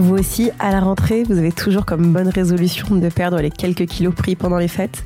Vous 0.00 0.14
aussi, 0.14 0.50
à 0.58 0.72
la 0.72 0.80
rentrée, 0.80 1.24
vous 1.24 1.36
avez 1.36 1.52
toujours 1.52 1.84
comme 1.84 2.10
bonne 2.10 2.30
résolution 2.30 2.96
de 2.96 3.10
perdre 3.10 3.38
les 3.38 3.50
quelques 3.50 3.84
kilos 3.84 4.14
pris 4.14 4.34
pendant 4.34 4.56
les 4.56 4.66
fêtes 4.66 5.04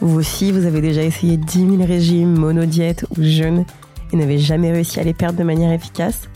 Vous 0.00 0.18
aussi, 0.18 0.50
vous 0.50 0.66
avez 0.66 0.80
déjà 0.80 1.04
essayé 1.04 1.36
10 1.36 1.76
000 1.76 1.84
régimes, 1.84 2.36
monodiètes 2.36 3.06
ou 3.16 3.22
jeûnes 3.22 3.64
et 4.12 4.16
n'avez 4.16 4.38
jamais 4.38 4.72
réussi 4.72 4.98
à 4.98 5.04
les 5.04 5.14
perdre 5.14 5.38
de 5.38 5.44
manière 5.44 5.70
efficace 5.70 6.28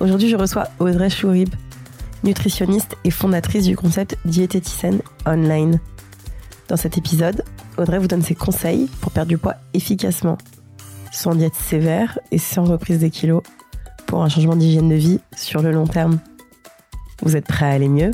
Aujourd'hui, 0.00 0.30
je 0.30 0.36
reçois 0.36 0.64
Audrey 0.78 1.10
Chourib, 1.10 1.50
nutritionniste 2.24 2.96
et 3.04 3.10
fondatrice 3.10 3.66
du 3.66 3.76
concept 3.76 4.16
Diététicienne 4.24 5.02
Online. 5.26 5.80
Dans 6.68 6.78
cet 6.78 6.96
épisode, 6.96 7.44
Audrey 7.76 7.98
vous 7.98 8.08
donne 8.08 8.22
ses 8.22 8.34
conseils 8.34 8.88
pour 9.02 9.12
perdre 9.12 9.28
du 9.28 9.36
poids 9.36 9.56
efficacement, 9.74 10.38
sans 11.12 11.34
diète 11.34 11.54
sévère 11.54 12.18
et 12.32 12.38
sans 12.38 12.64
reprise 12.64 13.00
des 13.00 13.10
kilos, 13.10 13.42
pour 14.06 14.22
un 14.22 14.30
changement 14.30 14.56
d'hygiène 14.56 14.88
de 14.88 14.94
vie 14.94 15.20
sur 15.36 15.60
le 15.60 15.70
long 15.70 15.86
terme. 15.86 16.18
Vous 17.22 17.36
êtes 17.36 17.46
prêt 17.46 17.66
à 17.66 17.70
aller 17.70 17.88
mieux 17.88 18.12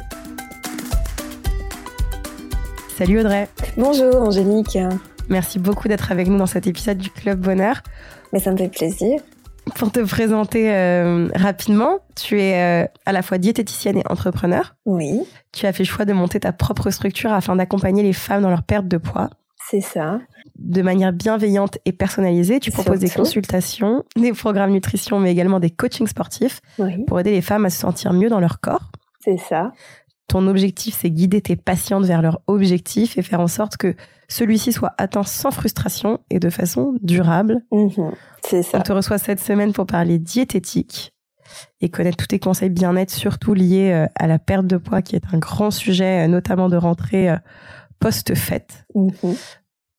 Salut 2.96 3.20
Audrey. 3.20 3.48
Bonjour 3.76 4.16
Angélique. 4.16 4.78
Merci 5.28 5.58
beaucoup 5.58 5.88
d'être 5.88 6.10
avec 6.10 6.28
nous 6.28 6.38
dans 6.38 6.46
cet 6.46 6.66
épisode 6.66 6.98
du 6.98 7.10
Club 7.10 7.40
Bonheur. 7.40 7.82
Mais 8.32 8.38
ça 8.38 8.50
me 8.50 8.56
fait 8.56 8.68
plaisir. 8.68 9.20
Pour 9.74 9.90
te 9.90 10.00
présenter 10.00 10.72
euh, 10.72 11.28
rapidement, 11.34 11.98
tu 12.14 12.40
es 12.40 12.84
euh, 12.84 12.86
à 13.04 13.12
la 13.12 13.22
fois 13.22 13.38
diététicienne 13.38 13.98
et 13.98 14.02
entrepreneur. 14.08 14.74
Oui. 14.86 15.22
Tu 15.52 15.66
as 15.66 15.72
fait 15.72 15.82
le 15.82 15.88
choix 15.88 16.04
de 16.04 16.12
monter 16.12 16.40
ta 16.40 16.52
propre 16.52 16.90
structure 16.90 17.32
afin 17.32 17.56
d'accompagner 17.56 18.02
les 18.02 18.12
femmes 18.12 18.42
dans 18.42 18.50
leur 18.50 18.62
perte 18.62 18.86
de 18.88 18.96
poids. 18.96 19.30
C'est 19.70 19.80
ça. 19.80 20.20
De 20.58 20.82
manière 20.82 21.12
bienveillante 21.12 21.78
et 21.84 21.92
personnalisée, 21.92 22.60
tu 22.60 22.70
proposes 22.70 23.00
des 23.00 23.08
consultations, 23.10 24.04
des 24.16 24.32
programmes 24.32 24.70
nutrition, 24.72 25.18
mais 25.18 25.32
également 25.32 25.58
des 25.58 25.70
coachings 25.70 26.06
sportifs 26.06 26.60
pour 27.06 27.18
aider 27.18 27.32
les 27.32 27.42
femmes 27.42 27.64
à 27.64 27.70
se 27.70 27.80
sentir 27.80 28.12
mieux 28.12 28.28
dans 28.28 28.40
leur 28.40 28.60
corps. 28.60 28.92
C'est 29.24 29.38
ça. 29.38 29.72
Ton 30.28 30.46
objectif, 30.48 30.96
c'est 31.00 31.10
guider 31.10 31.40
tes 31.40 31.56
patientes 31.56 32.04
vers 32.04 32.22
leur 32.22 32.40
objectif 32.46 33.18
et 33.18 33.22
faire 33.22 33.40
en 33.40 33.46
sorte 33.46 33.76
que 33.76 33.94
celui-ci 34.28 34.72
soit 34.72 34.92
atteint 34.98 35.22
sans 35.22 35.50
frustration 35.50 36.20
et 36.30 36.40
de 36.40 36.50
façon 36.50 36.94
durable. 37.02 37.62
Mhm. 37.70 38.12
c'est 38.42 38.62
ça. 38.62 38.78
On 38.78 38.82
te 38.82 38.92
reçoit 38.92 39.18
cette 39.18 39.40
semaine 39.40 39.72
pour 39.72 39.86
parler 39.86 40.18
diététique 40.18 41.14
et 41.80 41.88
connaître 41.90 42.16
tous 42.16 42.26
tes 42.26 42.38
conseils 42.38 42.70
bien-être, 42.70 43.10
surtout 43.10 43.54
liés 43.54 43.92
euh, 43.92 44.06
à 44.14 44.26
la 44.26 44.38
perte 44.38 44.66
de 44.66 44.76
poids, 44.76 45.02
qui 45.02 45.14
est 45.14 45.24
un 45.32 45.38
grand 45.38 45.70
sujet, 45.70 46.24
euh, 46.24 46.28
notamment 46.28 46.68
de 46.68 46.76
rentrée 46.76 47.30
euh, 47.30 47.36
post-fête. 47.98 48.86
Mhm. 48.94 49.36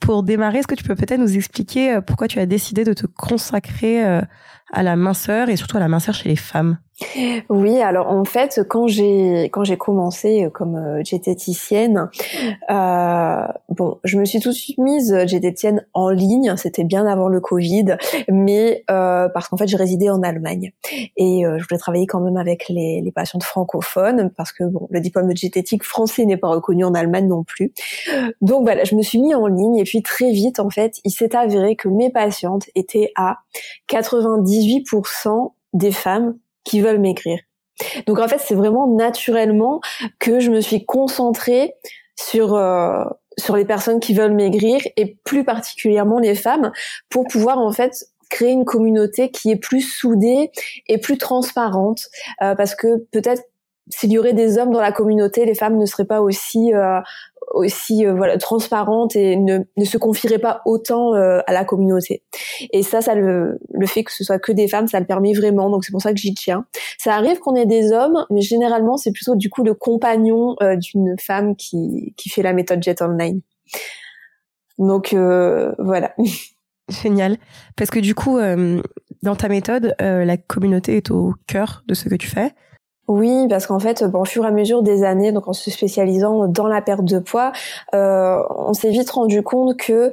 Pour 0.02 0.24
démarrer, 0.24 0.60
est-ce 0.60 0.68
que 0.68 0.76
tu 0.76 0.84
peux 0.84 0.96
peut-être 0.96 1.20
nous 1.20 1.36
expliquer 1.36 2.00
pourquoi 2.06 2.28
tu 2.28 2.40
as 2.40 2.46
décidé 2.46 2.84
de 2.84 2.94
te 2.94 3.08
consacrer 3.08 4.04
à 4.72 4.84
la 4.84 4.96
minceur 4.96 5.50
et 5.50 5.56
surtout 5.56 5.78
à 5.78 5.80
la 5.80 5.88
minceur 5.88 6.16
chez 6.16 6.30
les 6.30 6.36
femmes 6.36 6.78
oui, 7.50 7.82
alors 7.82 8.10
en 8.10 8.24
fait, 8.24 8.62
quand 8.70 8.88
j'ai 8.88 9.50
quand 9.52 9.66
j'ai 9.66 9.76
commencé 9.76 10.48
comme 10.54 10.78
euh, 10.78 11.02
diététicienne, 11.02 12.10
euh, 12.70 13.48
bon, 13.68 14.00
je 14.06 14.18
me 14.18 14.24
suis 14.24 14.40
tout 14.40 14.50
de 14.50 14.54
suite 14.54 14.78
mise 14.78 15.12
diététicienne 15.12 15.86
en 15.94 16.10
ligne. 16.10 16.56
C'était 16.56 16.86
bien 16.86 17.06
avant 17.06 17.28
le 17.28 17.42
Covid, 17.42 17.98
mais 18.30 18.86
euh, 18.90 19.28
parce 19.28 19.50
qu'en 19.50 19.58
fait, 19.58 19.68
je 19.68 19.76
résidais 19.76 20.10
en 20.10 20.24
Allemagne 20.24 20.72
et 21.18 21.46
euh, 21.46 21.58
je 21.58 21.66
voulais 21.68 21.80
travailler 21.80 22.08
quand 22.08 22.22
même 22.22 22.38
avec 22.38 22.70
les, 22.70 23.02
les 23.02 23.12
patientes 23.12 23.44
francophones 23.44 24.32
parce 24.38 24.54
que 24.54 24.64
bon, 24.64 24.88
le 24.90 25.02
diplôme 25.02 25.28
de 25.28 25.34
diététique 25.34 25.84
français 25.84 26.26
n'est 26.26 26.38
pas 26.38 26.48
reconnu 26.48 26.86
en 26.86 26.94
Allemagne 26.94 27.28
non 27.28 27.44
plus. 27.44 27.74
Donc 28.40 28.64
voilà, 28.64 28.86
je 28.86 28.96
me 28.96 29.02
suis 29.02 29.20
mis 29.20 29.36
en 29.36 29.48
ligne 29.48 29.76
et 29.76 29.84
puis 29.84 30.02
très 30.02 30.32
vite, 30.32 30.62
en 30.62 30.70
fait, 30.70 31.02
il 31.04 31.12
s'est 31.12 31.36
avéré 31.36 31.76
que 31.76 31.90
mes 31.90 32.10
patientes 32.10 32.68
étaient 32.74 33.12
à 33.18 33.40
98% 33.90 34.65
des 35.74 35.92
femmes 35.92 36.38
qui 36.64 36.82
veulent 36.82 37.00
maigrir. 37.00 37.40
Donc 38.08 38.20
en 38.20 38.28
fait, 38.28 38.40
c'est 38.40 38.56
vraiment 38.56 38.88
naturellement 38.88 39.82
que 40.20 40.40
je 40.40 40.50
me 40.50 40.62
suis 40.62 40.86
concentrée 40.86 41.76
sur 42.16 42.56
euh, 42.56 43.04
sur 43.38 43.56
les 43.58 43.66
personnes 43.66 44.00
qui 44.00 44.14
veulent 44.14 44.34
maigrir 44.34 44.80
et 44.96 45.18
plus 45.26 45.44
particulièrement 45.44 46.20
les 46.20 46.36
femmes 46.36 46.72
pour 47.10 47.26
pouvoir 47.28 47.60
en 47.60 47.72
fait 47.72 48.06
créer 48.30 48.52
une 48.52 48.66
communauté 48.66 49.30
qui 49.30 49.52
est 49.52 49.58
plus 49.58 49.82
soudée 49.82 50.52
et 50.88 50.98
plus 50.98 51.18
transparente 51.18 52.08
euh, 52.42 52.56
parce 52.56 52.76
que 52.76 52.98
peut-être 53.12 53.44
s'il 53.90 54.12
y 54.12 54.18
aurait 54.18 54.34
des 54.34 54.58
hommes 54.58 54.72
dans 54.72 54.82
la 54.82 54.92
communauté, 54.92 55.46
les 55.46 55.56
femmes 55.56 55.78
ne 55.78 55.86
seraient 55.86 56.06
pas 56.06 56.22
aussi 56.22 56.74
euh, 56.74 57.00
aussi 57.54 58.06
euh, 58.06 58.14
voilà 58.14 58.38
transparente 58.38 59.16
et 59.16 59.36
ne, 59.36 59.60
ne 59.78 59.86
se 59.86 59.98
confierait 59.98 60.40
pas 60.40 60.62
autant 60.66 61.16
euh, 61.16 61.40
à 61.48 61.54
la 61.54 61.66
communauté. 61.66 62.24
Et 62.72 62.84
ça, 62.84 63.02
ça 63.02 63.16
le, 63.16 63.60
le 63.74 63.88
fait 63.88 64.04
que 64.04 64.12
ce 64.12 64.24
soit 64.24 64.40
que 64.40 64.52
des 64.52 64.68
femmes, 64.68 64.88
ça 64.88 65.00
le 65.00 65.06
permet 65.06 65.34
vraiment. 65.34 65.70
Donc 65.70 65.86
c'est 65.86 65.92
pour 65.92 66.02
ça 66.02 66.12
que 66.12 66.18
j'y 66.18 66.34
tiens. 66.34 66.66
Ça 66.98 67.16
arrive 67.16 67.40
qu'on 67.40 67.56
ait 67.56 67.66
des 67.66 67.92
hommes, 67.92 68.26
mais 68.30 68.42
généralement 68.42 68.98
c'est 68.98 69.12
plutôt 69.12 69.36
du 69.36 69.50
coup 69.50 69.64
le 69.64 69.74
compagnon 69.74 70.56
euh, 70.62 70.76
d'une 70.76 71.16
femme 71.20 71.56
qui 71.56 72.14
qui 72.18 72.30
fait 72.30 72.42
la 72.42 72.54
méthode 72.54 72.84
Jet 72.84 73.02
Online. 73.02 73.42
Donc 74.78 75.14
voilà. 75.14 76.14
Génial. 76.90 77.38
Parce 77.76 77.90
que 77.90 78.00
du 78.00 78.14
coup, 78.14 78.38
dans 79.24 79.36
ta 79.36 79.48
méthode, 79.48 79.96
la 80.00 80.38
communauté 80.38 80.98
est 80.98 81.10
au 81.10 81.34
cœur 81.48 81.84
de 81.88 81.94
ce 81.94 82.10
que 82.10 82.16
tu 82.16 82.28
fais. 82.28 82.54
Oui, 83.08 83.48
parce 83.50 83.68
qu'en 83.68 83.80
fait, 83.80 84.04
bon, 84.04 84.22
au 84.22 84.26
fur 84.26 84.44
et 84.46 84.48
à 84.48 84.52
mesure 84.52 84.82
des 84.82 85.04
années, 85.04 85.32
donc 85.32 85.48
en 85.48 85.54
se 85.54 85.70
spécialisant 85.70 86.48
dans 86.48 86.68
la 86.68 86.82
perte 86.82 87.06
de 87.06 87.20
poids, 87.20 87.52
euh, 87.94 88.42
on 88.50 88.74
s'est 88.74 88.90
vite 88.90 89.10
rendu 89.12 89.44
compte 89.44 89.78
que 89.78 90.12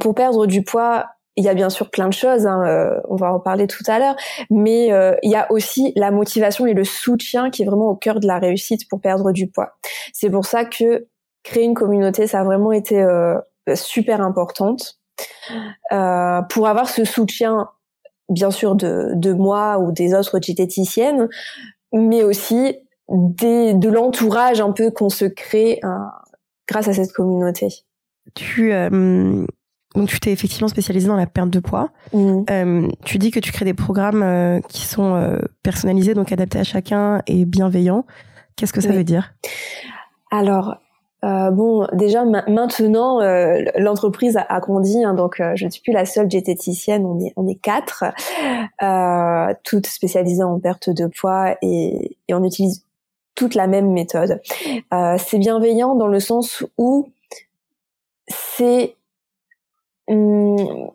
pour 0.00 0.14
perdre 0.14 0.46
du 0.46 0.62
poids, 0.62 1.06
il 1.36 1.44
y 1.44 1.48
a 1.48 1.54
bien 1.54 1.70
sûr 1.70 1.90
plein 1.90 2.08
de 2.08 2.12
choses, 2.12 2.46
hein, 2.46 2.62
euh, 2.66 3.00
on 3.08 3.16
va 3.16 3.32
en 3.32 3.40
parler 3.40 3.66
tout 3.66 3.84
à 3.86 3.98
l'heure, 3.98 4.16
mais 4.50 4.92
euh, 4.92 5.14
il 5.22 5.30
y 5.30 5.36
a 5.36 5.50
aussi 5.50 5.92
la 5.96 6.10
motivation 6.10 6.66
et 6.66 6.74
le 6.74 6.84
soutien 6.84 7.50
qui 7.50 7.62
est 7.62 7.64
vraiment 7.64 7.88
au 7.88 7.96
cœur 7.96 8.20
de 8.20 8.26
la 8.26 8.38
réussite 8.38 8.88
pour 8.88 9.00
perdre 9.00 9.32
du 9.32 9.46
poids. 9.46 9.76
C'est 10.12 10.28
pour 10.28 10.44
ça 10.44 10.64
que 10.64 11.06
créer 11.44 11.64
une 11.64 11.74
communauté, 11.74 12.26
ça 12.26 12.40
a 12.40 12.44
vraiment 12.44 12.72
été 12.72 13.04
super 13.74 14.20
importante 14.20 14.98
pour 15.90 16.68
avoir 16.68 16.88
ce 16.88 17.04
soutien 17.04 17.68
bien 18.28 18.50
sûr 18.50 18.74
de, 18.74 19.12
de 19.14 19.32
moi 19.32 19.78
ou 19.78 19.92
des 19.92 20.14
autres 20.14 20.38
diététiciennes, 20.38 21.28
mais 21.92 22.22
aussi 22.24 22.76
des, 23.08 23.74
de 23.74 23.88
l'entourage 23.88 24.60
un 24.60 24.72
peu 24.72 24.90
qu'on 24.90 25.08
se 25.08 25.24
crée 25.24 25.80
euh, 25.84 25.88
grâce 26.68 26.88
à 26.88 26.92
cette 26.92 27.12
communauté. 27.12 27.68
Tu 28.34 28.72
euh, 28.72 29.44
donc 29.94 30.08
tu 30.08 30.20
t'es 30.20 30.32
effectivement 30.32 30.68
spécialisée 30.68 31.08
dans 31.08 31.16
la 31.16 31.26
perte 31.26 31.50
de 31.50 31.60
poids. 31.60 31.90
Mmh. 32.12 32.44
Euh, 32.50 32.88
tu 33.04 33.18
dis 33.18 33.30
que 33.30 33.40
tu 33.40 33.52
crées 33.52 33.64
des 33.64 33.74
programmes 33.74 34.22
euh, 34.22 34.60
qui 34.68 34.86
sont 34.86 35.38
personnalisés, 35.62 36.14
donc 36.14 36.32
adaptés 36.32 36.60
à 36.60 36.64
chacun 36.64 37.22
et 37.26 37.44
bienveillants. 37.44 38.06
Qu'est-ce 38.56 38.72
que 38.72 38.80
ça 38.80 38.92
veut 38.92 39.04
dire? 39.04 39.34
Alors, 40.30 40.76
euh, 41.24 41.50
bon, 41.52 41.86
déjà 41.92 42.24
maintenant, 42.24 43.20
euh, 43.20 43.62
l'entreprise 43.76 44.36
a, 44.36 44.60
grandi, 44.60 45.04
hein, 45.04 45.14
donc 45.14 45.38
euh, 45.38 45.52
je 45.54 45.66
ne 45.66 45.70
suis 45.70 45.80
plus 45.80 45.92
la 45.92 46.04
seule 46.04 46.26
diététicienne. 46.26 47.06
On 47.06 47.20
est 47.20 47.32
on 47.36 47.46
est 47.46 47.54
quatre, 47.54 48.04
toutes 49.62 49.86
spécialisées 49.86 50.42
en 50.42 50.58
perte 50.58 50.90
de 50.90 51.06
poids 51.06 51.56
et, 51.62 52.16
on 52.30 52.42
utilise 52.42 52.84
toute 53.34 53.54
la 53.54 53.66
même 53.66 53.92
méthode. 53.92 54.40
c'est 55.18 55.38
bienveillant 55.38 55.94
dans 55.94 56.08
le 56.08 56.18
sens 56.18 56.64
où 56.76 57.08
c'est 58.28 58.96
hum, 60.08 60.90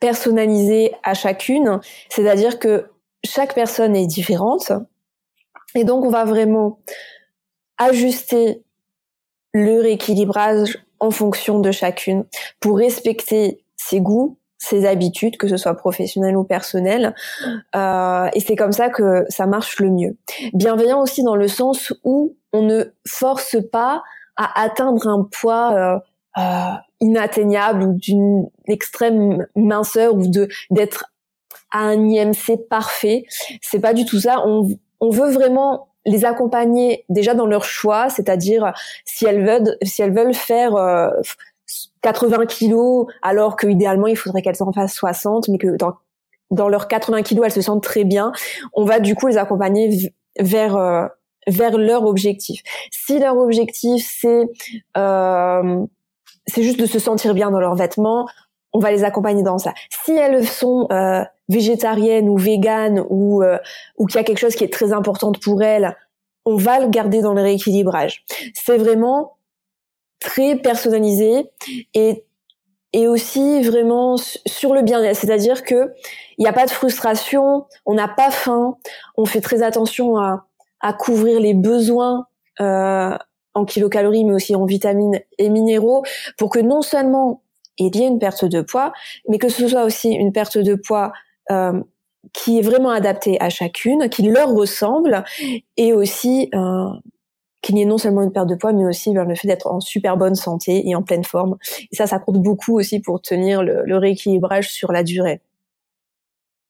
personnalisé 0.00 0.92
à 1.02 1.14
chacune, 1.14 1.80
c'est-à-dire 2.10 2.58
que 2.58 2.90
chaque 3.24 3.54
personne 3.54 3.96
est 3.96 4.06
différente 4.06 4.72
et 5.74 5.84
donc 5.84 6.04
on 6.04 6.10
va 6.10 6.24
vraiment 6.24 6.78
ajuster 7.78 8.62
le 9.54 9.80
rééquilibrage 9.80 10.78
en 11.00 11.10
fonction 11.10 11.60
de 11.60 11.70
chacune 11.70 12.24
pour 12.60 12.76
respecter 12.76 13.64
ses 13.76 14.00
goûts, 14.00 14.36
ses 14.58 14.86
habitudes, 14.86 15.36
que 15.36 15.48
ce 15.48 15.56
soit 15.56 15.74
professionnel 15.74 16.36
ou 16.36 16.44
personnel. 16.44 17.14
Euh, 17.76 18.28
et 18.34 18.40
c'est 18.40 18.56
comme 18.56 18.72
ça 18.72 18.88
que 18.88 19.24
ça 19.28 19.46
marche 19.46 19.78
le 19.78 19.90
mieux. 19.90 20.16
Bienveillant 20.52 21.00
aussi 21.00 21.22
dans 21.22 21.36
le 21.36 21.48
sens 21.48 21.92
où 22.02 22.36
on 22.52 22.62
ne 22.62 22.84
force 23.06 23.56
pas 23.70 24.02
à 24.36 24.62
atteindre 24.62 25.06
un 25.06 25.28
poids 25.30 25.72
euh, 25.72 25.98
euh, 26.38 26.72
inatteignable 27.00 27.84
ou 27.84 27.92
d'une 27.94 28.48
extrême 28.66 29.46
minceur 29.54 30.14
ou 30.14 30.26
de 30.26 30.48
d'être 30.70 31.04
à 31.70 31.80
un 31.80 32.08
IMC 32.08 32.68
parfait. 32.68 33.24
C'est 33.60 33.80
pas 33.80 33.94
du 33.94 34.04
tout 34.04 34.20
ça. 34.20 34.42
On, 34.46 34.68
on 35.00 35.10
veut 35.10 35.30
vraiment 35.30 35.88
les 36.06 36.24
accompagner 36.24 37.04
déjà 37.08 37.34
dans 37.34 37.46
leur 37.46 37.64
choix, 37.64 38.08
c'est-à-dire 38.08 38.72
si 39.04 39.26
elles 39.26 39.44
veulent, 39.44 39.76
si 39.82 40.02
elles 40.02 40.14
veulent 40.14 40.34
faire 40.34 40.74
80 42.02 42.46
kilos, 42.46 43.06
alors 43.22 43.56
que 43.56 43.66
idéalement 43.66 44.06
il 44.06 44.16
faudrait 44.16 44.42
qu'elles 44.42 44.62
en 44.62 44.72
fassent 44.72 44.94
60, 44.94 45.48
mais 45.48 45.58
que 45.58 45.76
dans 45.76 45.94
dans 46.50 46.68
leurs 46.68 46.88
80 46.88 47.22
kilos 47.22 47.46
elles 47.46 47.52
se 47.52 47.62
sentent 47.62 47.82
très 47.82 48.04
bien, 48.04 48.32
on 48.74 48.84
va 48.84 49.00
du 49.00 49.14
coup 49.14 49.28
les 49.28 49.38
accompagner 49.38 50.12
vers 50.38 51.10
vers 51.46 51.78
leur 51.78 52.04
objectif. 52.04 52.62
Si 52.90 53.18
leur 53.18 53.36
objectif 53.38 54.06
c'est 54.20 54.48
euh, 54.96 55.84
c'est 56.46 56.62
juste 56.62 56.78
de 56.78 56.86
se 56.86 56.98
sentir 56.98 57.34
bien 57.34 57.50
dans 57.50 57.60
leurs 57.60 57.74
vêtements, 57.74 58.26
on 58.74 58.80
va 58.80 58.90
les 58.90 59.04
accompagner 59.04 59.42
dans 59.42 59.58
ça. 59.58 59.72
Si 60.04 60.12
elles 60.12 60.46
sont 60.46 60.88
euh, 60.90 61.24
végétariennes 61.48 62.28
ou 62.28 62.36
véganes 62.36 63.04
ou 63.08 63.42
euh, 63.42 63.58
ou 63.96 64.06
qu'il 64.06 64.16
y 64.16 64.20
a 64.20 64.24
quelque 64.24 64.38
chose 64.38 64.56
qui 64.56 64.64
est 64.64 64.72
très 64.72 64.92
important 64.92 65.32
pour 65.32 65.62
elles, 65.62 65.96
on 66.44 66.56
va 66.56 66.80
le 66.80 66.88
garder 66.88 67.22
dans 67.22 67.32
le 67.32 67.40
rééquilibrage. 67.40 68.24
C'est 68.54 68.76
vraiment 68.76 69.38
très 70.20 70.56
personnalisé 70.56 71.50
et 71.94 72.24
et 72.92 73.08
aussi 73.08 73.62
vraiment 73.62 74.16
sur 74.16 74.72
le 74.72 74.82
bien-être, 74.82 75.16
c'est-à-dire 75.16 75.64
que 75.64 75.92
il 76.38 76.42
n'y 76.42 76.46
a 76.46 76.52
pas 76.52 76.66
de 76.66 76.70
frustration, 76.70 77.66
on 77.86 77.94
n'a 77.94 78.08
pas 78.08 78.30
faim, 78.30 78.76
on 79.16 79.24
fait 79.24 79.40
très 79.40 79.62
attention 79.62 80.18
à 80.18 80.46
à 80.80 80.92
couvrir 80.92 81.40
les 81.40 81.54
besoins 81.54 82.26
euh, 82.60 83.16
en 83.54 83.64
kilocalories, 83.64 84.24
mais 84.24 84.34
aussi 84.34 84.54
en 84.54 84.66
vitamines 84.66 85.20
et 85.38 85.48
minéraux, 85.48 86.02
pour 86.36 86.50
que 86.50 86.58
non 86.58 86.82
seulement 86.82 87.42
il 87.78 87.94
y 87.96 88.02
ait 88.02 88.06
une 88.06 88.18
perte 88.18 88.44
de 88.44 88.60
poids, 88.60 88.92
mais 89.28 89.38
que 89.38 89.48
ce 89.48 89.68
soit 89.68 89.84
aussi 89.84 90.10
une 90.10 90.32
perte 90.32 90.58
de 90.58 90.74
poids 90.74 91.12
euh, 91.50 91.80
qui 92.32 92.58
est 92.58 92.62
vraiment 92.62 92.90
adaptée 92.90 93.40
à 93.40 93.50
chacune, 93.50 94.08
qui 94.08 94.22
leur 94.22 94.48
ressemble, 94.48 95.24
et 95.76 95.92
aussi 95.92 96.48
euh, 96.54 96.88
qu'il 97.60 97.74
n'y 97.74 97.82
ait 97.82 97.86
non 97.86 97.98
seulement 97.98 98.22
une 98.22 98.32
perte 98.32 98.48
de 98.48 98.54
poids, 98.54 98.72
mais 98.72 98.86
aussi 98.86 99.12
ben, 99.12 99.24
le 99.24 99.34
fait 99.34 99.48
d'être 99.48 99.66
en 99.66 99.80
super 99.80 100.16
bonne 100.16 100.34
santé 100.34 100.88
et 100.88 100.94
en 100.94 101.02
pleine 101.02 101.24
forme. 101.24 101.56
Et 101.92 101.96
ça, 101.96 102.06
ça 102.06 102.18
compte 102.18 102.42
beaucoup 102.42 102.78
aussi 102.78 103.00
pour 103.00 103.20
tenir 103.20 103.62
le, 103.62 103.82
le 103.84 103.98
rééquilibrage 103.98 104.70
sur 104.70 104.92
la 104.92 105.02
durée. 105.02 105.40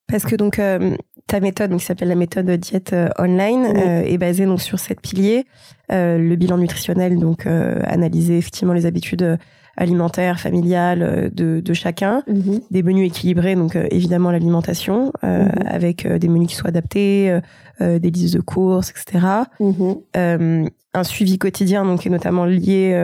Parce 0.07 0.25
que 0.25 0.37
donc 0.37 0.59
euh, 0.59 0.97
ta 1.27 1.41
méthode, 1.41 1.71
donc, 1.71 1.81
qui 1.81 1.87
s'appelle 1.87 2.09
la 2.09 2.15
méthode 2.15 2.51
diète 2.51 2.93
euh, 2.93 3.09
online, 3.19 3.65
euh, 3.65 4.03
est 4.03 4.19
basée 4.19 4.45
donc 4.47 4.61
sur 4.61 4.79
sept 4.79 5.01
piliers. 5.01 5.45
le 5.89 6.35
bilan 6.37 6.59
nutritionnel, 6.59 7.19
donc 7.19 7.47
analyser 7.47 8.39
effectivement 8.39 8.75
les 8.75 8.87
habitudes 8.87 9.39
alimentaires, 9.77 10.41
familiales 10.41 11.31
de, 11.33 11.61
de 11.61 11.73
chacun, 11.75 12.23
mhm. 12.27 12.61
des 12.71 12.83
menus 12.83 13.09
équilibrés, 13.09 13.55
donc 13.55 13.77
évidemment 13.91 14.31
l'alimentation, 14.31 15.13
mhm. 15.23 15.51
avec 15.67 16.07
des 16.07 16.29
menus 16.29 16.49
qui 16.49 16.55
soient 16.55 16.69
adaptés, 16.69 17.39
des 17.81 18.11
listes 18.11 18.35
de 18.35 18.41
courses, 18.41 18.91
etc. 18.91 19.27
Mhm. 19.61 20.69
un 20.95 21.05
suivi 21.05 21.39
quotidien, 21.39 21.85
donc 21.85 22.01
qui 22.01 22.09
est 22.09 22.11
notamment 22.11 22.45
lié 22.45 22.95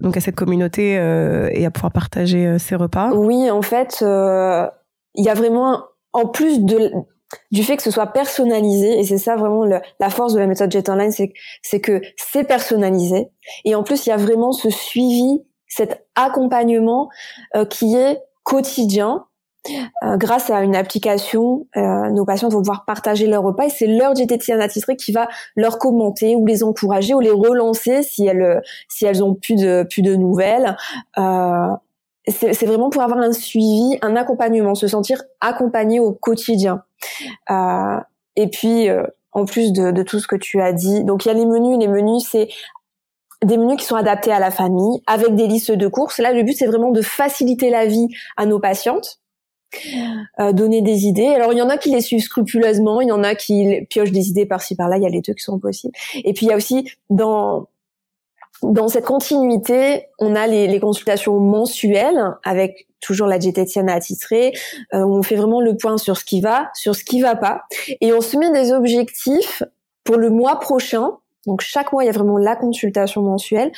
donc 0.00 0.16
à 0.16 0.20
cette 0.20 0.34
communauté 0.34 0.92
et 0.92 1.66
à 1.66 1.70
pouvoir 1.70 1.92
partager 1.92 2.58
ses 2.58 2.76
repas. 2.76 3.12
Oui, 3.12 3.50
en 3.50 3.62
fait, 3.62 3.98
il 4.02 5.24
y 5.24 5.28
a 5.28 5.34
vraiment 5.34 5.84
en 6.12 6.26
plus 6.26 6.60
de 6.60 6.92
du 7.50 7.62
fait 7.62 7.76
que 7.76 7.82
ce 7.82 7.90
soit 7.90 8.06
personnalisé 8.06 8.98
et 8.98 9.04
c'est 9.04 9.18
ça 9.18 9.36
vraiment 9.36 9.64
la 9.64 10.10
force 10.10 10.34
de 10.34 10.38
la 10.38 10.46
méthode 10.46 10.70
Jet 10.70 10.88
Online 10.88 11.10
c'est 11.10 11.80
que 11.80 12.00
c'est 12.16 12.44
personnalisé 12.44 13.28
et 13.64 13.74
en 13.74 13.82
plus 13.82 14.06
il 14.06 14.10
y 14.10 14.12
a 14.12 14.16
vraiment 14.16 14.52
ce 14.52 14.70
suivi 14.70 15.42
cet 15.68 16.06
accompagnement 16.14 17.08
euh, 17.56 17.64
qui 17.64 17.96
est 17.96 18.22
quotidien 18.42 19.26
euh, 20.02 20.18
grâce 20.18 20.50
à 20.50 20.60
une 20.62 20.76
application, 20.76 21.66
euh, 21.76 22.10
nos 22.10 22.26
patients 22.26 22.50
vont 22.50 22.58
pouvoir 22.58 22.84
partager 22.84 23.26
leur 23.26 23.42
repas 23.42 23.64
et 23.64 23.70
c'est 23.70 23.86
leur 23.86 24.12
diététicienne 24.12 24.60
attitrée 24.60 24.96
qui 24.96 25.10
va 25.10 25.28
leur 25.56 25.78
commenter 25.78 26.36
ou 26.36 26.44
les 26.44 26.62
encourager 26.62 27.14
ou 27.14 27.20
les 27.20 27.30
relancer 27.30 28.02
si 28.02 28.26
elles 28.26 28.62
si 28.88 29.06
elles 29.06 29.24
ont 29.24 29.34
plus 29.34 29.56
de 29.56 29.86
plus 29.88 30.02
de 30.02 30.16
nouvelles. 30.16 30.76
Euh, 31.18 31.68
c'est 32.26 32.64
vraiment 32.64 32.88
pour 32.88 33.02
avoir 33.02 33.18
un 33.20 33.32
suivi, 33.32 33.98
un 34.00 34.16
accompagnement, 34.16 34.74
se 34.74 34.86
sentir 34.86 35.22
accompagné 35.40 36.00
au 36.00 36.12
quotidien. 36.12 36.82
Euh, 37.50 38.00
et 38.36 38.48
puis, 38.48 38.88
euh, 38.88 39.04
en 39.32 39.44
plus 39.44 39.72
de, 39.72 39.90
de, 39.90 40.02
tout 40.02 40.20
ce 40.20 40.26
que 40.26 40.36
tu 40.36 40.60
as 40.60 40.72
dit, 40.72 41.04
donc 41.04 41.24
il 41.24 41.28
y 41.28 41.30
a 41.30 41.34
les 41.34 41.44
menus. 41.44 41.76
Les 41.78 41.88
menus, 41.88 42.26
c'est 42.30 42.48
des 43.44 43.56
menus 43.56 43.76
qui 43.78 43.84
sont 43.84 43.96
adaptés 43.96 44.32
à 44.32 44.38
la 44.38 44.50
famille, 44.50 45.02
avec 45.06 45.34
des 45.34 45.46
listes 45.46 45.72
de 45.72 45.88
courses. 45.88 46.18
Là, 46.18 46.32
le 46.32 46.42
but, 46.42 46.54
c'est 46.54 46.66
vraiment 46.66 46.90
de 46.90 47.02
faciliter 47.02 47.70
la 47.70 47.86
vie 47.86 48.08
à 48.36 48.46
nos 48.46 48.58
patientes. 48.58 49.20
Euh, 50.38 50.52
donner 50.52 50.82
des 50.82 51.06
idées. 51.06 51.26
Alors 51.34 51.52
il 51.52 51.58
y 51.58 51.62
en 51.62 51.68
a 51.68 51.76
qui 51.76 51.90
les 51.90 52.00
suivent 52.00 52.22
scrupuleusement, 52.22 53.00
il 53.00 53.08
y 53.08 53.12
en 53.12 53.24
a 53.24 53.34
qui 53.34 53.84
piochent 53.90 54.12
des 54.12 54.28
idées 54.28 54.46
par-ci 54.46 54.76
par-là, 54.76 54.98
il 54.98 55.02
y 55.02 55.06
a 55.06 55.08
les 55.08 55.20
deux 55.20 55.34
qui 55.34 55.42
sont 55.42 55.58
possibles. 55.58 55.92
Et 56.14 56.32
puis 56.32 56.46
il 56.46 56.50
y 56.50 56.52
a 56.52 56.56
aussi 56.56 56.88
dans 57.10 57.66
dans 58.62 58.88
cette 58.88 59.04
continuité, 59.04 60.06
on 60.18 60.34
a 60.34 60.46
les, 60.46 60.68
les 60.68 60.80
consultations 60.80 61.38
mensuelles 61.38 62.34
avec 62.44 62.86
toujours 63.00 63.26
la 63.26 63.38
diététicienne 63.38 63.90
attitrée, 63.90 64.52
euh, 64.94 65.02
où 65.02 65.16
on 65.16 65.22
fait 65.22 65.36
vraiment 65.36 65.60
le 65.60 65.76
point 65.76 65.98
sur 65.98 66.16
ce 66.16 66.24
qui 66.24 66.40
va, 66.40 66.70
sur 66.74 66.94
ce 66.94 67.04
qui 67.04 67.20
va 67.20 67.36
pas, 67.36 67.62
et 68.00 68.12
on 68.12 68.20
se 68.20 68.36
met 68.36 68.50
des 68.50 68.72
objectifs 68.72 69.62
pour 70.04 70.16
le 70.16 70.30
mois 70.30 70.58
prochain. 70.60 71.18
Donc 71.46 71.60
chaque 71.60 71.92
mois, 71.92 72.04
il 72.04 72.06
y 72.06 72.10
a 72.10 72.12
vraiment 72.12 72.38
la 72.38 72.56
consultation 72.56 73.22
mensuelle 73.22 73.72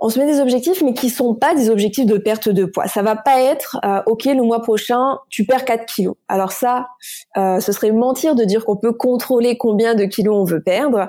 on 0.00 0.08
se 0.10 0.18
met 0.18 0.26
des 0.26 0.40
objectifs, 0.40 0.82
mais 0.82 0.92
qui 0.92 1.08
sont 1.08 1.34
pas 1.34 1.54
des 1.54 1.70
objectifs 1.70 2.04
de 2.04 2.18
perte 2.18 2.48
de 2.48 2.64
poids. 2.64 2.86
Ça 2.86 3.02
va 3.02 3.16
pas 3.16 3.40
être 3.40 3.78
euh, 3.84 4.02
ok 4.06 4.24
le 4.26 4.42
mois 4.42 4.60
prochain 4.60 5.18
tu 5.30 5.44
perds 5.44 5.64
4 5.64 5.86
kilos. 5.86 6.16
Alors 6.28 6.52
ça, 6.52 6.88
euh, 7.36 7.60
ce 7.60 7.72
serait 7.72 7.92
mentir 7.92 8.34
de 8.34 8.44
dire 8.44 8.64
qu'on 8.64 8.76
peut 8.76 8.92
contrôler 8.92 9.56
combien 9.56 9.94
de 9.94 10.04
kilos 10.04 10.36
on 10.36 10.44
veut 10.44 10.62
perdre. 10.62 11.08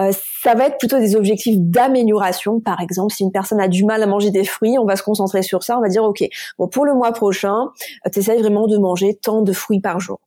Euh, 0.00 0.12
ça 0.42 0.54
va 0.54 0.66
être 0.66 0.78
plutôt 0.78 0.98
des 0.98 1.16
objectifs 1.16 1.56
d'amélioration. 1.58 2.60
Par 2.60 2.80
exemple, 2.80 3.12
si 3.12 3.24
une 3.24 3.32
personne 3.32 3.60
a 3.60 3.68
du 3.68 3.84
mal 3.84 4.02
à 4.02 4.06
manger 4.06 4.30
des 4.30 4.44
fruits, 4.44 4.78
on 4.78 4.84
va 4.84 4.96
se 4.96 5.02
concentrer 5.02 5.42
sur 5.42 5.64
ça. 5.64 5.76
On 5.76 5.80
va 5.80 5.88
dire 5.88 6.04
ok, 6.04 6.22
bon 6.58 6.68
pour 6.68 6.84
le 6.84 6.94
mois 6.94 7.12
prochain, 7.12 7.70
tu 8.12 8.20
essayes 8.20 8.40
vraiment 8.40 8.66
de 8.68 8.78
manger 8.78 9.18
tant 9.20 9.42
de 9.42 9.52
fruits 9.52 9.80
par 9.80 9.98
jour. 9.98 10.20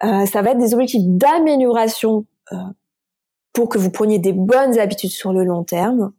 ça 0.00 0.42
va 0.42 0.50
être 0.50 0.58
des 0.58 0.74
objectifs 0.74 1.02
d'amélioration 1.04 2.26
pour 3.54 3.70
que 3.70 3.78
vous 3.78 3.90
preniez 3.90 4.18
des 4.18 4.34
bonnes 4.34 4.78
habitudes 4.78 5.12
sur 5.12 5.32
le 5.32 5.44
long 5.44 5.64
terme 5.64 6.12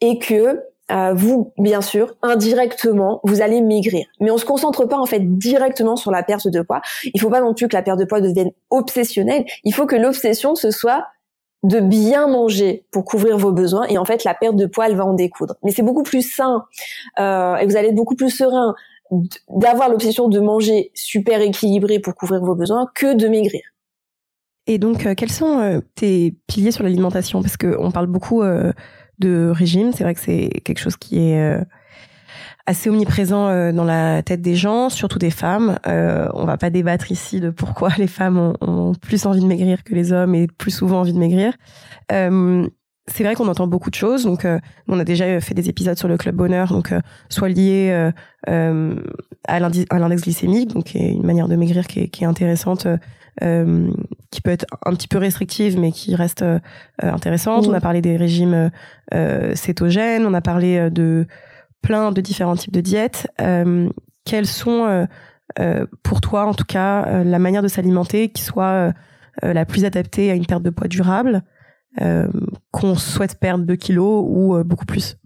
et 0.00 0.18
que 0.18 0.64
euh, 0.90 1.14
vous, 1.14 1.52
bien 1.56 1.82
sûr, 1.82 2.16
indirectement, 2.22 3.20
vous 3.22 3.42
allez 3.42 3.60
maigrir. 3.60 4.06
Mais 4.18 4.32
on 4.32 4.38
se 4.38 4.44
concentre 4.44 4.86
pas 4.86 4.98
en 4.98 5.06
fait 5.06 5.20
directement 5.20 5.94
sur 5.94 6.10
la 6.10 6.24
perte 6.24 6.48
de 6.48 6.62
poids. 6.62 6.80
Il 7.14 7.20
faut 7.20 7.30
pas 7.30 7.40
non 7.40 7.54
plus 7.54 7.68
que 7.68 7.76
la 7.76 7.82
perte 7.82 8.00
de 8.00 8.04
poids 8.04 8.20
devienne 8.20 8.50
obsessionnelle. 8.70 9.44
Il 9.62 9.72
faut 9.72 9.86
que 9.86 9.94
l'obsession 9.94 10.56
ce 10.56 10.72
soit 10.72 11.04
de 11.62 11.78
bien 11.78 12.26
manger 12.26 12.86
pour 12.90 13.04
couvrir 13.04 13.36
vos 13.36 13.52
besoins 13.52 13.84
et 13.84 13.98
en 13.98 14.06
fait 14.06 14.24
la 14.24 14.32
perte 14.32 14.56
de 14.56 14.64
poids 14.64 14.88
elle 14.88 14.96
va 14.96 15.04
en 15.04 15.12
découdre. 15.12 15.56
Mais 15.62 15.70
c'est 15.70 15.82
beaucoup 15.82 16.02
plus 16.02 16.22
sain 16.22 16.64
euh, 17.20 17.56
et 17.56 17.66
vous 17.66 17.76
allez 17.76 17.88
être 17.88 17.94
beaucoup 17.94 18.16
plus 18.16 18.30
serein 18.30 18.74
d'avoir 19.48 19.90
l'obsession 19.90 20.28
de 20.28 20.40
manger 20.40 20.90
super 20.94 21.40
équilibré 21.42 21.98
pour 21.98 22.14
couvrir 22.14 22.40
vos 22.40 22.54
besoins 22.54 22.88
que 22.94 23.14
de 23.14 23.28
maigrir. 23.28 23.62
Et 24.70 24.78
donc, 24.78 25.04
euh, 25.04 25.14
quels 25.16 25.32
sont 25.32 25.82
tes 25.96 26.36
piliers 26.46 26.70
sur 26.70 26.84
l'alimentation? 26.84 27.42
Parce 27.42 27.56
qu'on 27.56 27.90
parle 27.90 28.06
beaucoup 28.06 28.42
de 29.20 29.50
régime. 29.50 29.92
C'est 29.92 30.04
vrai 30.04 30.14
que 30.14 30.20
c'est 30.20 30.48
quelque 30.64 30.78
chose 30.78 30.96
qui 30.96 31.18
est 31.18 31.40
euh, 31.40 31.62
assez 32.66 32.90
omniprésent 32.90 33.48
euh, 33.48 33.72
dans 33.72 33.84
la 33.84 34.22
tête 34.22 34.42
des 34.42 34.54
gens, 34.54 34.88
surtout 34.88 35.18
des 35.18 35.30
femmes. 35.30 35.78
Euh, 35.86 36.28
on 36.34 36.44
va 36.44 36.56
pas 36.56 36.70
débattre 36.70 37.12
ici 37.12 37.40
de 37.40 37.50
pourquoi 37.50 37.90
les 37.98 38.06
femmes 38.06 38.54
ont, 38.60 38.92
plus 38.94 39.26
envie 39.26 39.40
de 39.40 39.46
maigrir 39.46 39.84
que 39.84 39.94
les 39.94 40.12
hommes 40.12 40.34
et 40.34 40.46
plus 40.46 40.70
souvent 40.70 41.00
envie 41.00 41.12
de 41.12 41.18
maigrir. 41.18 41.54
Euh, 42.12 42.66
c'est 43.06 43.24
vrai 43.24 43.34
qu'on 43.34 43.48
entend 43.48 43.66
beaucoup 43.66 43.90
de 43.90 43.96
choses. 43.96 44.24
Donc, 44.24 44.46
on 44.86 45.00
a 45.00 45.04
déjà 45.04 45.40
fait 45.40 45.54
des 45.54 45.68
épisodes 45.68 45.98
sur 45.98 46.06
le 46.06 46.16
club 46.16 46.36
bonheur, 46.36 46.68
donc 46.68 46.94
soit 47.28 47.48
lié 47.48 48.12
à 48.46 49.58
l'index 49.58 50.22
glycémique, 50.22 50.72
donc 50.72 50.94
une 50.94 51.26
manière 51.26 51.48
de 51.48 51.56
maigrir 51.56 51.88
qui 51.88 52.00
est, 52.00 52.24
intéressante 52.24 52.86
euh, 52.86 52.98
qui 53.40 54.40
peut 54.40 54.50
être 54.50 54.66
un 54.84 54.94
petit 54.94 55.08
peu 55.08 55.18
restrictive, 55.18 55.78
mais 55.78 55.92
qui 55.92 56.14
reste 56.14 56.42
euh, 56.42 56.58
intéressante. 57.00 57.66
On 57.66 57.72
a 57.72 57.80
parlé 57.80 58.00
des 58.00 58.16
régimes 58.16 58.70
euh, 59.14 59.54
cétogènes, 59.54 60.26
on 60.26 60.34
a 60.34 60.40
parlé 60.40 60.90
de 60.90 61.26
plein 61.82 62.12
de 62.12 62.20
différents 62.20 62.56
types 62.56 62.72
de 62.72 62.80
diètes. 62.80 63.26
quelles 64.24 64.46
sont, 64.46 65.06
pour 66.02 66.20
toi, 66.20 66.44
en 66.46 66.54
tout 66.54 66.64
cas, 66.64 67.24
la 67.24 67.38
manière 67.38 67.62
de 67.62 67.68
s'alimenter 67.68 68.28
qui 68.28 68.42
soit 68.42 68.92
la 69.42 69.64
plus 69.64 69.86
adaptée 69.86 70.30
à 70.30 70.34
une 70.34 70.44
perte 70.44 70.62
de 70.62 70.70
poids 70.70 70.88
durable, 70.88 71.42
qu'on 72.70 72.94
souhaite 72.96 73.40
perdre 73.40 73.64
2 73.64 73.76
kilos 73.76 74.24
ou 74.28 74.62
beaucoup 74.62 74.84
plus? 74.84 75.16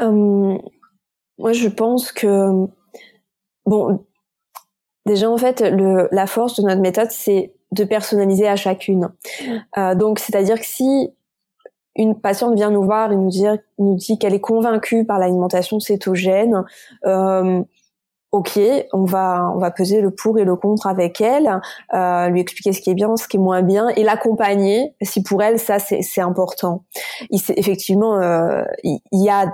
Moi, 0.00 1.52
je 1.52 1.68
pense 1.68 2.10
que 2.10 2.66
bon, 3.66 4.06
Déjà, 5.06 5.30
en 5.30 5.38
fait, 5.38 5.60
le, 5.60 6.08
la 6.12 6.26
force 6.26 6.60
de 6.60 6.66
notre 6.66 6.80
méthode, 6.80 7.10
c'est 7.10 7.52
de 7.72 7.84
personnaliser 7.84 8.48
à 8.48 8.56
chacune. 8.56 9.10
Euh, 9.78 9.94
donc, 9.94 10.18
c'est-à-dire 10.18 10.58
que 10.58 10.66
si 10.66 11.10
une 11.96 12.20
patiente 12.20 12.54
vient 12.54 12.70
nous 12.70 12.82
voir 12.82 13.12
et 13.12 13.16
nous, 13.16 13.30
dire, 13.30 13.56
nous 13.78 13.94
dit 13.94 14.18
qu'elle 14.18 14.34
est 14.34 14.40
convaincue 14.40 15.04
par 15.04 15.18
l'alimentation 15.18 15.80
cétogène, 15.80 16.64
euh, 17.06 17.62
ok, 18.32 18.60
on 18.92 19.04
va 19.04 19.50
on 19.54 19.58
va 19.58 19.70
peser 19.70 20.00
le 20.00 20.10
pour 20.10 20.38
et 20.38 20.44
le 20.44 20.56
contre 20.56 20.86
avec 20.86 21.20
elle, 21.20 21.60
euh, 21.94 22.28
lui 22.28 22.40
expliquer 22.40 22.72
ce 22.72 22.80
qui 22.80 22.90
est 22.90 22.94
bien, 22.94 23.16
ce 23.16 23.26
qui 23.28 23.38
est 23.38 23.40
moins 23.40 23.62
bien, 23.62 23.88
et 23.90 24.02
l'accompagner. 24.02 24.94
Si 25.02 25.22
pour 25.22 25.42
elle 25.42 25.58
ça 25.58 25.78
c'est 25.78 26.20
important. 26.20 26.84
Il, 27.30 27.40
effectivement, 27.56 28.20
euh, 28.20 28.64
il, 28.82 29.00
y 29.12 29.30
a 29.30 29.50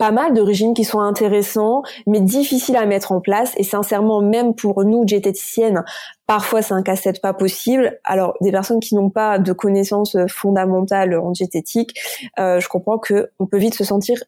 pas 0.00 0.12
mal 0.12 0.32
de 0.32 0.40
régimes 0.40 0.72
qui 0.72 0.84
sont 0.84 1.00
intéressants, 1.00 1.82
mais 2.06 2.20
difficiles 2.20 2.76
à 2.76 2.86
mettre 2.86 3.12
en 3.12 3.20
place. 3.20 3.52
Et 3.58 3.64
sincèrement, 3.64 4.22
même 4.22 4.54
pour 4.54 4.82
nous, 4.82 5.04
diététiciennes, 5.04 5.84
parfois 6.26 6.62
c'est 6.62 6.72
un 6.72 6.82
casse-tête 6.82 7.20
pas 7.20 7.34
possible. 7.34 8.00
Alors, 8.04 8.32
des 8.40 8.50
personnes 8.50 8.80
qui 8.80 8.94
n'ont 8.94 9.10
pas 9.10 9.38
de 9.38 9.52
connaissances 9.52 10.16
fondamentales 10.26 11.14
en 11.18 11.32
diététique, 11.32 12.00
euh, 12.38 12.60
je 12.60 12.68
comprends 12.68 12.96
que 12.96 13.30
on 13.38 13.46
peut 13.46 13.58
vite 13.58 13.74
se 13.74 13.84
sentir 13.84 14.24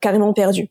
carrément 0.00 0.32
perdu. 0.32 0.68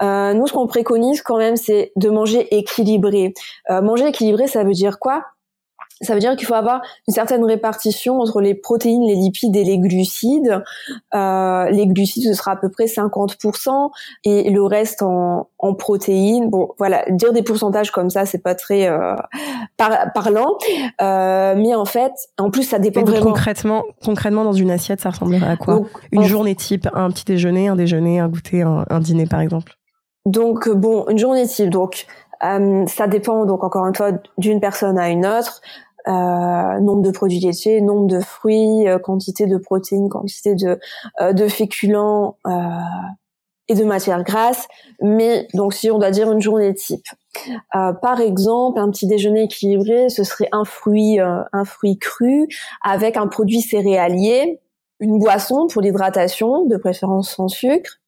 Euh, 0.00 0.32
nous, 0.32 0.46
ce 0.46 0.54
qu'on 0.54 0.66
préconise 0.66 1.20
quand 1.20 1.36
même, 1.36 1.56
c'est 1.56 1.92
de 1.96 2.08
manger 2.08 2.56
équilibré. 2.56 3.34
Euh, 3.68 3.82
manger 3.82 4.06
équilibré, 4.06 4.46
ça 4.46 4.64
veut 4.64 4.72
dire 4.72 4.98
quoi? 4.98 5.22
Ça 6.02 6.14
veut 6.14 6.20
dire 6.20 6.36
qu'il 6.36 6.46
faut 6.46 6.54
avoir 6.54 6.82
une 7.08 7.14
certaine 7.14 7.44
répartition 7.44 8.20
entre 8.20 8.40
les 8.40 8.54
protéines, 8.54 9.06
les 9.06 9.14
lipides 9.14 9.56
et 9.56 9.64
les 9.64 9.78
glucides. 9.78 10.62
Euh, 11.14 11.70
les 11.70 11.86
glucides, 11.86 12.24
ce 12.24 12.34
sera 12.34 12.52
à 12.52 12.56
peu 12.56 12.68
près 12.68 12.86
50% 12.86 13.90
et 14.24 14.50
le 14.50 14.62
reste 14.62 15.02
en, 15.02 15.48
en 15.58 15.74
protéines. 15.74 16.50
Bon, 16.50 16.70
voilà, 16.78 17.04
dire 17.10 17.32
des 17.32 17.42
pourcentages 17.42 17.90
comme 17.90 18.10
ça, 18.10 18.26
c'est 18.26 18.42
pas 18.42 18.54
très 18.54 18.88
euh, 18.88 19.14
parlant. 19.76 20.58
Euh, 21.00 21.54
mais 21.56 21.74
en 21.74 21.84
fait, 21.84 22.12
en 22.38 22.50
plus, 22.50 22.64
ça 22.64 22.78
dépend 22.78 23.02
vraiment. 23.02 23.24
Concrètement, 23.24 23.84
concrètement, 24.04 24.44
dans 24.44 24.52
une 24.52 24.70
assiette, 24.70 25.00
ça 25.00 25.10
ressemblerait 25.10 25.48
à 25.48 25.56
quoi? 25.56 25.80
Une 26.10 26.24
journée 26.24 26.54
type, 26.54 26.88
un 26.94 27.10
petit 27.10 27.24
déjeuner, 27.24 27.68
un 27.68 27.76
déjeuner, 27.76 28.20
un 28.20 28.28
goûter, 28.28 28.62
un, 28.62 28.84
un 28.90 29.00
dîner, 29.00 29.26
par 29.26 29.40
exemple? 29.40 29.72
Donc 30.24 30.68
bon, 30.68 31.06
une 31.08 31.18
journée 31.18 31.46
type. 31.46 31.70
Donc 31.70 32.06
euh, 32.44 32.84
ça 32.86 33.06
dépend 33.06 33.44
donc 33.44 33.62
encore 33.64 33.86
une 33.86 33.94
fois 33.94 34.10
d'une 34.38 34.60
personne 34.60 34.98
à 34.98 35.10
une 35.10 35.26
autre 35.26 35.60
euh, 36.08 36.80
nombre 36.80 37.02
de 37.02 37.10
produits 37.10 37.40
laitiers, 37.40 37.80
nombre 37.80 38.06
de 38.06 38.20
fruits, 38.20 38.88
euh, 38.88 38.98
quantité 38.98 39.46
de 39.46 39.56
protéines, 39.56 40.08
quantité 40.08 40.54
de, 40.54 40.78
euh, 41.20 41.32
de 41.32 41.48
féculents 41.48 42.36
euh, 42.46 42.50
et 43.68 43.74
de 43.74 43.84
matières 43.84 44.24
grasses. 44.24 44.66
Mais 45.00 45.46
donc 45.54 45.74
si 45.74 45.90
on 45.90 45.98
doit 45.98 46.10
dire 46.10 46.30
une 46.32 46.40
journée 46.40 46.74
type, 46.74 47.06
par 47.72 48.20
exemple, 48.20 48.78
un 48.78 48.90
petit 48.90 49.06
déjeuner 49.06 49.44
équilibré, 49.44 50.10
ce 50.10 50.24
serait 50.24 50.48
un 50.52 50.64
fruit, 50.64 51.18
un 51.18 51.64
fruit 51.64 51.96
cru 51.98 52.46
avec 52.82 53.16
un 53.16 53.26
produit 53.26 53.62
céréalier, 53.62 54.60
une 55.00 55.18
boisson 55.18 55.66
pour 55.68 55.80
l'hydratation, 55.80 56.66
de 56.66 56.76
préférence 56.76 57.30
sans 57.30 57.48
sucre, 57.48 58.00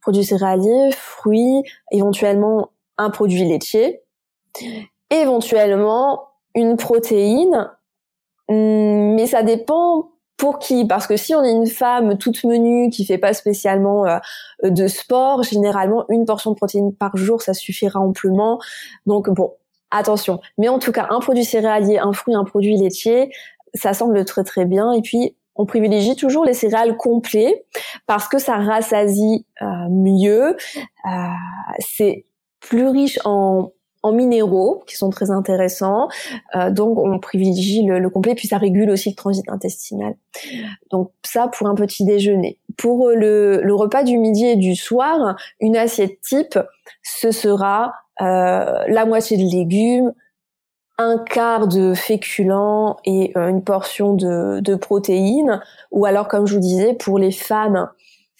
produit 0.00 0.24
céréalier, 0.24 0.90
fruits, 0.92 1.62
éventuellement 1.92 2.70
un 2.98 3.10
produit 3.10 3.44
laitier, 3.44 4.02
éventuellement 5.10 6.31
une 6.54 6.76
protéine, 6.76 7.70
hum, 8.48 9.14
mais 9.14 9.26
ça 9.26 9.42
dépend 9.42 10.12
pour 10.42 10.58
qui 10.58 10.84
Parce 10.86 11.06
que 11.06 11.16
si 11.16 11.36
on 11.36 11.44
est 11.44 11.52
une 11.52 11.68
femme 11.68 12.18
toute 12.18 12.42
menue 12.42 12.90
qui 12.90 13.04
fait 13.04 13.18
pas 13.18 13.32
spécialement 13.32 14.06
euh, 14.06 14.18
de 14.64 14.88
sport, 14.88 15.44
généralement 15.44 16.04
une 16.08 16.24
portion 16.24 16.50
de 16.50 16.56
protéines 16.56 16.92
par 16.92 17.16
jour 17.16 17.42
ça 17.42 17.54
suffira 17.54 18.00
amplement. 18.00 18.58
Donc 19.06 19.30
bon, 19.30 19.52
attention. 19.92 20.40
Mais 20.58 20.68
en 20.68 20.80
tout 20.80 20.90
cas, 20.90 21.06
un 21.10 21.20
produit 21.20 21.44
céréalier, 21.44 21.98
un 21.98 22.12
fruit, 22.12 22.34
un 22.34 22.42
produit 22.42 22.76
laitier, 22.76 23.32
ça 23.72 23.94
semble 23.94 24.24
très 24.24 24.42
très 24.42 24.64
bien. 24.64 24.92
Et 24.92 25.00
puis 25.00 25.36
on 25.54 25.64
privilégie 25.64 26.16
toujours 26.16 26.44
les 26.44 26.54
céréales 26.54 26.96
complets 26.96 27.64
parce 28.06 28.26
que 28.26 28.38
ça 28.38 28.56
rassasie 28.56 29.46
euh, 29.60 29.66
mieux. 29.90 30.56
Euh, 31.06 31.10
c'est 31.78 32.24
plus 32.58 32.88
riche 32.88 33.20
en 33.24 33.70
en 34.02 34.12
minéraux 34.12 34.82
qui 34.86 34.96
sont 34.96 35.10
très 35.10 35.30
intéressants. 35.30 36.08
Euh, 36.56 36.70
donc 36.70 36.98
on 36.98 37.18
privilégie 37.18 37.84
le, 37.84 38.10
complet, 38.10 38.34
puis 38.34 38.48
ça 38.48 38.58
régule 38.58 38.90
aussi 38.90 39.10
le 39.10 39.14
transit 39.14 39.48
intestinal. 39.48 40.14
Donc 40.90 41.12
ça 41.24 41.48
pour 41.48 41.68
un 41.68 41.74
petit 41.74 42.04
déjeuner. 42.04 42.58
Pour 42.76 43.10
le, 43.10 43.60
le 43.62 43.74
repas 43.74 44.02
du 44.02 44.18
midi 44.18 44.46
et 44.46 44.56
du 44.56 44.74
soir, 44.74 45.36
une 45.60 45.76
assiette 45.76 46.20
type, 46.20 46.58
ce 47.02 47.30
sera 47.30 47.94
euh, 48.20 48.84
la 48.88 49.04
moitié 49.06 49.36
de 49.36 49.50
légumes, 49.50 50.12
un 50.98 51.18
quart 51.18 51.66
de 51.68 51.94
féculents 51.94 52.98
et 53.04 53.32
euh, 53.36 53.48
une 53.48 53.64
portion 53.64 54.14
de, 54.14 54.60
de, 54.60 54.74
protéines, 54.74 55.60
ou 55.90 56.04
alors 56.04 56.28
comme 56.28 56.46
je 56.46 56.54
vous 56.54 56.60
disais, 56.60 56.94
pour 56.94 57.18
les 57.18 57.32
femmes 57.32 57.88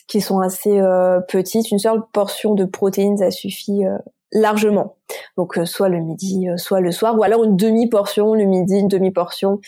qui 0.07 0.21
sont 0.21 0.41
assez 0.41 0.79
euh, 0.79 1.21
petites, 1.21 1.71
une 1.71 1.79
seule 1.79 2.03
portion 2.13 2.55
de 2.55 2.65
protéines, 2.65 3.17
ça 3.17 3.31
suffit 3.31 3.85
euh, 3.87 3.97
largement. 4.33 4.97
Donc 5.37 5.59
euh, 5.59 5.65
soit 5.65 5.89
le 5.89 5.99
midi, 5.99 6.49
euh, 6.49 6.57
soit 6.57 6.81
le 6.81 6.91
soir, 6.91 7.19
ou 7.19 7.23
alors 7.23 7.45
une 7.45 7.57
demi-portion 7.57 8.35
le 8.35 8.45
midi, 8.45 8.79
une 8.79 8.89
demi-portion 8.89 9.61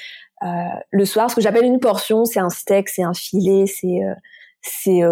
euh, 0.43 0.47
le 0.91 1.05
soir. 1.05 1.31
Ce 1.31 1.37
que 1.37 1.41
j'appelle 1.41 1.65
une 1.65 1.81
portion, 1.81 2.25
c'est 2.25 2.41
un 2.41 2.51
steak, 2.51 2.89
c'est 2.89 3.03
un 3.03 3.15
filet, 3.15 3.67
c'est 3.67 4.01
c'est 4.63 5.03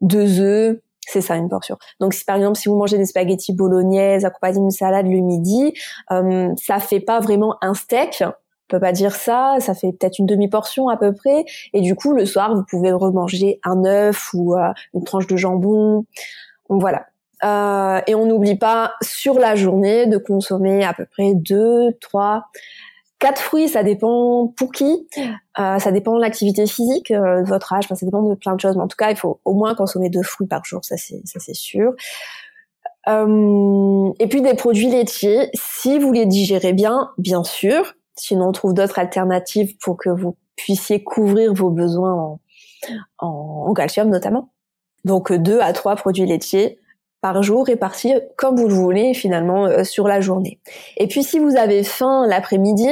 deux 0.00 0.40
œufs, 0.40 0.78
c'est 1.00 1.20
ça 1.20 1.36
une 1.36 1.48
portion. 1.48 1.76
Donc 2.00 2.14
si 2.14 2.24
par 2.24 2.36
exemple 2.36 2.58
si 2.58 2.68
vous 2.68 2.76
mangez 2.76 2.96
des 2.96 3.06
spaghettis 3.06 3.52
bolognaises 3.52 4.24
accompagnés 4.24 4.60
d'une 4.60 4.70
salade 4.70 5.06
le 5.06 5.18
midi, 5.18 5.74
euh, 6.12 6.52
ça 6.56 6.78
fait 6.78 7.00
pas 7.00 7.20
vraiment 7.20 7.56
un 7.60 7.74
steak. 7.74 8.22
On 8.22 8.76
peut 8.76 8.80
pas 8.80 8.92
dire 8.92 9.16
ça, 9.16 9.56
ça 9.60 9.74
fait 9.74 9.92
peut-être 9.92 10.18
une 10.18 10.26
demi-portion 10.26 10.90
à 10.90 10.98
peu 10.98 11.14
près. 11.14 11.46
Et 11.72 11.80
du 11.80 11.94
coup, 11.94 12.12
le 12.12 12.26
soir, 12.26 12.54
vous 12.54 12.64
pouvez 12.68 12.92
remanger 12.92 13.60
un 13.64 13.82
œuf 13.86 14.34
ou 14.34 14.54
une 14.92 15.04
tranche 15.04 15.26
de 15.26 15.36
jambon. 15.36 16.04
Voilà. 16.68 17.06
Euh, 17.44 18.00
et 18.06 18.14
on 18.14 18.26
n'oublie 18.26 18.56
pas 18.56 18.94
sur 19.02 19.38
la 19.38 19.54
journée 19.54 20.06
de 20.06 20.18
consommer 20.18 20.84
à 20.84 20.92
peu 20.92 21.06
près 21.06 21.34
2, 21.34 21.92
3, 22.00 22.44
4 23.18 23.40
fruits, 23.40 23.68
ça 23.68 23.82
dépend 23.82 24.52
pour 24.56 24.70
qui, 24.70 25.08
euh, 25.58 25.78
ça 25.78 25.90
dépend 25.90 26.16
de 26.16 26.20
l'activité 26.20 26.66
physique, 26.66 27.10
euh, 27.10 27.42
de 27.42 27.48
votre 27.48 27.72
âge, 27.72 27.84
enfin, 27.84 27.96
ça 27.96 28.06
dépend 28.06 28.22
de 28.22 28.34
plein 28.34 28.54
de 28.54 28.60
choses. 28.60 28.76
Mais 28.76 28.82
en 28.82 28.88
tout 28.88 28.96
cas, 28.96 29.10
il 29.10 29.16
faut 29.16 29.40
au 29.44 29.54
moins 29.54 29.74
consommer 29.74 30.08
deux 30.08 30.22
fruits 30.22 30.46
par 30.46 30.64
jour, 30.64 30.84
ça 30.84 30.96
c'est 30.96 31.20
ça 31.24 31.40
c'est 31.40 31.54
sûr. 31.54 31.94
Euh, 33.08 34.12
et 34.18 34.26
puis 34.28 34.42
des 34.42 34.54
produits 34.54 34.90
laitiers, 34.90 35.50
si 35.54 35.98
vous 35.98 36.12
les 36.12 36.26
digérez 36.26 36.72
bien, 36.72 37.10
bien 37.18 37.42
sûr. 37.42 37.94
Sinon, 38.16 38.48
on 38.48 38.52
trouve 38.52 38.74
d'autres 38.74 38.98
alternatives 38.98 39.76
pour 39.78 39.96
que 39.96 40.10
vous 40.10 40.36
puissiez 40.56 41.02
couvrir 41.04 41.54
vos 41.54 41.70
besoins 41.70 42.12
en, 42.12 42.40
en, 43.18 43.64
en 43.68 43.74
calcium 43.74 44.10
notamment. 44.10 44.50
Donc 45.04 45.32
deux 45.32 45.60
à 45.60 45.72
trois 45.72 45.96
produits 45.96 46.26
laitiers 46.26 46.78
par 47.20 47.42
jour 47.42 47.66
répartis 47.66 48.14
comme 48.36 48.56
vous 48.56 48.68
le 48.68 48.74
voulez 48.74 49.12
finalement 49.12 49.66
euh, 49.66 49.84
sur 49.84 50.06
la 50.06 50.20
journée. 50.20 50.60
Et 50.96 51.08
puis 51.08 51.24
si 51.24 51.38
vous 51.38 51.56
avez 51.56 51.82
faim 51.82 52.26
l'après-midi, 52.28 52.90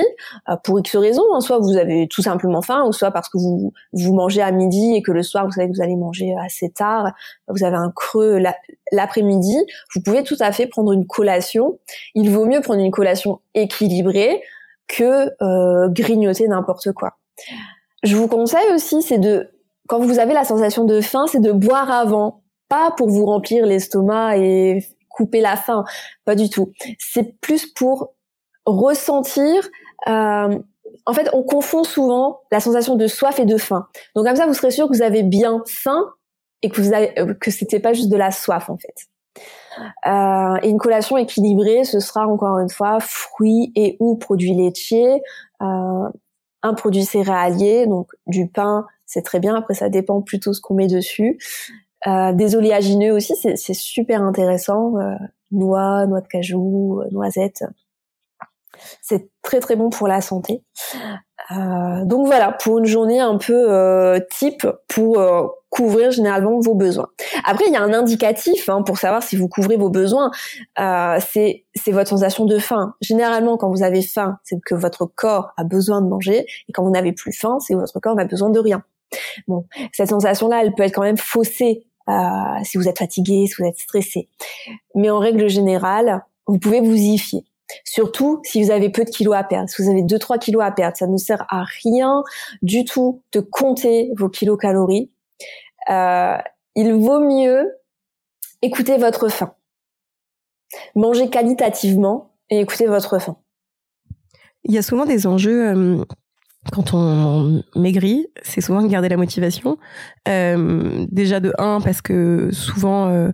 euh, 0.48 0.56
pour 0.64 0.80
X 0.80 0.96
raisons, 0.96 1.24
hein, 1.32 1.40
soit 1.40 1.58
vous 1.58 1.76
avez 1.76 2.08
tout 2.08 2.22
simplement 2.22 2.60
faim, 2.62 2.84
ou 2.86 2.92
soit 2.92 3.12
parce 3.12 3.28
que 3.28 3.38
vous, 3.38 3.72
vous 3.92 4.14
mangez 4.14 4.42
à 4.42 4.50
midi 4.50 4.94
et 4.94 5.02
que 5.02 5.12
le 5.12 5.22
soir 5.22 5.44
vous 5.46 5.52
savez 5.52 5.68
que 5.68 5.76
vous 5.76 5.82
allez 5.82 5.96
manger 5.96 6.34
assez 6.44 6.70
tard, 6.70 7.12
vous 7.48 7.64
avez 7.64 7.76
un 7.76 7.92
creux 7.94 8.42
l'après-midi, 8.92 9.56
vous 9.94 10.00
pouvez 10.00 10.24
tout 10.24 10.36
à 10.40 10.50
fait 10.52 10.66
prendre 10.66 10.92
une 10.92 11.06
collation. 11.06 11.78
Il 12.14 12.30
vaut 12.30 12.46
mieux 12.46 12.60
prendre 12.60 12.80
une 12.80 12.90
collation 12.90 13.40
équilibrée 13.54 14.42
que 14.88 15.30
euh, 15.42 15.88
grignoter 15.88 16.48
n'importe 16.48 16.92
quoi. 16.92 17.16
Je 18.02 18.16
vous 18.16 18.28
conseille 18.28 18.72
aussi, 18.74 19.02
c'est 19.02 19.18
de 19.18 19.50
quand 19.88 20.00
vous 20.00 20.18
avez 20.18 20.34
la 20.34 20.44
sensation 20.44 20.84
de 20.84 21.00
faim, 21.00 21.26
c'est 21.28 21.40
de 21.40 21.52
boire 21.52 21.90
avant 21.90 22.42
pas 22.68 22.90
pour 22.96 23.08
vous 23.08 23.26
remplir 23.26 23.66
l'estomac 23.66 24.38
et 24.38 24.84
couper 25.10 25.40
la 25.40 25.56
faim, 25.56 25.84
pas 26.24 26.34
du 26.34 26.50
tout. 26.50 26.72
C'est 26.98 27.40
plus 27.40 27.66
pour 27.66 28.14
ressentir. 28.66 29.68
Euh, 30.08 30.58
en 31.06 31.12
fait, 31.12 31.28
on 31.32 31.42
confond 31.42 31.84
souvent 31.84 32.40
la 32.50 32.60
sensation 32.60 32.96
de 32.96 33.06
soif 33.06 33.38
et 33.38 33.44
de 33.44 33.56
faim. 33.56 33.88
Donc 34.14 34.26
comme 34.26 34.36
ça, 34.36 34.46
vous 34.46 34.54
serez 34.54 34.70
sûr 34.70 34.88
que 34.88 34.94
vous 34.94 35.02
avez 35.02 35.22
bien 35.22 35.62
faim 35.66 36.12
et 36.62 36.68
que 36.68 36.80
vous 36.80 36.92
avez, 36.92 37.18
euh, 37.18 37.34
que 37.34 37.50
c'était 37.50 37.80
pas 37.80 37.92
juste 37.92 38.10
de 38.10 38.16
la 38.16 38.30
soif 38.30 38.68
en 38.68 38.76
fait. 38.76 38.94
Euh, 40.06 40.56
et 40.62 40.68
une 40.68 40.78
collation 40.78 41.16
équilibrée, 41.16 41.84
ce 41.84 42.00
sera 42.00 42.26
encore 42.26 42.58
une 42.58 42.70
fois 42.70 42.98
fruits 43.00 43.72
et 43.74 43.96
ou 44.00 44.16
produits 44.16 44.54
laitiers, 44.54 45.22
euh, 45.62 46.08
un 46.62 46.74
produit 46.74 47.04
céréalier, 47.04 47.86
donc 47.86 48.10
du 48.26 48.48
pain, 48.48 48.86
c'est 49.04 49.22
très 49.22 49.38
bien. 49.38 49.54
Après, 49.54 49.74
ça 49.74 49.88
dépend 49.88 50.22
plutôt 50.22 50.52
ce 50.52 50.60
qu'on 50.60 50.74
met 50.74 50.88
dessus. 50.88 51.38
Euh, 52.06 52.32
des 52.32 52.54
oléagineux 52.56 53.12
aussi, 53.12 53.34
c'est 53.36 53.74
super 53.74 54.22
intéressant. 54.22 54.96
Euh, 54.98 55.14
noix, 55.50 56.06
noix 56.06 56.20
de 56.20 56.28
cajou, 56.28 57.00
euh, 57.00 57.08
noisettes. 57.12 57.64
C'est 59.00 59.30
très 59.42 59.60
très 59.60 59.74
bon 59.74 59.88
pour 59.88 60.06
la 60.06 60.20
santé. 60.20 60.62
Euh, 61.50 62.04
donc 62.04 62.26
voilà, 62.26 62.52
pour 62.52 62.78
une 62.78 62.84
journée 62.84 63.20
un 63.20 63.38
peu 63.38 63.72
euh, 63.72 64.20
type 64.30 64.66
pour 64.88 65.18
couvrir 65.70 66.10
généralement 66.10 66.58
vos 66.60 66.74
besoins. 66.74 67.08
Après, 67.44 67.64
il 67.66 67.72
y 67.72 67.76
a 67.76 67.82
un 67.82 67.94
indicatif 67.94 68.68
hein, 68.68 68.82
pour 68.82 68.98
savoir 68.98 69.22
si 69.22 69.36
vous 69.36 69.48
couvrez 69.48 69.76
vos 69.76 69.88
besoins. 69.88 70.30
c'est 70.76 71.64
votre 71.88 72.10
sensation 72.10 72.44
de 72.44 72.58
faim. 72.58 72.94
Généralement, 73.00 73.56
quand 73.56 73.70
vous 73.70 73.82
avez 73.82 74.02
faim, 74.02 74.38
c'est 74.44 74.60
que 74.60 74.74
votre 74.74 75.06
corps 75.06 75.52
a 75.56 75.64
besoin 75.64 76.02
de 76.02 76.08
manger, 76.08 76.46
et 76.68 76.72
quand 76.72 76.82
vous 76.82 76.90
n'avez 76.90 77.12
plus 77.12 77.32
faim, 77.32 77.58
c'est 77.60 77.74
que 77.74 77.78
votre 77.78 77.98
corps 78.00 78.14
n'a 78.14 78.26
besoin 78.26 78.50
de 78.50 78.58
rien. 78.58 78.82
Bon, 79.48 79.66
cette 79.92 80.08
sensation-là, 80.08 80.62
elle 80.62 80.74
peut 80.74 80.82
être 80.82 80.94
quand 80.94 81.02
même 81.02 81.16
faussée 81.16 81.86
si 82.62 82.78
vous 82.78 82.88
êtes 82.88 82.98
fatigué, 82.98 83.46
si 83.46 83.54
vous 83.58 83.68
êtes 83.68 83.78
stressé. 83.78 84.28
Mais 84.94 85.10
en 85.10 85.18
règle 85.18 85.48
générale, 85.48 86.24
vous 86.46 86.58
pouvez 86.58 86.80
vous 86.80 86.94
y 86.94 87.18
fier. 87.18 87.44
Surtout 87.84 88.40
si 88.44 88.62
vous 88.62 88.70
avez 88.70 88.90
peu 88.90 89.04
de 89.04 89.10
kilos 89.10 89.34
à 89.34 89.44
perdre. 89.44 89.68
Si 89.68 89.82
vous 89.82 89.90
avez 89.90 90.02
2-3 90.02 90.38
kilos 90.38 90.62
à 90.62 90.70
perdre, 90.70 90.96
ça 90.96 91.06
ne 91.06 91.16
sert 91.16 91.44
à 91.48 91.64
rien 91.82 92.22
du 92.62 92.84
tout 92.84 93.22
de 93.32 93.40
compter 93.40 94.12
vos 94.16 94.28
kilocalories. 94.28 95.10
Euh, 95.90 96.36
il 96.74 96.92
vaut 96.94 97.20
mieux 97.20 97.76
écouter 98.62 98.98
votre 98.98 99.28
faim. 99.28 99.54
Manger 100.94 101.28
qualitativement 101.28 102.30
et 102.50 102.60
écouter 102.60 102.86
votre 102.86 103.18
faim. 103.18 103.36
Il 104.64 104.74
y 104.74 104.78
a 104.78 104.82
souvent 104.82 105.04
des 105.04 105.26
enjeux 105.26 105.68
euh, 105.68 106.04
quand 106.72 106.94
on 106.94 107.62
maigrit, 107.74 108.26
c'est 108.42 108.60
souvent 108.60 108.82
de 108.82 108.88
garder 108.88 109.08
la 109.08 109.16
motivation. 109.16 109.78
Euh, 110.28 111.06
déjà 111.10 111.40
de 111.40 111.52
un 111.58 111.80
parce 111.80 112.02
que 112.02 112.50
souvent 112.52 113.08
euh, 113.08 113.30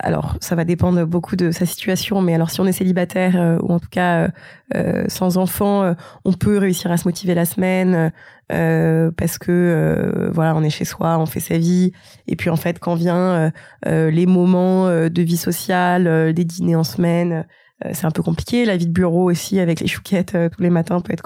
alors 0.00 0.36
ça 0.40 0.54
va 0.54 0.64
dépendre 0.64 1.04
beaucoup 1.06 1.36
de 1.36 1.50
sa 1.50 1.66
situation, 1.66 2.20
mais 2.22 2.34
alors 2.34 2.50
si 2.50 2.60
on 2.60 2.66
est 2.66 2.72
célibataire 2.72 3.34
euh, 3.36 3.58
ou 3.62 3.72
en 3.72 3.80
tout 3.80 3.88
cas 3.90 4.24
euh, 4.24 4.28
euh, 4.74 5.04
sans 5.08 5.38
enfant, 5.38 5.94
on 6.24 6.32
peut 6.32 6.58
réussir 6.58 6.90
à 6.90 6.96
se 6.96 7.06
motiver 7.06 7.34
la 7.34 7.44
semaine 7.44 8.12
parce 8.48 9.38
que 9.38 10.30
voilà, 10.32 10.54
on 10.56 10.62
est 10.62 10.70
chez 10.70 10.84
soi, 10.84 11.18
on 11.18 11.26
fait 11.26 11.40
sa 11.40 11.58
vie, 11.58 11.92
et 12.26 12.36
puis 12.36 12.48
en 12.50 12.56
fait 12.56 12.78
quand 12.78 12.94
vient 12.94 13.52
les 13.86 14.26
moments 14.26 14.88
de 14.88 15.22
vie 15.22 15.36
sociale, 15.36 16.32
des 16.32 16.44
dîners 16.44 16.76
en 16.76 16.84
semaine, 16.84 17.46
c'est 17.92 18.06
un 18.06 18.10
peu 18.10 18.22
compliqué. 18.22 18.64
La 18.64 18.76
vie 18.76 18.86
de 18.86 18.92
bureau 18.92 19.30
aussi 19.30 19.60
avec 19.60 19.80
les 19.80 19.86
chouquettes 19.86 20.36
tous 20.52 20.62
les 20.62 20.70
matins 20.70 21.00
peut 21.00 21.12
être 21.12 21.22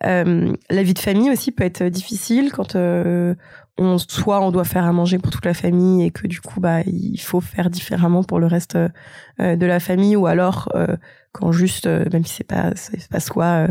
compliqué. 0.00 0.58
la 0.70 0.82
vie 0.82 0.94
de 0.94 0.98
famille 0.98 1.30
aussi 1.30 1.52
peut 1.52 1.64
être 1.64 1.84
difficile 1.84 2.52
quand 2.52 2.76
on, 3.78 3.98
soit 3.98 4.40
on 4.40 4.50
doit 4.50 4.64
faire 4.64 4.84
à 4.84 4.92
manger 4.92 5.18
pour 5.18 5.30
toute 5.30 5.44
la 5.44 5.54
famille 5.54 6.04
et 6.04 6.10
que 6.10 6.26
du 6.26 6.40
coup 6.40 6.60
bah 6.60 6.80
il 6.82 7.20
faut 7.20 7.40
faire 7.40 7.70
différemment 7.70 8.24
pour 8.24 8.40
le 8.40 8.46
reste 8.46 8.76
euh, 8.76 9.56
de 9.56 9.66
la 9.66 9.80
famille 9.80 10.16
ou 10.16 10.26
alors 10.26 10.68
euh, 10.74 10.96
quand 11.32 11.52
juste 11.52 11.86
euh, 11.86 12.04
même 12.12 12.24
si 12.24 12.34
c'est 12.34 12.44
pas 12.44 12.72
c'est 12.74 13.08
pas 13.08 13.20
soi 13.20 13.68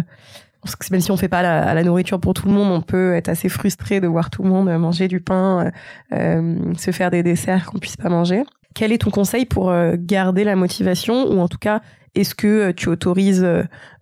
même 0.92 1.02
si 1.02 1.12
on 1.12 1.18
fait 1.18 1.30
pas 1.30 1.42
la, 1.42 1.74
la, 1.74 1.84
nourriture 1.84 2.20
pour 2.20 2.34
tout 2.34 2.48
le 2.48 2.54
monde, 2.54 2.70
on 2.74 2.82
peut 2.82 3.14
être 3.14 3.30
assez 3.30 3.48
frustré 3.48 4.02
de 4.02 4.08
voir 4.08 4.30
tout 4.30 4.44
le 4.44 4.50
monde 4.50 4.70
manger 4.78 5.08
du 5.08 5.22
pain, 5.22 5.72
se 6.12 6.92
faire 6.92 7.10
des 7.10 7.24
desserts 7.24 7.68
qu'on 7.68 7.78
puisse 7.78 7.96
pas 7.96 8.10
manger. 8.10 8.44
Quel 8.76 8.92
est 8.92 8.98
ton 8.98 9.10
conseil 9.10 9.46
pour 9.46 9.74
garder 9.94 10.44
la 10.44 10.58
motivation 10.58 11.32
ou 11.32 11.40
en 11.40 11.48
tout 11.48 11.60
cas 11.60 11.80
est-ce 12.16 12.36
que 12.36 12.72
tu 12.72 12.90
autorises 12.90 13.48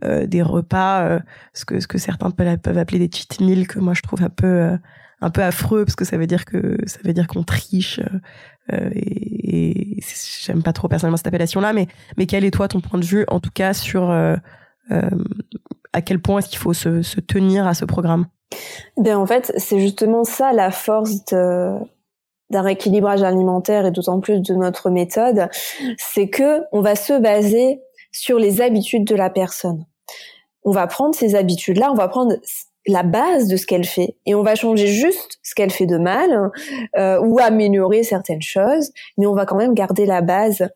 des 0.04 0.42
repas, 0.42 1.20
ce 1.54 1.66
que 1.66 1.80
ce 1.80 1.88
que 1.88 1.98
certains 1.98 2.32
peuvent 2.32 2.78
appeler 2.78 3.00
des 3.00 3.10
cheat 3.12 3.40
meals 3.42 3.68
que 3.68 3.80
moi 3.80 3.94
je 3.94 4.02
trouve 4.02 4.24
un 4.24 4.30
peu 4.30 4.78
un 5.22 5.30
peu 5.30 5.42
affreux 5.42 5.86
parce 5.86 5.96
que 5.96 6.06
ça 6.06 6.18
veut 6.18 6.28
dire 6.28 6.46
que 6.46 6.78
ça 6.86 7.00
veut 7.04 7.14
dire 7.14 7.28
qu'on 7.28 7.44
triche 7.44 8.00
euh, 8.72 8.90
et, 8.94 10.00
j'aime 10.44 10.64
pas 10.64 10.74
trop 10.74 10.88
personnellement 10.88 11.18
cette 11.18 11.28
appellation 11.28 11.62
là 11.62 11.74
mais 11.74 11.88
mais 12.18 12.26
quel 12.26 12.46
est 12.46 12.52
toi 12.52 12.68
ton 12.68 12.82
point 12.82 13.00
de 13.00 13.06
vue 13.06 13.26
en 13.28 13.40
tout 13.40 13.50
cas 13.54 13.74
sur 13.74 14.10
euh, 14.10 14.36
euh, 14.92 15.10
à 15.94 16.02
quel 16.02 16.20
point 16.20 16.40
est-ce 16.40 16.50
qu'il 16.50 16.60
faut 16.60 16.74
se, 16.74 17.02
se, 17.02 17.20
tenir 17.20 17.66
à 17.66 17.74
ce 17.74 17.86
programme? 17.86 18.26
Ben 18.98 19.18
en 19.18 19.26
fait 19.26 19.54
c'est 19.58 19.80
justement 19.80 20.24
ça 20.24 20.54
la 20.54 20.72
force 20.72 21.26
d'un 21.26 21.88
rééquilibrage 22.52 23.24
alimentaire 23.24 23.86
et 23.86 23.92
d'autant 23.92 24.20
plus 24.20 24.42
de 24.42 24.54
notre 24.54 24.90
méthode, 24.90 25.50
c'est 25.98 26.30
que 26.30 26.62
on 26.72 26.82
va 26.82 26.96
se 26.96 27.20
baser 27.20 27.82
sur 28.16 28.40
les 28.40 28.62
habitudes 28.62 29.06
de 29.06 29.16
la 29.16 29.30
personne. 29.30 29.86
On 30.64 30.72
va 30.72 30.88
prendre 30.88 31.14
ces 31.14 31.36
habitudes-là, 31.36 31.92
on 31.92 31.96
va 31.96 32.08
prendre 32.08 32.36
la 32.88 33.04
base 33.04 33.48
de 33.48 33.58
ce 33.58 33.66
qu'elle 33.66 33.86
fait 33.86 34.16
et 34.26 34.36
on 34.36 34.44
va 34.44 34.56
changer 34.56 34.88
juste 34.88 35.40
ce 35.44 35.56
qu'elle 35.56 35.72
fait 35.72 35.88
de 35.88 35.98
mal 35.98 36.52
euh, 36.98 37.20
ou 37.20 37.40
améliorer 37.40 38.04
certaines 38.04 38.44
choses 38.44 38.92
mais 39.18 39.26
on 39.26 39.34
va 39.34 39.46
quand 39.46 39.58
même 39.58 39.74
garder 39.74 40.06
la 40.06 40.22
base. 40.22 40.70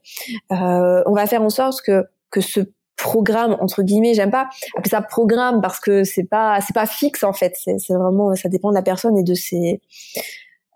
Euh, 0.51 1.03
on 1.05 1.13
va 1.13 1.27
faire 1.27 1.43
en 1.43 1.49
sorte 1.49 1.81
que 1.81 2.05
que 2.31 2.41
ce 2.41 2.61
programme 2.97 3.55
entre 3.61 3.83
guillemets 3.83 4.15
j'aime 4.15 4.31
pas 4.31 4.49
appeler 4.75 4.89
ça 4.89 5.01
programme 5.01 5.61
parce 5.61 5.79
que 5.79 6.03
c'est 6.03 6.23
pas 6.23 6.59
c'est 6.61 6.73
pas 6.73 6.87
fixe 6.87 7.23
en 7.23 7.33
fait. 7.33 7.53
C'est 7.55 7.93
vraiment 7.93 8.33
ça 8.35 8.49
dépend 8.49 8.69
de 8.69 8.75
la 8.75 8.81
personne 8.81 9.15
et 9.15 9.23
de 9.23 9.35
ses 9.35 9.79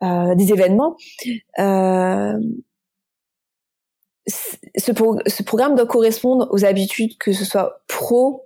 euh, 0.03 0.35
des 0.35 0.51
événements. 0.51 0.97
Euh, 1.59 2.37
ce, 4.27 5.43
programme 5.43 5.75
doit 5.75 5.85
correspondre 5.85 6.47
aux 6.51 6.65
habitudes 6.65 7.17
que 7.17 7.33
ce 7.33 7.45
soit 7.45 7.83
pro 7.87 8.45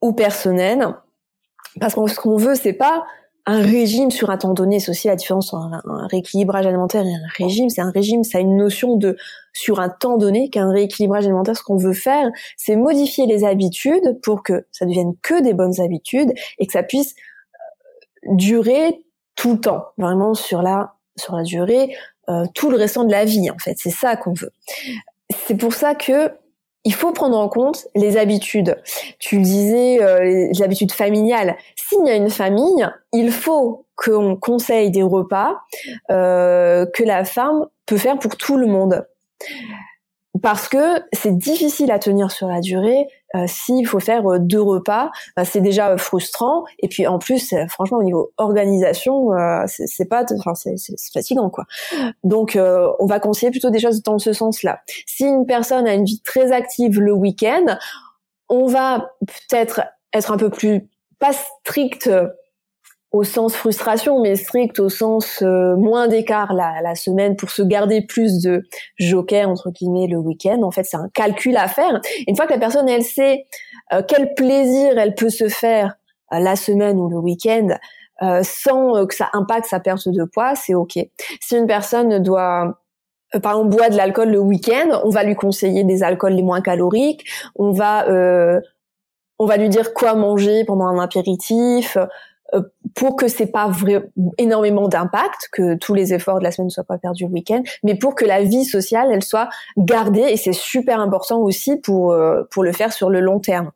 ou 0.00 0.12
personnelles 0.12 0.94
parce 1.80 1.94
que 1.94 2.06
ce 2.06 2.20
qu'on 2.20 2.36
veut, 2.36 2.54
c'est 2.54 2.72
pas 2.72 3.04
un 3.46 3.60
régime 3.60 4.10
sur 4.10 4.30
un 4.30 4.38
temps 4.38 4.54
donné. 4.54 4.80
C'est 4.80 4.90
aussi 4.90 5.08
la 5.08 5.16
différence 5.16 5.52
entre 5.52 5.82
un, 5.86 6.06
rééquilibrage 6.06 6.66
alimentaire 6.66 7.04
et 7.04 7.12
un 7.12 7.28
régime. 7.36 7.68
C'est 7.68 7.80
un 7.80 7.90
régime, 7.90 8.24
ça 8.24 8.38
a 8.38 8.40
une 8.40 8.56
notion 8.56 8.96
de 8.96 9.16
sur 9.52 9.80
un 9.80 9.88
temps 9.88 10.16
donné 10.16 10.50
qu'un 10.50 10.70
rééquilibrage 10.70 11.24
alimentaire. 11.24 11.56
Ce 11.56 11.62
qu'on 11.62 11.76
veut 11.76 11.92
faire, 11.92 12.30
c'est 12.56 12.76
modifier 12.76 13.26
les 13.26 13.44
habitudes 13.44 14.20
pour 14.22 14.42
que 14.42 14.66
ça 14.72 14.86
devienne 14.86 15.14
que 15.22 15.42
des 15.42 15.52
bonnes 15.52 15.80
habitudes 15.80 16.32
et 16.58 16.66
que 16.66 16.72
ça 16.72 16.82
puisse 16.82 17.14
euh, 18.24 18.34
durer 18.34 19.04
tout 19.34 19.54
le 19.54 19.60
temps, 19.60 19.86
vraiment 19.98 20.34
sur 20.34 20.62
la 20.62 20.94
sur 21.16 21.36
la 21.36 21.44
durée, 21.44 21.94
tout 22.54 22.70
le 22.70 22.76
restant 22.76 23.04
de 23.04 23.10
la 23.10 23.24
vie. 23.24 23.50
En 23.50 23.58
fait, 23.58 23.76
c'est 23.78 23.90
ça 23.90 24.16
qu'on 24.16 24.32
veut. 24.32 24.52
C'est 25.46 25.56
pour 25.56 25.72
ça 25.74 25.94
que 25.94 26.30
il 26.84 26.92
faut 26.92 27.12
prendre 27.12 27.38
en 27.38 27.48
compte 27.48 27.86
les 27.94 28.16
habitudes. 28.16 28.76
Tu 29.18 29.38
le 29.38 29.42
disais, 29.42 30.02
euh, 30.02 30.20
les 30.52 30.62
habitudes 30.62 30.92
familiales. 30.92 31.56
S'il 31.76 32.06
y 32.06 32.10
a 32.10 32.14
une 32.14 32.30
famille, 32.30 32.86
il 33.12 33.32
faut 33.32 33.86
qu'on 33.96 34.36
conseille 34.36 34.90
des 34.90 35.02
repas 35.02 35.56
euh, 36.10 36.84
que 36.92 37.02
la 37.02 37.24
femme 37.24 37.66
peut 37.86 37.96
faire 37.96 38.18
pour 38.18 38.36
tout 38.36 38.58
le 38.58 38.66
monde 38.66 39.06
parce 40.42 40.68
que 40.68 41.00
c'est 41.12 41.36
difficile 41.36 41.92
à 41.92 41.98
tenir 41.98 42.30
sur 42.30 42.48
la 42.48 42.60
durée. 42.60 43.06
Euh, 43.36 43.44
S'il 43.46 43.86
faut 43.86 44.00
faire 44.00 44.26
euh, 44.26 44.38
deux 44.38 44.60
repas, 44.60 45.10
bah, 45.36 45.44
c'est 45.44 45.60
déjà 45.60 45.90
euh, 45.90 45.96
frustrant. 45.96 46.64
Et 46.80 46.88
puis 46.88 47.06
en 47.06 47.18
plus, 47.18 47.54
franchement, 47.68 47.98
au 47.98 48.02
niveau 48.02 48.32
organisation, 48.36 49.32
euh, 49.32 49.64
c'est 49.66 50.08
pas, 50.08 50.24
enfin, 50.38 50.54
c'est 50.54 50.76
fatigant 51.12 51.50
quoi. 51.50 51.64
Donc, 52.24 52.58
on 52.58 53.06
va 53.06 53.20
conseiller 53.20 53.50
plutôt 53.50 53.70
des 53.70 53.78
choses 53.78 54.02
dans 54.02 54.18
ce 54.18 54.32
sens-là. 54.32 54.80
Si 55.06 55.24
une 55.24 55.46
personne 55.46 55.86
a 55.86 55.94
une 55.94 56.04
vie 56.04 56.20
très 56.20 56.52
active 56.52 57.00
le 57.00 57.12
week-end, 57.12 57.76
on 58.48 58.66
va 58.66 59.10
peut-être 59.26 59.82
être 60.12 60.30
un 60.30 60.36
peu 60.36 60.50
plus 60.50 60.88
pas 61.18 61.32
strict 61.32 62.10
au 63.14 63.22
sens 63.22 63.54
frustration, 63.54 64.20
mais 64.20 64.34
strict 64.34 64.80
au 64.80 64.88
sens 64.88 65.40
euh, 65.40 65.76
moins 65.76 66.08
d'écart 66.08 66.52
la, 66.52 66.82
la, 66.82 66.96
semaine 66.96 67.36
pour 67.36 67.50
se 67.50 67.62
garder 67.62 68.02
plus 68.02 68.42
de 68.42 68.64
joker 68.98 69.48
entre 69.48 69.70
guillemets 69.70 70.08
le 70.08 70.18
week-end. 70.18 70.62
En 70.62 70.72
fait, 70.72 70.82
c'est 70.82 70.96
un 70.96 71.08
calcul 71.14 71.56
à 71.56 71.68
faire. 71.68 72.00
Une 72.26 72.34
fois 72.34 72.46
que 72.46 72.52
la 72.52 72.58
personne 72.58 72.88
elle 72.88 73.04
sait 73.04 73.46
euh, 73.92 74.02
quel 74.06 74.34
plaisir 74.34 74.98
elle 74.98 75.14
peut 75.14 75.30
se 75.30 75.48
faire 75.48 75.94
euh, 76.32 76.40
la 76.40 76.56
semaine 76.56 76.98
ou 76.98 77.08
le 77.08 77.18
week-end 77.18 77.68
sans 78.42 79.04
que 79.06 79.14
ça 79.14 79.28
impacte 79.34 79.66
sa 79.66 79.80
perte 79.80 80.08
de 80.08 80.24
poids, 80.24 80.54
c'est 80.54 80.72
ok. 80.72 80.98
Si 81.40 81.56
une 81.56 81.66
personne 81.66 82.22
doit 82.22 82.80
par 83.42 83.52
exemple 83.52 83.76
boire 83.76 83.90
de 83.90 83.96
l'alcool 83.96 84.30
le 84.30 84.38
week-end, 84.38 85.00
on 85.04 85.10
va 85.10 85.24
lui 85.24 85.34
conseiller 85.34 85.84
des 85.84 86.02
alcools 86.02 86.32
les 86.32 86.42
moins 86.42 86.62
caloriques. 86.62 87.24
On 87.56 87.72
va 87.72 88.06
on 89.38 89.46
va 89.46 89.56
lui 89.56 89.68
dire 89.68 89.94
quoi 89.94 90.14
manger 90.14 90.64
pendant 90.64 90.86
un 90.86 90.98
apéritif, 90.98 91.96
euh, 91.96 92.06
pour 92.94 93.16
que 93.16 93.26
c'est 93.26 93.46
pas 93.46 93.70
énormément 94.38 94.88
d'impact, 94.88 95.48
que 95.52 95.74
tous 95.76 95.94
les 95.94 96.14
efforts 96.14 96.38
de 96.38 96.44
la 96.44 96.52
semaine 96.52 96.66
ne 96.66 96.70
soient 96.70 96.84
pas 96.84 96.98
perdus 96.98 97.24
le 97.24 97.30
week-end, 97.30 97.62
mais 97.82 97.96
pour 97.96 98.14
que 98.14 98.24
la 98.24 98.42
vie 98.42 98.64
sociale 98.64 99.08
elle 99.12 99.24
soit 99.24 99.48
gardée 99.76 100.20
et 100.20 100.36
c'est 100.36 100.52
super 100.52 101.00
important 101.00 101.40
aussi 101.40 101.76
pour 101.76 102.12
euh, 102.12 102.42
pour 102.50 102.62
le 102.62 102.72
faire 102.72 102.92
sur 102.92 103.10
le 103.10 103.20
long 103.20 103.40
terme. 103.40 103.70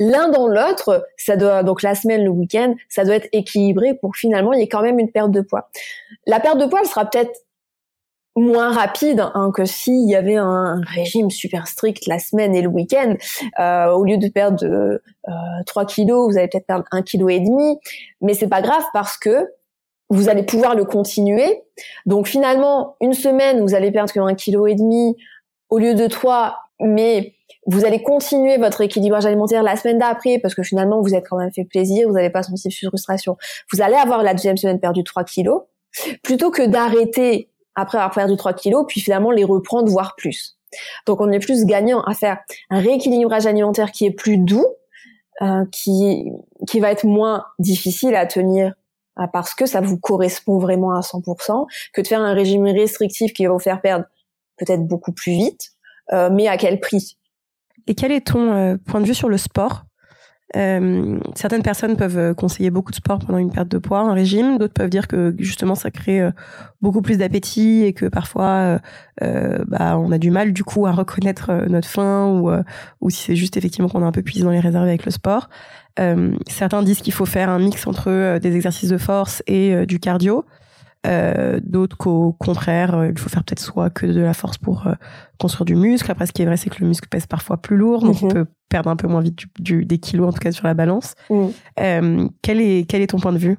L'un 0.00 0.28
dans 0.28 0.48
l'autre, 0.48 1.06
ça 1.16 1.36
doit 1.36 1.62
donc 1.62 1.82
la 1.82 1.94
semaine, 1.94 2.24
le 2.24 2.30
week-end, 2.30 2.74
ça 2.88 3.04
doit 3.04 3.14
être 3.14 3.28
équilibré 3.32 3.94
pour 3.94 4.16
finalement 4.16 4.52
il 4.52 4.60
y 4.60 4.62
ait 4.62 4.68
quand 4.68 4.82
même 4.82 4.98
une 4.98 5.10
perte 5.10 5.30
de 5.30 5.40
poids. 5.40 5.70
La 6.26 6.40
perte 6.40 6.58
de 6.58 6.66
poids 6.66 6.80
elle 6.82 6.88
sera 6.88 7.08
peut-être 7.08 7.32
moins 8.36 8.72
rapide 8.72 9.20
hein, 9.34 9.50
que 9.54 9.64
s'il 9.64 10.08
y 10.08 10.16
avait 10.16 10.36
un 10.36 10.80
régime 10.86 11.30
super 11.30 11.66
strict 11.68 12.06
la 12.06 12.18
semaine 12.18 12.54
et 12.54 12.62
le 12.62 12.68
week-end. 12.68 13.14
Euh, 13.60 13.92
au 13.92 14.04
lieu 14.04 14.16
de 14.16 14.28
perdre 14.28 14.64
euh, 14.64 14.98
3 15.66 15.86
kilos, 15.86 16.32
vous 16.32 16.38
allez 16.38 16.48
peut-être 16.48 16.66
perdre 16.66 16.84
un 16.90 17.02
kilo 17.02 17.28
et 17.28 17.40
demi, 17.40 17.78
mais 18.20 18.34
c'est 18.34 18.48
pas 18.48 18.62
grave 18.62 18.84
parce 18.92 19.16
que 19.16 19.48
vous 20.10 20.28
allez 20.28 20.42
pouvoir 20.42 20.74
le 20.74 20.84
continuer. 20.84 21.62
Donc 22.06 22.26
finalement, 22.26 22.96
une 23.00 23.14
semaine, 23.14 23.60
vous 23.60 23.74
allez 23.74 23.90
perdre 23.90 24.12
que 24.12 24.20
un 24.20 24.34
kilo 24.34 24.66
et 24.66 24.74
demi 24.74 25.16
au 25.70 25.78
lieu 25.78 25.94
de 25.94 26.06
3, 26.06 26.56
mais 26.80 27.34
vous 27.66 27.84
allez 27.84 28.02
continuer 28.02 28.58
votre 28.58 28.80
équilibrage 28.82 29.24
alimentaire 29.26 29.62
la 29.62 29.76
semaine 29.76 29.98
d'après 29.98 30.38
parce 30.38 30.54
que 30.54 30.62
finalement 30.62 31.00
vous 31.00 31.14
êtes 31.14 31.26
quand 31.28 31.38
même 31.38 31.52
fait 31.52 31.64
plaisir, 31.64 32.08
vous 32.08 32.14
n'avez 32.14 32.30
pas 32.30 32.42
senti 32.42 32.68
de 32.68 32.88
frustration. 32.88 33.36
Vous 33.72 33.80
allez 33.80 33.94
avoir 33.94 34.22
la 34.22 34.34
deuxième 34.34 34.56
semaine 34.56 34.80
perdu 34.80 35.02
3 35.02 35.24
kilos 35.24 35.62
plutôt 36.22 36.50
que 36.50 36.62
d'arrêter 36.62 37.48
après 37.74 37.98
avoir 37.98 38.12
perdu 38.12 38.36
3 38.36 38.52
kilos, 38.54 38.84
puis 38.88 39.00
finalement 39.00 39.30
les 39.30 39.44
reprendre, 39.44 39.90
voire 39.90 40.14
plus. 40.16 40.56
Donc 41.06 41.20
on 41.20 41.30
est 41.30 41.38
plus 41.38 41.64
gagnant 41.64 42.02
à 42.02 42.14
faire 42.14 42.38
un 42.70 42.80
rééquilibrage 42.80 43.46
alimentaire 43.46 43.92
qui 43.92 44.06
est 44.06 44.10
plus 44.10 44.38
doux, 44.38 44.66
euh, 45.42 45.64
qui, 45.70 46.30
qui 46.68 46.80
va 46.80 46.90
être 46.90 47.04
moins 47.04 47.44
difficile 47.58 48.14
à 48.14 48.26
tenir 48.26 48.74
parce 49.32 49.54
que 49.54 49.66
ça 49.66 49.80
vous 49.80 49.96
correspond 49.96 50.58
vraiment 50.58 50.90
à 50.90 50.98
100%, 50.98 51.66
que 51.92 52.00
de 52.00 52.06
faire 52.06 52.20
un 52.20 52.34
régime 52.34 52.64
restrictif 52.64 53.32
qui 53.32 53.46
va 53.46 53.52
vous 53.52 53.60
faire 53.60 53.80
perdre 53.80 54.06
peut-être 54.56 54.84
beaucoup 54.88 55.12
plus 55.12 55.30
vite, 55.30 55.70
mais 56.10 56.48
à 56.48 56.56
quel 56.56 56.80
prix? 56.80 57.16
Et 57.86 57.94
quel 57.94 58.10
est 58.10 58.26
ton 58.26 58.76
point 58.84 59.00
de 59.00 59.06
vue 59.06 59.14
sur 59.14 59.28
le 59.28 59.38
sport? 59.38 59.84
Euh, 60.56 61.18
certaines 61.34 61.62
personnes 61.62 61.96
peuvent 61.96 62.18
euh, 62.18 62.34
conseiller 62.34 62.70
beaucoup 62.70 62.92
de 62.92 62.96
sport 62.96 63.18
pendant 63.18 63.38
une 63.38 63.50
perte 63.50 63.68
de 63.68 63.78
poids, 63.78 64.00
un 64.00 64.14
régime. 64.14 64.58
D'autres 64.58 64.74
peuvent 64.74 64.90
dire 64.90 65.08
que 65.08 65.34
justement 65.38 65.74
ça 65.74 65.90
crée 65.90 66.20
euh, 66.20 66.30
beaucoup 66.80 67.02
plus 67.02 67.18
d'appétit 67.18 67.82
et 67.82 67.92
que 67.92 68.06
parfois 68.06 68.78
bah, 69.20 69.98
on 69.98 70.12
a 70.12 70.18
du 70.18 70.30
mal 70.30 70.52
du 70.52 70.64
coup 70.64 70.86
à 70.86 70.92
reconnaître 70.92 71.50
notre 71.68 71.88
faim 71.88 72.26
ou, 72.26 72.50
ou 73.00 73.10
si 73.10 73.22
c'est 73.22 73.36
juste 73.36 73.56
effectivement 73.56 73.88
qu'on 73.88 74.02
est 74.02 74.06
un 74.06 74.12
peu 74.12 74.22
puisé 74.22 74.42
dans 74.44 74.50
les 74.50 74.60
réserves 74.60 74.84
avec 74.84 75.06
le 75.06 75.10
sport. 75.10 75.48
certains 76.46 76.82
disent 76.82 77.00
qu'il 77.00 77.14
faut 77.14 77.24
faire 77.24 77.48
un 77.48 77.58
mix 77.58 77.86
entre 77.86 78.38
des 78.38 78.54
exercices 78.54 78.90
de 78.90 78.98
force 78.98 79.42
et 79.46 79.86
du 79.86 79.98
cardio. 79.98 80.44
Euh, 81.06 81.60
d'autres 81.62 81.96
qu'au 81.96 82.32
contraire, 82.32 82.94
euh, 82.94 83.08
il 83.08 83.18
faut 83.18 83.28
faire 83.28 83.44
peut-être 83.44 83.60
soit 83.60 83.90
que 83.90 84.06
de 84.06 84.20
la 84.20 84.32
force 84.32 84.56
pour 84.56 84.86
euh, 84.86 84.94
construire 85.38 85.66
du 85.66 85.76
muscle. 85.76 86.10
Après, 86.10 86.26
ce 86.26 86.32
qui 86.32 86.40
est 86.42 86.46
vrai, 86.46 86.56
c'est 86.56 86.70
que 86.70 86.80
le 86.80 86.86
muscle 86.86 87.08
pèse 87.08 87.26
parfois 87.26 87.58
plus 87.58 87.76
lourd, 87.76 88.02
donc 88.02 88.16
on 88.22 88.26
mhm. 88.26 88.32
peut 88.32 88.46
perdre 88.70 88.88
un 88.88 88.96
peu 88.96 89.06
moins 89.06 89.20
vite 89.20 89.40
du, 89.58 89.84
des 89.84 89.98
kilos, 89.98 90.28
en 90.28 90.32
tout 90.32 90.38
cas 90.38 90.50
sur 90.52 90.66
la 90.66 90.72
balance. 90.74 91.14
Mhm. 91.28 92.30
quel, 92.42 92.60
est, 92.60 92.88
quel 92.88 93.02
est 93.02 93.08
ton 93.08 93.18
point 93.18 93.32
de 93.32 93.38
vue? 93.38 93.58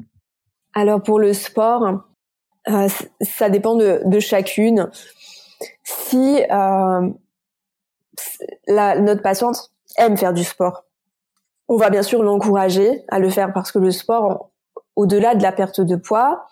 Alors 0.73 1.03
pour 1.03 1.19
le 1.19 1.33
sport, 1.33 2.03
ça 3.21 3.49
dépend 3.49 3.75
de, 3.75 4.01
de 4.05 4.19
chacune. 4.19 4.89
Si 5.83 6.39
la, 8.67 8.99
notre 8.99 9.21
patiente 9.21 9.71
aime 9.97 10.17
faire 10.17 10.33
du 10.33 10.43
sport, 10.43 10.85
on 11.67 11.77
va 11.77 11.89
bien 11.89 12.03
sûr 12.03 12.23
l'encourager 12.23 13.03
à 13.07 13.19
le 13.19 13.29
faire 13.29 13.53
parce 13.53 13.71
que 13.71 13.79
le 13.79 13.91
sport, 13.91 14.51
au-delà 14.95 15.35
de 15.35 15.43
la 15.43 15.51
perte 15.51 15.81
de 15.81 15.95
poids, 15.95 16.47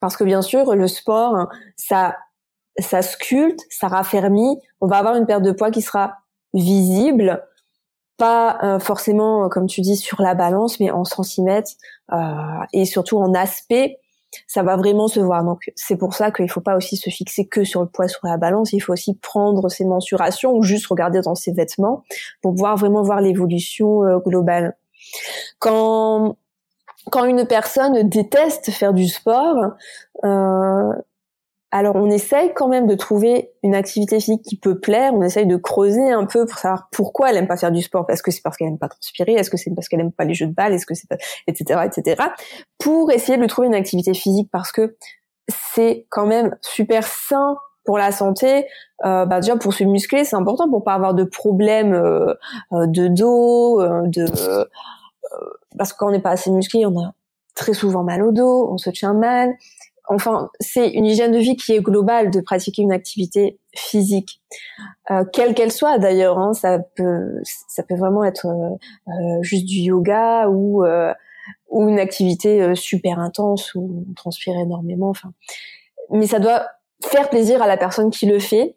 parce 0.00 0.16
que 0.16 0.24
bien 0.24 0.42
sûr, 0.42 0.74
le 0.74 0.86
sport, 0.86 1.48
ça, 1.76 2.16
ça 2.78 3.02
sculpte, 3.02 3.60
ça 3.70 3.88
raffermit. 3.88 4.60
On 4.80 4.86
va 4.86 4.98
avoir 4.98 5.16
une 5.16 5.26
perte 5.26 5.42
de 5.42 5.52
poids 5.52 5.70
qui 5.70 5.82
sera 5.82 6.14
visible, 6.54 7.44
pas 8.16 8.58
euh, 8.62 8.78
forcément, 8.78 9.48
comme 9.48 9.66
tu 9.66 9.80
dis, 9.80 9.96
sur 9.96 10.20
la 10.20 10.34
balance, 10.34 10.80
mais 10.80 10.90
en 10.90 11.04
centimètres 11.04 11.72
euh, 12.12 12.16
et 12.72 12.84
surtout 12.84 13.18
en 13.18 13.34
aspect. 13.34 13.98
Ça 14.46 14.62
va 14.62 14.76
vraiment 14.76 15.08
se 15.08 15.20
voir. 15.20 15.42
Donc 15.42 15.70
c'est 15.74 15.96
pour 15.96 16.12
ça 16.12 16.30
qu'il 16.30 16.50
faut 16.50 16.60
pas 16.60 16.76
aussi 16.76 16.98
se 16.98 17.08
fixer 17.08 17.46
que 17.46 17.64
sur 17.64 17.80
le 17.80 17.88
poids 17.88 18.08
sur 18.08 18.20
la 18.24 18.36
balance. 18.36 18.74
Il 18.74 18.80
faut 18.80 18.92
aussi 18.92 19.14
prendre 19.14 19.70
ses 19.70 19.86
mensurations 19.86 20.52
ou 20.52 20.62
juste 20.62 20.86
regarder 20.86 21.22
dans 21.22 21.34
ses 21.34 21.52
vêtements 21.52 22.04
pour 22.42 22.52
pouvoir 22.52 22.76
vraiment 22.76 23.02
voir 23.02 23.22
l'évolution 23.22 24.04
euh, 24.04 24.18
globale. 24.18 24.76
Quand 25.60 26.36
quand 27.10 27.24
une 27.24 27.46
personne 27.46 28.08
déteste 28.08 28.70
faire 28.70 28.92
du 28.92 29.08
sport, 29.08 29.72
euh, 30.24 30.92
alors 31.70 31.96
on 31.96 32.08
essaye 32.10 32.54
quand 32.54 32.68
même 32.68 32.86
de 32.86 32.94
trouver 32.94 33.52
une 33.62 33.74
activité 33.74 34.20
physique 34.20 34.42
qui 34.42 34.56
peut 34.56 34.78
plaire, 34.78 35.12
on 35.14 35.22
essaye 35.22 35.46
de 35.46 35.56
creuser 35.56 36.10
un 36.10 36.24
peu 36.24 36.46
pour 36.46 36.58
savoir 36.58 36.88
pourquoi 36.92 37.30
elle 37.30 37.36
aime 37.36 37.46
pas 37.46 37.58
faire 37.58 37.72
du 37.72 37.82
sport, 37.82 38.06
est-ce 38.08 38.22
que 38.22 38.30
c'est 38.30 38.40
parce 38.42 38.56
qu'elle 38.56 38.68
aime 38.68 38.78
pas 38.78 38.88
transpirer, 38.88 39.34
est-ce 39.34 39.50
que 39.50 39.58
c'est 39.58 39.74
parce 39.74 39.88
qu'elle 39.88 40.00
aime 40.00 40.12
pas 40.12 40.24
les 40.24 40.34
jeux 40.34 40.46
de 40.46 40.54
balle, 40.54 40.72
est-ce 40.72 40.86
que 40.86 40.94
c'est 40.94 41.08
etc 41.46 41.80
etc 41.84 42.22
pour 42.78 43.10
essayer 43.10 43.36
de 43.36 43.42
lui 43.42 43.48
trouver 43.48 43.68
une 43.68 43.74
activité 43.74 44.14
physique 44.14 44.48
parce 44.50 44.72
que 44.72 44.96
c'est 45.48 46.06
quand 46.10 46.26
même 46.26 46.56
super 46.62 47.06
sain 47.06 47.56
pour 47.84 47.96
la 47.96 48.12
santé, 48.12 48.66
euh, 49.06 49.24
bah 49.24 49.40
déjà 49.40 49.56
pour 49.56 49.72
se 49.72 49.82
muscler, 49.82 50.24
c'est 50.24 50.36
important 50.36 50.68
pour 50.68 50.84
pas 50.84 50.92
avoir 50.92 51.14
de 51.14 51.24
problèmes 51.24 51.94
euh, 51.94 52.34
euh 52.72 52.86
de 52.86 53.08
dos, 53.08 53.80
euh, 53.80 54.02
de 54.06 54.26
parce 55.76 55.92
que 55.92 55.98
quand 55.98 56.08
on 56.08 56.12
n'est 56.12 56.20
pas 56.20 56.30
assez 56.30 56.50
musclé, 56.50 56.86
on 56.86 56.98
a 57.00 57.12
très 57.54 57.74
souvent 57.74 58.04
mal 58.04 58.22
au 58.22 58.32
dos, 58.32 58.68
on 58.70 58.78
se 58.78 58.90
tient 58.90 59.14
mal. 59.14 59.54
Enfin, 60.10 60.50
c'est 60.58 60.88
une 60.88 61.04
hygiène 61.04 61.32
de 61.32 61.38
vie 61.38 61.56
qui 61.56 61.74
est 61.74 61.80
globale 61.80 62.30
de 62.30 62.40
pratiquer 62.40 62.80
une 62.80 62.92
activité 62.92 63.58
physique, 63.74 64.40
euh, 65.10 65.24
quelle 65.32 65.54
qu'elle 65.54 65.70
soit 65.70 65.98
d'ailleurs. 65.98 66.38
Hein, 66.38 66.54
ça 66.54 66.78
peut, 66.78 67.42
ça 67.44 67.82
peut 67.82 67.94
vraiment 67.94 68.24
être 68.24 68.46
euh, 68.46 68.76
euh 69.08 69.42
juste 69.42 69.66
du 69.66 69.80
yoga 69.80 70.48
ou 70.48 70.84
euh, 70.84 71.12
ou 71.68 71.88
une 71.88 71.98
activité 71.98 72.62
euh, 72.62 72.74
super 72.74 73.18
intense 73.18 73.74
où 73.74 74.04
on 74.08 74.14
transpire 74.14 74.54
énormément. 74.56 75.10
Enfin, 75.10 75.32
mais 76.10 76.26
ça 76.26 76.38
doit 76.38 76.66
faire 77.04 77.28
plaisir 77.28 77.60
à 77.60 77.66
la 77.66 77.76
personne 77.76 78.10
qui 78.10 78.24
le 78.24 78.38
fait. 78.38 78.76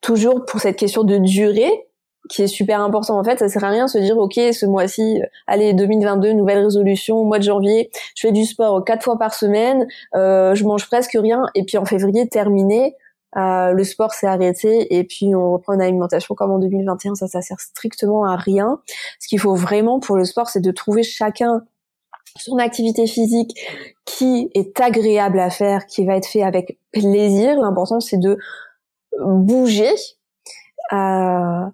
Toujours 0.00 0.46
pour 0.46 0.60
cette 0.60 0.76
question 0.76 1.04
de 1.04 1.18
durée, 1.18 1.85
qui 2.28 2.42
est 2.42 2.46
super 2.46 2.80
important. 2.80 3.18
En 3.18 3.24
fait 3.24 3.38
ça 3.38 3.48
sert 3.48 3.64
à 3.64 3.70
rien 3.70 3.86
de 3.86 3.90
se 3.90 3.98
dire 3.98 4.16
ok 4.18 4.34
ce 4.34 4.66
mois-ci 4.66 5.20
euh, 5.22 5.26
allez 5.46 5.74
2022 5.74 6.32
nouvelle 6.32 6.64
résolution 6.64 7.24
mois 7.24 7.38
de 7.38 7.44
janvier 7.44 7.90
je 8.14 8.26
fais 8.26 8.32
du 8.32 8.44
sport 8.44 8.84
quatre 8.84 9.02
fois 9.02 9.18
par 9.18 9.34
semaine 9.34 9.86
euh, 10.14 10.54
je 10.54 10.64
mange 10.64 10.86
presque 10.86 11.16
rien 11.20 11.44
et 11.54 11.64
puis 11.64 11.78
en 11.78 11.84
février 11.84 12.28
terminé 12.28 12.96
euh, 13.36 13.72
le 13.72 13.84
sport 13.84 14.14
s'est 14.14 14.26
arrêté 14.26 14.96
et 14.96 15.04
puis 15.04 15.34
on 15.34 15.52
reprend 15.52 15.74
une 15.74 15.82
alimentation 15.82 16.34
comme 16.34 16.52
en 16.52 16.58
2021 16.58 17.14
ça 17.16 17.26
ça 17.26 17.42
sert 17.42 17.60
strictement 17.60 18.24
à 18.24 18.36
rien. 18.36 18.80
Ce 19.20 19.28
qu'il 19.28 19.40
faut 19.40 19.54
vraiment 19.54 20.00
pour 20.00 20.16
le 20.16 20.24
sport 20.24 20.48
c'est 20.48 20.60
de 20.60 20.70
trouver 20.70 21.02
chacun 21.02 21.62
son 22.38 22.58
activité 22.58 23.06
physique 23.06 23.58
qui 24.04 24.50
est 24.54 24.78
agréable 24.80 25.38
à 25.38 25.50
faire 25.50 25.86
qui 25.86 26.04
va 26.06 26.16
être 26.16 26.26
fait 26.26 26.42
avec 26.42 26.78
plaisir. 26.92 27.60
L'important 27.60 28.00
c'est 28.00 28.18
de 28.18 28.38
bouger 29.20 29.94
euh, 30.92 31.66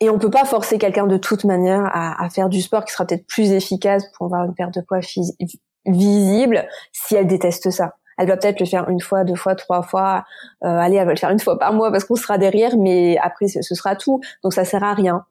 et 0.00 0.10
on 0.10 0.18
peut 0.18 0.30
pas 0.30 0.44
forcer 0.44 0.78
quelqu'un 0.78 1.06
de 1.06 1.16
toute 1.16 1.44
manière 1.44 1.84
à, 1.92 2.24
à, 2.24 2.30
faire 2.30 2.48
du 2.48 2.60
sport 2.60 2.84
qui 2.84 2.92
sera 2.92 3.04
peut-être 3.04 3.26
plus 3.26 3.52
efficace 3.52 4.04
pour 4.12 4.26
avoir 4.26 4.44
une 4.44 4.54
perte 4.54 4.74
de 4.74 4.80
poids 4.80 5.00
visible 5.86 6.66
si 6.92 7.14
elle 7.16 7.26
déteste 7.26 7.70
ça. 7.70 7.94
Elle 8.18 8.26
doit 8.26 8.36
peut-être 8.36 8.58
le 8.58 8.66
faire 8.66 8.88
une 8.88 9.00
fois, 9.00 9.22
deux 9.22 9.36
fois, 9.36 9.54
trois 9.54 9.82
fois. 9.82 10.24
Euh, 10.64 10.68
allez, 10.68 10.96
elle 10.96 11.06
va 11.06 11.12
le 11.12 11.18
faire 11.18 11.30
une 11.30 11.38
fois 11.38 11.58
par 11.58 11.72
mois 11.72 11.92
parce 11.92 12.04
qu'on 12.04 12.16
sera 12.16 12.36
derrière, 12.36 12.76
mais 12.76 13.16
après 13.18 13.46
ce, 13.46 13.62
sera 13.62 13.94
tout. 13.94 14.20
Donc 14.42 14.52
ça 14.52 14.64
sert 14.64 14.82
à 14.82 14.92
rien. 14.92 15.24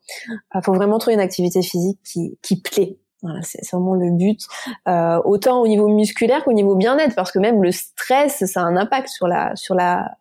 Il 0.56 0.62
faut 0.64 0.74
vraiment 0.74 0.98
trouver 0.98 1.16
une 1.16 1.20
activité 1.20 1.62
physique 1.62 2.00
qui, 2.04 2.40
qui 2.42 2.62
plaît. 2.62 2.98
Voilà, 3.22 3.42
c'est 3.42 3.60
vraiment 3.72 3.96
le 3.96 4.12
but. 4.12 4.40
Euh, 4.88 5.20
autant 5.26 5.62
au 5.62 5.68
niveau 5.68 5.90
musculaire 5.90 6.46
qu'au 6.46 6.54
niveau 6.54 6.76
bien-être, 6.76 7.16
parce 7.16 7.32
que 7.32 7.40
même 7.40 7.62
le 7.62 7.72
stress, 7.72 8.46
ça 8.46 8.62
a 8.62 8.64
un 8.64 8.78
impact 8.78 9.10
sur 9.10 9.28
la 9.28 9.56
sur 9.56 9.76
la 9.76 10.12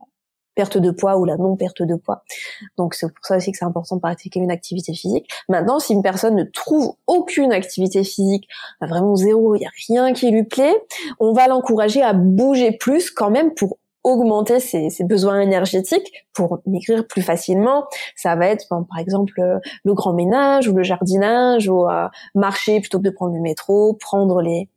perte 0.57 0.79
de 0.79 0.91
poids 0.91 1.17
ou 1.19 1.25
la 1.25 1.37
non 1.37 1.55
perte 1.55 1.83
de 1.83 1.95
poids. 1.95 2.25
Donc 2.77 2.95
c'est 2.95 3.07
pour 3.07 3.25
ça 3.25 3.37
aussi 3.37 3.53
que 3.53 3.59
c'est 3.59 3.65
important 3.65 3.95
de 3.95 4.01
pratiquer 4.01 4.41
une 4.41 4.51
activité 4.51 4.93
physique. 4.93 5.29
Maintenant, 5.49 5.79
si 5.79 5.93
une 5.93 6.03
personne 6.03 6.35
ne 6.35 6.45
trouve 6.45 6.95
aucune 7.07 7.53
activité 7.53 8.03
physique, 8.03 8.49
vraiment 8.81 9.15
zéro, 9.15 9.55
il 9.55 9.63
y 9.63 9.67
a 9.67 9.71
rien 9.87 10.13
qui 10.13 10.31
lui 10.31 10.43
plaît, 10.43 10.75
on 11.21 11.33
va 11.33 11.47
l'encourager 11.47 12.03
à 12.03 12.13
bouger 12.13 12.73
plus 12.73 13.13
quand 13.13 13.31
même 13.31 13.55
pour 13.55 13.79
augmenter 14.07 14.61
ses, 14.61 14.89
besoins 15.03 15.41
énergétiques 15.41 16.13
pour 16.33 16.61
maigrir 16.65 17.09
plus 17.09 17.23
facilement. 17.23 17.87
Ça 18.15 18.37
va 18.37 18.47
être 18.47 18.69
par 18.69 18.99
exemple 19.01 19.33
le 19.85 19.95
grand 19.95 20.13
ménage 20.13 20.69
ou 20.69 20.77
le 20.77 20.85
jardinage 20.85 21.69
ou 21.69 21.89
euh, 21.89 22.07
marcher 22.37 22.79
plutôt 22.81 22.99
que 22.99 23.05
de 23.05 23.11
prendre 23.11 23.35
le 23.35 23.41
métro, 23.41 23.95
prendre 23.95 24.43
les 24.43 24.69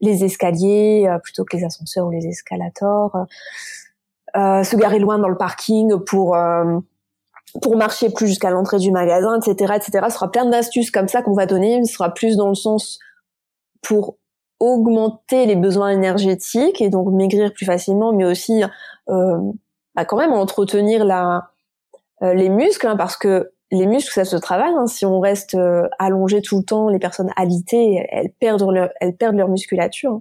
les 0.00 0.24
escaliers 0.24 1.06
euh, 1.08 1.18
plutôt 1.18 1.44
que 1.44 1.56
les 1.56 1.64
ascenseurs 1.64 2.06
ou 2.06 2.10
les 2.10 2.26
escalators. 2.26 3.16
Se 4.34 4.76
garer 4.76 4.98
loin 4.98 5.18
dans 5.18 5.28
le 5.28 5.36
parking 5.36 5.98
pour 6.04 6.36
euh, 6.36 6.78
pour 7.60 7.76
marcher 7.76 8.10
plus 8.10 8.28
jusqu'à 8.28 8.50
l'entrée 8.50 8.78
du 8.78 8.90
magasin, 8.90 9.38
etc., 9.38 9.74
etc. 9.76 10.06
Ce 10.08 10.14
sera 10.14 10.30
plein 10.30 10.46
d'astuces 10.46 10.90
comme 10.90 11.08
ça 11.08 11.22
qu'on 11.22 11.34
va 11.34 11.46
donner. 11.46 11.84
Ce 11.84 11.92
sera 11.92 12.14
plus 12.14 12.36
dans 12.36 12.48
le 12.48 12.54
sens 12.54 12.98
pour 13.82 14.16
augmenter 14.58 15.44
les 15.46 15.56
besoins 15.56 15.90
énergétiques 15.90 16.80
et 16.80 16.88
donc 16.88 17.12
maigrir 17.12 17.52
plus 17.52 17.66
facilement, 17.66 18.12
mais 18.12 18.24
aussi 18.24 18.62
euh, 19.10 19.38
bah 19.94 20.04
quand 20.04 20.16
même 20.16 20.32
entretenir 20.32 21.04
la 21.04 21.50
euh, 22.22 22.34
les 22.34 22.48
muscles, 22.48 22.86
hein, 22.86 22.96
parce 22.96 23.16
que 23.16 23.50
les 23.72 23.86
muscles, 23.86 24.12
ça 24.12 24.26
se 24.26 24.36
travaille. 24.36 24.74
Hein. 24.76 24.86
Si 24.86 25.06
on 25.06 25.18
reste 25.18 25.54
euh, 25.54 25.88
allongé 25.98 26.42
tout 26.42 26.58
le 26.58 26.62
temps, 26.62 26.88
les 26.90 26.98
personnes 26.98 27.30
alitées, 27.36 28.06
elles 28.10 28.30
perdent 28.38 28.70
leur, 28.70 28.90
elles 29.00 29.16
perdent 29.16 29.36
leur 29.36 29.48
musculature. 29.48 30.20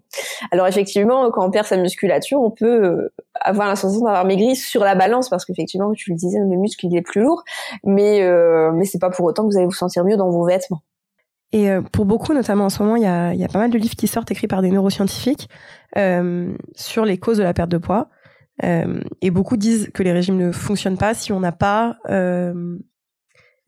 Alors 0.51 0.67
effectivement, 0.67 1.29
quand 1.31 1.45
on 1.45 1.51
perd 1.51 1.67
sa 1.67 1.75
musculature, 1.75 2.41
on 2.41 2.49
peut 2.49 2.83
euh, 2.83 3.13
avoir 3.35 3.67
la 3.67 3.75
sensation 3.75 4.05
d'avoir 4.05 4.25
maigri 4.25 4.55
sur 4.55 4.83
la 4.85 4.95
balance, 4.95 5.29
parce 5.29 5.43
qu'effectivement, 5.43 5.91
tu 5.91 6.11
le 6.11 6.15
disais, 6.15 6.39
le 6.39 6.57
muscle 6.57 6.85
il 6.85 6.95
est 6.95 7.01
plus 7.01 7.21
lourd, 7.21 7.43
mais 7.83 8.23
euh, 8.23 8.71
mais 8.73 8.85
c'est 8.85 8.99
pas 8.99 9.09
pour 9.09 9.25
autant 9.25 9.43
que 9.43 9.51
vous 9.51 9.57
allez 9.57 9.67
vous 9.67 9.73
sentir 9.73 10.05
mieux 10.05 10.15
dans 10.15 10.29
vos 10.29 10.45
vêtements. 10.45 10.81
Et 11.51 11.69
euh, 11.69 11.81
pour 11.81 12.05
beaucoup, 12.05 12.33
notamment 12.33 12.65
en 12.65 12.69
ce 12.69 12.81
moment, 12.81 12.95
il 12.95 13.03
y 13.03 13.07
a, 13.07 13.33
y 13.33 13.43
a 13.43 13.49
pas 13.49 13.59
mal 13.59 13.69
de 13.69 13.77
livres 13.77 13.95
qui 13.95 14.07
sortent 14.07 14.31
écrits 14.31 14.47
par 14.47 14.61
des 14.61 14.71
neuroscientifiques 14.71 15.49
sur 16.73 17.03
les 17.03 17.17
causes 17.17 17.37
de 17.37 17.43
la 17.43 17.53
perte 17.53 17.69
de 17.69 17.77
poids. 17.77 18.07
et 18.63 19.29
beaucoup 19.29 19.57
disent 19.57 19.89
que 19.93 20.03
les 20.03 20.13
régimes 20.13 20.37
ne 20.37 20.53
fonctionnent 20.53 20.97
pas 20.97 21.13
si 21.13 21.33
on 21.33 21.41
n'a 21.41 21.51
pas 21.51 21.97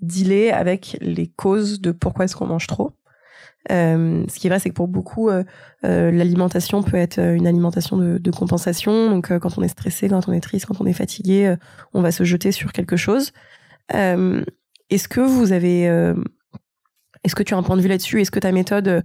dealer 0.04 0.52
avec 0.52 0.98
les 1.02 1.28
causes 1.28 1.82
de 1.82 1.92
pourquoi 1.92 2.26
est-ce 2.26 2.36
qu'on 2.36 2.48
mange 2.48 2.68
trop. 2.68 2.92
Euh, 3.72 4.24
ce 4.28 4.40
qui 4.40 4.48
est 4.48 4.50
vrai, 4.50 4.60
c'est 4.60 4.70
que 4.70 4.74
pour 4.74 4.88
beaucoup, 4.88 5.30
euh, 5.30 5.44
euh, 5.86 6.12
l'alimentation 6.12 6.84
peut 6.84 6.98
être 6.98 7.20
une 7.20 7.48
alimentation 7.48 7.98
de, 7.98 8.18
de 8.18 8.32
compensation. 8.32 9.10
Donc, 9.10 9.38
quand 9.40 9.58
on 9.58 9.62
est 9.62 9.70
stressé, 9.70 10.10
quand 10.10 10.28
on 10.28 10.34
est 10.34 10.42
triste, 10.42 10.66
quand 10.66 10.82
on 10.82 10.86
est 10.86 10.94
fatigué, 10.94 11.56
on 11.94 12.02
va 12.02 12.12
se 12.12 12.24
jeter 12.24 12.52
sur 12.52 12.72
quelque 12.72 12.98
chose. 12.98 13.32
Est-ce 13.90 15.08
que 15.08 15.22
vous 15.22 15.52
avez 15.52 15.84
Est-ce 17.24 17.36
que 17.36 17.44
tu 17.44 17.54
as 17.54 17.58
un 17.58 17.64
point 17.64 17.78
de 17.78 17.82
vue 17.82 17.88
là-dessus? 17.88 18.22
Est-ce 18.22 18.32
que 18.32 18.40
ta 18.40 18.52
méthode 18.52 19.04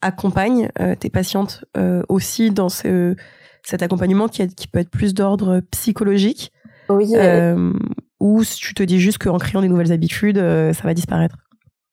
accompagne 0.00 0.68
tes 1.00 1.10
patientes 1.10 1.64
aussi 2.08 2.50
dans 2.50 2.68
ce, 2.68 3.16
cet 3.62 3.82
accompagnement 3.82 4.28
qui, 4.28 4.46
qui 4.48 4.68
peut 4.68 4.80
être 4.80 4.90
plus 4.90 5.14
d'ordre 5.14 5.60
psychologique? 5.70 6.52
Oui. 6.88 7.14
Ou 8.20 8.42
tu 8.44 8.74
te 8.74 8.82
dis 8.82 9.00
juste 9.00 9.18
qu'en 9.18 9.38
créant 9.38 9.60
des 9.60 9.68
nouvelles 9.68 9.92
habitudes, 9.92 10.38
ça 10.38 10.82
va 10.82 10.94
disparaître 10.94 11.36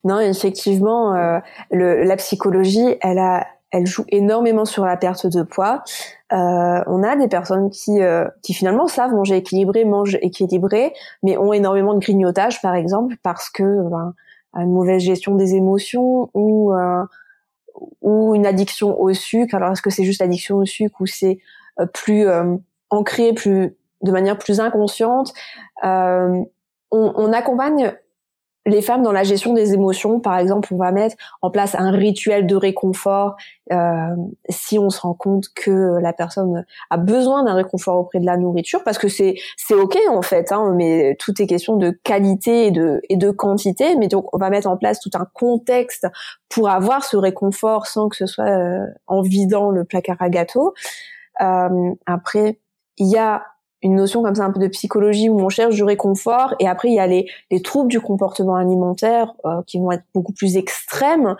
non, 0.05 0.19
effectivement, 0.19 1.15
euh, 1.15 1.39
la 1.71 2.15
psychologie, 2.15 2.95
elle 3.01 3.17
a, 3.17 3.47
elle 3.71 3.87
joue 3.87 4.05
énormément 4.09 4.63
sur 4.63 4.85
la 4.85 4.97
perte 4.97 5.25
de 5.25 5.41
poids. 5.41 5.83
Euh, 6.31 6.83
on 6.85 7.01
a 7.01 7.15
des 7.15 7.27
personnes 7.27 7.71
qui, 7.71 8.01
euh, 8.01 8.25
qui 8.43 8.53
finalement 8.53 8.87
savent 8.87 9.13
manger 9.13 9.37
équilibré, 9.37 9.83
mangent 9.83 10.19
équilibré, 10.21 10.93
mais 11.23 11.37
ont 11.37 11.53
énormément 11.53 11.95
de 11.95 11.99
grignotage, 11.99 12.61
par 12.61 12.75
exemple, 12.75 13.15
parce 13.23 13.49
que 13.49 13.63
ben, 13.63 14.13
une 14.53 14.71
mauvaise 14.71 15.01
gestion 15.01 15.33
des 15.33 15.55
émotions 15.55 16.29
ou 16.35 16.71
euh, 16.73 17.03
ou 18.01 18.35
une 18.35 18.45
addiction 18.45 18.97
au 19.01 19.11
sucre. 19.13 19.55
Alors, 19.55 19.71
est-ce 19.71 19.81
que 19.81 19.89
c'est 19.89 20.05
juste 20.05 20.21
addiction 20.21 20.57
au 20.57 20.65
sucre 20.65 21.01
ou 21.01 21.07
c'est 21.07 21.39
euh, 21.79 21.87
plus 21.87 22.27
ancré, 22.91 23.33
plus 23.33 23.75
de 24.01 24.11
manière 24.11 24.37
plus 24.37 24.59
inconsciente 24.59 25.33
on, 25.83 27.13
on 27.15 27.33
accompagne 27.33 27.93
les 28.67 28.81
femmes 28.81 29.03
dans 29.03 29.11
la 29.11 29.23
gestion 29.23 29.53
des 29.53 29.73
émotions, 29.73 30.19
par 30.19 30.37
exemple, 30.39 30.73
on 30.73 30.77
va 30.77 30.91
mettre 30.91 31.15
en 31.41 31.51
place 31.51 31.75
un 31.75 31.91
rituel 31.91 32.47
de 32.47 32.55
réconfort 32.55 33.35
euh, 33.71 34.15
si 34.49 34.79
on 34.79 34.89
se 34.89 35.01
rend 35.01 35.13
compte 35.13 35.45
que 35.55 35.99
la 36.01 36.13
personne 36.13 36.65
a 36.89 36.97
besoin 36.97 37.43
d'un 37.43 37.53
réconfort 37.53 37.97
auprès 37.97 38.19
de 38.19 38.25
la 38.25 38.37
nourriture, 38.37 38.83
parce 38.83 38.97
que 38.97 39.07
c'est 39.07 39.35
c'est 39.55 39.75
ok 39.75 39.97
en 40.09 40.23
fait, 40.23 40.51
hein, 40.51 40.73
mais 40.75 41.15
tout 41.19 41.39
est 41.39 41.45
question 41.45 41.77
de 41.77 41.91
qualité 42.03 42.67
et 42.67 42.71
de 42.71 43.01
et 43.09 43.17
de 43.17 43.29
quantité. 43.29 43.95
Mais 43.97 44.07
donc 44.07 44.33
on 44.33 44.39
va 44.39 44.49
mettre 44.49 44.67
en 44.67 44.77
place 44.77 44.99
tout 44.99 45.11
un 45.13 45.27
contexte 45.33 46.07
pour 46.49 46.69
avoir 46.69 47.03
ce 47.03 47.17
réconfort 47.17 47.85
sans 47.85 48.09
que 48.09 48.15
ce 48.15 48.25
soit 48.25 48.49
euh, 48.49 48.85
en 49.05 49.21
vidant 49.21 49.69
le 49.69 49.83
placard 49.83 50.17
à 50.19 50.29
gâteau. 50.29 50.73
Euh, 51.41 51.93
après, 52.07 52.59
il 52.97 53.11
y 53.11 53.17
a 53.17 53.43
une 53.85 53.95
notion 53.95 54.23
comme 54.23 54.35
ça 54.35 54.43
un 54.43 54.51
peu 54.51 54.59
de 54.59 54.67
psychologie 54.67 55.29
où 55.29 55.39
on 55.39 55.49
cherche 55.49 55.75
du 55.75 55.83
réconfort 55.83 56.55
et 56.59 56.67
après 56.67 56.89
il 56.89 56.95
y 56.95 56.99
a 56.99 57.07
les, 57.07 57.27
les 57.51 57.61
troubles 57.61 57.89
du 57.89 58.01
comportement 58.01 58.55
alimentaire 58.55 59.33
euh, 59.45 59.61
qui 59.67 59.79
vont 59.79 59.91
être 59.91 60.03
beaucoup 60.13 60.33
plus 60.33 60.57
extrêmes 60.57 61.35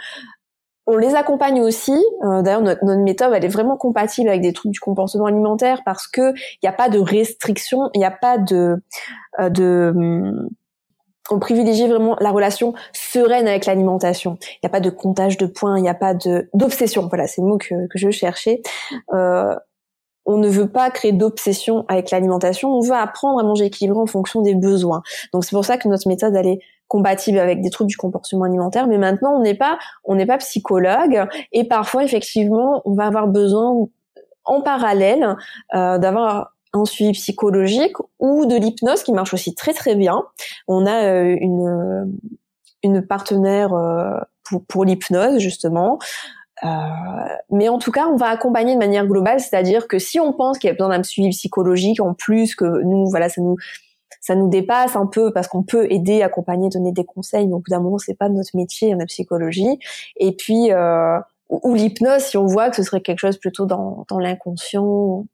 on 0.88 0.98
les 0.98 1.16
accompagne 1.16 1.62
aussi. 1.62 1.98
Euh, 2.24 2.44
d'ailleurs, 2.44 2.62
notre, 2.62 2.86
notre, 2.86 3.02
méthode, 3.02 3.34
elle 3.34 3.44
est 3.44 3.48
vraiment 3.48 3.76
compatible 3.76 4.30
avec 4.30 4.42
des 4.42 4.54
troubles 4.54 4.74
du 4.74 4.80
comportement 4.80 5.26
alimentaire 5.26 5.82
parce 5.84 6.08
que 6.08 6.32
il 6.36 6.60
n'y 6.62 6.70
a 6.70 6.74
pas 6.74 6.90
de 6.90 7.00
restriction, 7.00 7.90
il 7.96 7.98
n'y 7.98 8.06
a 8.06 8.12
pas 8.12 8.38
de, 8.38 8.84
euh, 9.40 9.50
de 9.50 9.92
hum, 9.96 10.50
on 11.32 11.40
privilégie 11.40 11.88
vraiment 11.88 12.16
la 12.20 12.30
relation 12.30 12.76
sereine 12.94 13.48
avec 13.48 13.66
l'alimentation. 13.66 14.38
Il 14.42 14.60
n'y 14.64 14.68
a 14.68 14.70
pas 14.70 14.80
de 14.80 14.92
comptage 14.92 15.38
de 15.38 15.48
points, 15.48 15.78
il 15.78 15.82
n'y 15.82 15.90
a 15.90 15.96
pas 15.96 16.14
de 16.14 16.50
d'obsession. 16.54 17.08
Voilà, 17.08 17.26
c'est 17.26 17.42
le 17.42 17.48
mot 17.48 17.58
que, 17.58 17.88
que 17.88 17.98
je 17.98 18.12
cherchais. 18.12 18.62
Euh, 19.14 19.56
on 20.26 20.38
ne 20.38 20.48
veut 20.48 20.68
pas 20.68 20.90
créer 20.90 21.12
d'obsession 21.12 21.86
avec 21.88 22.12
l'alimentation, 22.12 22.72
on 22.72 22.82
veut 22.82 22.96
apprendre 22.96 23.40
à 23.40 23.44
manger 23.44 23.66
équilibré 23.66 24.00
en 24.00 24.08
fonction 24.08 24.42
des 24.42 24.56
besoins. 24.56 25.02
Donc 25.34 25.46
c'est 25.46 25.56
pour 25.56 25.66
ça 25.66 25.78
que 25.78 25.88
notre 25.88 26.08
méthode 26.08 26.36
elle 26.36 26.48
est 26.48 26.60
compatible 26.88 27.40
avec 27.40 27.62
des 27.62 27.70
troubles 27.70 27.90
du 27.90 27.98
comportement 27.98 28.46
alimentaire, 28.46 28.88
mais 28.88 28.98
maintenant 28.98 29.36
on 29.36 29.42
n'est 29.42 29.56
pas 29.56 29.78
on 30.04 30.16
n'est 30.16 30.26
pas 30.26 30.38
psychologue 30.38 31.28
et 31.52 31.64
parfois 31.68 32.04
effectivement 32.04 32.82
on 32.86 32.94
va 32.94 33.06
avoir 33.06 33.28
besoin 33.28 33.88
en 34.46 34.62
parallèle 34.62 35.36
euh, 35.74 35.98
d'avoir 35.98 36.54
un 36.74 36.86
suivi 36.86 37.14
psychologique 37.14 37.96
ou 38.20 38.46
de 38.46 38.56
l'hypnose 38.56 39.04
qui 39.04 39.14
marche 39.14 39.34
aussi 39.34 39.56
très 39.56 39.74
très 39.74 39.96
bien. 39.96 40.24
On 40.68 40.86
a 40.86 41.06
euh, 41.06 41.36
une 41.40 42.20
une 42.84 43.02
partenaire 43.02 43.74
euh, 43.74 44.20
pour, 44.44 44.64
pour 44.66 44.86
l'hypnose 44.86 45.40
justement 45.40 45.98
euh, 46.64 46.68
mais 47.52 47.68
en 47.70 47.80
tout 47.80 47.92
cas, 47.92 48.08
on 48.08 48.16
va 48.16 48.28
accompagner 48.28 48.74
de 48.74 48.80
manière 48.80 49.06
globale, 49.06 49.40
c'est-à-dire 49.40 49.88
que 49.88 50.00
si 50.00 50.20
on 50.20 50.34
pense 50.34 50.58
qu'il 50.58 50.70
y 50.70 50.72
a 50.72 50.74
besoin 50.74 50.90
d'un 50.90 51.04
suivi 51.04 51.30
psychologique 51.30 52.00
en 52.00 52.14
plus, 52.14 52.56
que 52.56 52.66
nous, 52.84 53.10
voilà, 53.10 53.30
ça 53.30 53.42
nous 53.42 53.58
ça 54.22 54.34
nous 54.34 54.50
dépasse 54.50 54.96
un 54.96 55.06
peu 55.06 55.32
parce 55.32 55.48
qu'on 55.48 55.62
peut 55.62 55.86
aider, 55.92 56.24
accompagner, 56.24 56.70
donner 56.70 56.92
des 56.92 57.06
conseils, 57.06 57.46
mais 57.46 57.54
au 57.54 57.60
bout 57.60 57.70
d'un 57.70 57.80
moment, 57.80 58.00
c'est 58.00 58.18
pas 58.18 58.28
notre 58.28 58.56
métier, 58.56 58.96
la 58.96 59.06
psychologie. 59.06 59.78
Et 60.18 60.32
puis 60.32 60.72
euh, 60.72 61.20
ou, 61.50 61.76
l'hypnose, 61.76 62.24
si 62.24 62.38
on 62.38 62.46
voit 62.46 62.70
que 62.70 62.76
ce 62.76 62.84
serait 62.84 63.02
quelque 63.02 63.20
chose 63.20 63.38
plutôt 63.38 63.66
dans, 63.66 64.06
dans 64.10 64.20
l'inconscient. 64.20 65.26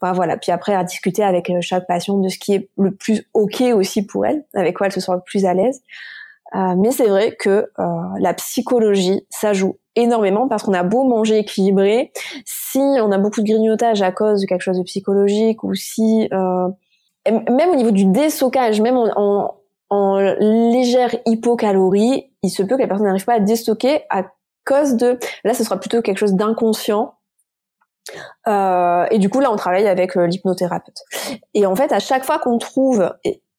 Enfin, 0.00 0.12
voilà. 0.12 0.36
Puis 0.36 0.52
après, 0.52 0.74
à 0.74 0.84
discuter 0.84 1.22
avec 1.22 1.48
euh, 1.48 1.60
chaque 1.60 1.86
patiente 1.86 2.20
de 2.20 2.28
ce 2.28 2.38
qui 2.38 2.54
est 2.54 2.68
le 2.76 2.94
plus 2.94 3.26
ok 3.32 3.62
aussi 3.74 4.04
pour 4.04 4.26
elle, 4.26 4.44
avec 4.54 4.76
quoi 4.76 4.86
elle 4.86 4.92
se 4.92 5.00
sent 5.00 5.12
le 5.12 5.22
plus 5.24 5.46
à 5.46 5.54
l'aise. 5.54 5.82
Euh, 6.54 6.74
mais 6.76 6.90
c'est 6.90 7.08
vrai 7.08 7.34
que 7.34 7.70
euh, 7.78 7.84
la 8.20 8.34
psychologie, 8.34 9.26
ça 9.30 9.52
joue 9.52 9.78
énormément 9.96 10.46
parce 10.48 10.62
qu'on 10.62 10.74
a 10.74 10.82
beau 10.82 11.04
manger 11.04 11.38
équilibré, 11.38 12.12
si 12.44 12.78
on 12.78 13.10
a 13.10 13.18
beaucoup 13.18 13.40
de 13.40 13.46
grignotage 13.46 14.02
à 14.02 14.12
cause 14.12 14.42
de 14.42 14.46
quelque 14.46 14.62
chose 14.62 14.78
de 14.78 14.84
psychologique 14.84 15.64
ou 15.64 15.74
si 15.74 16.28
euh, 16.32 16.68
même 17.30 17.70
au 17.70 17.76
niveau 17.76 17.90
du 17.90 18.04
déstockage, 18.04 18.80
même 18.80 18.96
en, 18.96 19.56
en, 19.90 20.18
légère 20.38 21.14
hypocalorie, 21.26 22.30
il 22.42 22.50
se 22.50 22.62
peut 22.62 22.76
que 22.76 22.82
la 22.82 22.88
personne 22.88 23.06
n'arrive 23.06 23.24
pas 23.24 23.34
à 23.34 23.40
déstocker 23.40 24.02
à 24.10 24.24
cause 24.64 24.94
de 24.94 25.18
là 25.44 25.54
ce 25.54 25.64
sera 25.64 25.78
plutôt 25.78 26.02
quelque 26.02 26.18
chose 26.18 26.34
d'inconscient. 26.34 27.14
Euh, 28.46 29.04
et 29.10 29.18
du 29.18 29.28
coup 29.28 29.40
là 29.40 29.50
on 29.50 29.56
travaille 29.56 29.88
avec 29.88 30.14
l'hypnothérapeute. 30.14 31.02
Et 31.54 31.66
en 31.66 31.74
fait 31.74 31.92
à 31.92 31.98
chaque 31.98 32.24
fois 32.24 32.38
qu'on 32.38 32.58
trouve 32.58 33.10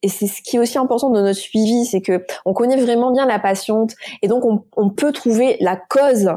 c'est 0.05 0.27
ce 0.27 0.41
qui 0.41 0.57
est 0.57 0.59
aussi 0.59 0.77
important 0.77 1.09
dans 1.09 1.21
notre 1.21 1.39
suivi, 1.39 1.85
c'est 1.85 2.01
que 2.01 2.25
on 2.45 2.53
connaît 2.53 2.77
vraiment 2.77 3.11
bien 3.11 3.25
la 3.25 3.39
patiente 3.39 3.93
et 4.21 4.27
donc 4.27 4.43
on, 4.75 4.89
peut 4.89 5.11
trouver 5.11 5.57
la 5.59 5.75
cause. 5.75 6.31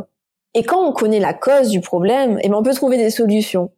Et 0.55 0.64
quand 0.64 0.83
on 0.85 0.92
connaît 0.92 1.20
la 1.20 1.35
cause 1.35 1.68
du 1.68 1.81
problème, 1.81 2.38
et 2.38 2.42
eh 2.44 2.49
ben 2.49 2.57
on 2.57 2.62
peut 2.62 2.75
trouver 2.75 2.96
des 2.96 3.11
solutions. 3.11 3.70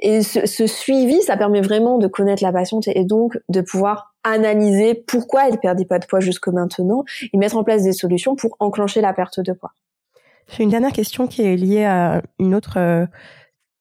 Et 0.00 0.22
ce, 0.22 0.66
suivi, 0.66 1.22
ça 1.22 1.36
permet 1.36 1.60
vraiment 1.60 1.98
de 1.98 2.06
connaître 2.06 2.42
la 2.42 2.52
patiente 2.52 2.86
et 2.86 3.04
donc 3.04 3.36
de 3.48 3.60
pouvoir 3.60 4.14
analyser 4.22 4.94
pourquoi 4.94 5.48
elle 5.48 5.58
perdait 5.58 5.84
pas 5.84 5.98
de 5.98 6.06
poids 6.06 6.20
jusque 6.20 6.48
maintenant 6.48 7.04
et 7.32 7.36
mettre 7.36 7.56
en 7.56 7.64
place 7.64 7.82
des 7.82 7.92
solutions 7.92 8.36
pour 8.36 8.56
enclencher 8.60 9.00
la 9.00 9.12
perte 9.12 9.40
de 9.40 9.52
poids. 9.52 9.72
J'ai 10.48 10.62
une 10.62 10.70
dernière 10.70 10.92
question 10.92 11.26
qui 11.26 11.42
est 11.42 11.56
liée 11.56 11.84
à 11.84 12.22
une 12.38 12.54
autre 12.54 12.78
euh, 12.78 13.06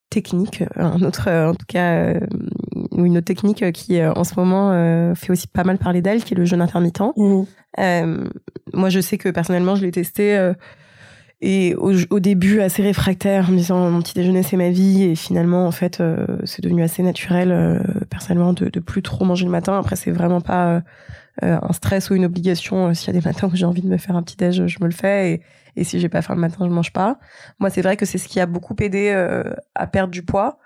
technique, 0.09 0.63
un 0.75 1.01
autre, 1.01 1.29
en 1.29 1.53
tout 1.53 1.65
cas, 1.67 2.13
euh, 2.97 3.03
une 3.03 3.17
autre 3.17 3.25
technique 3.25 3.71
qui 3.71 3.99
euh, 3.99 4.13
en 4.13 4.23
ce 4.23 4.33
moment 4.37 4.71
euh, 4.71 5.15
fait 5.15 5.31
aussi 5.31 5.47
pas 5.47 5.63
mal 5.63 5.77
parler 5.77 6.01
d'elle, 6.01 6.23
qui 6.23 6.33
est 6.33 6.37
le 6.37 6.45
jeûne 6.45 6.61
intermittent. 6.61 7.01
Mmh. 7.15 7.43
moi, 8.73 8.89
je 8.89 8.99
sais 8.99 9.17
que 9.17 9.29
personnellement, 9.29 9.75
je 9.75 9.83
l'ai 9.83 9.91
testé 9.91 10.51
et 11.39 11.75
au, 11.75 12.19
début 12.19 12.61
assez 12.61 12.81
réfractaire 12.81 13.49
en 13.49 13.51
me 13.51 13.57
disant 13.57 13.91
mon 13.91 14.01
petit 14.01 14.15
déjeuner 14.15 14.41
c'est 14.41 14.57
ma 14.57 14.71
vie 14.71 15.03
et 15.03 15.13
finalement 15.13 15.67
en 15.67 15.71
fait 15.71 16.01
c'est 16.45 16.63
devenu 16.63 16.81
assez 16.81 17.03
naturel 17.03 17.83
personnellement 18.09 18.53
de, 18.53 18.69
de 18.69 18.79
plus 18.79 19.03
trop 19.03 19.23
manger 19.23 19.45
le 19.45 19.51
matin. 19.51 19.77
Après, 19.77 19.95
c'est 19.95 20.09
vraiment 20.09 20.41
pas 20.41 20.81
un 21.43 21.73
stress 21.73 22.09
ou 22.09 22.15
une 22.15 22.25
obligation. 22.25 22.91
S'il 22.95 23.13
y 23.13 23.15
a 23.15 23.19
des 23.19 23.25
matins 23.25 23.47
où 23.53 23.55
j'ai 23.55 23.65
envie 23.65 23.83
de 23.83 23.87
me 23.87 23.97
faire 23.97 24.15
un 24.15 24.23
petit 24.23 24.35
déj, 24.37 24.65
je 24.65 24.77
me 24.81 24.85
le 24.85 24.93
fais 24.93 25.33
et 25.33 25.41
et 25.77 25.83
si 25.83 25.99
j'ai 25.99 26.09
pas 26.09 26.23
faim 26.23 26.33
le 26.33 26.41
matin, 26.41 26.65
je 26.67 26.73
mange 26.73 26.91
pas. 26.91 27.19
Moi, 27.59 27.69
c'est 27.69 27.83
vrai 27.83 27.95
que 27.95 28.05
c'est 28.05 28.17
ce 28.17 28.27
qui 28.27 28.39
a 28.39 28.47
beaucoup 28.47 28.75
aidé 28.79 29.11
euh, 29.13 29.43
à 29.75 29.85
perdre 29.85 30.11
du 30.11 30.23
poids, 30.23 30.57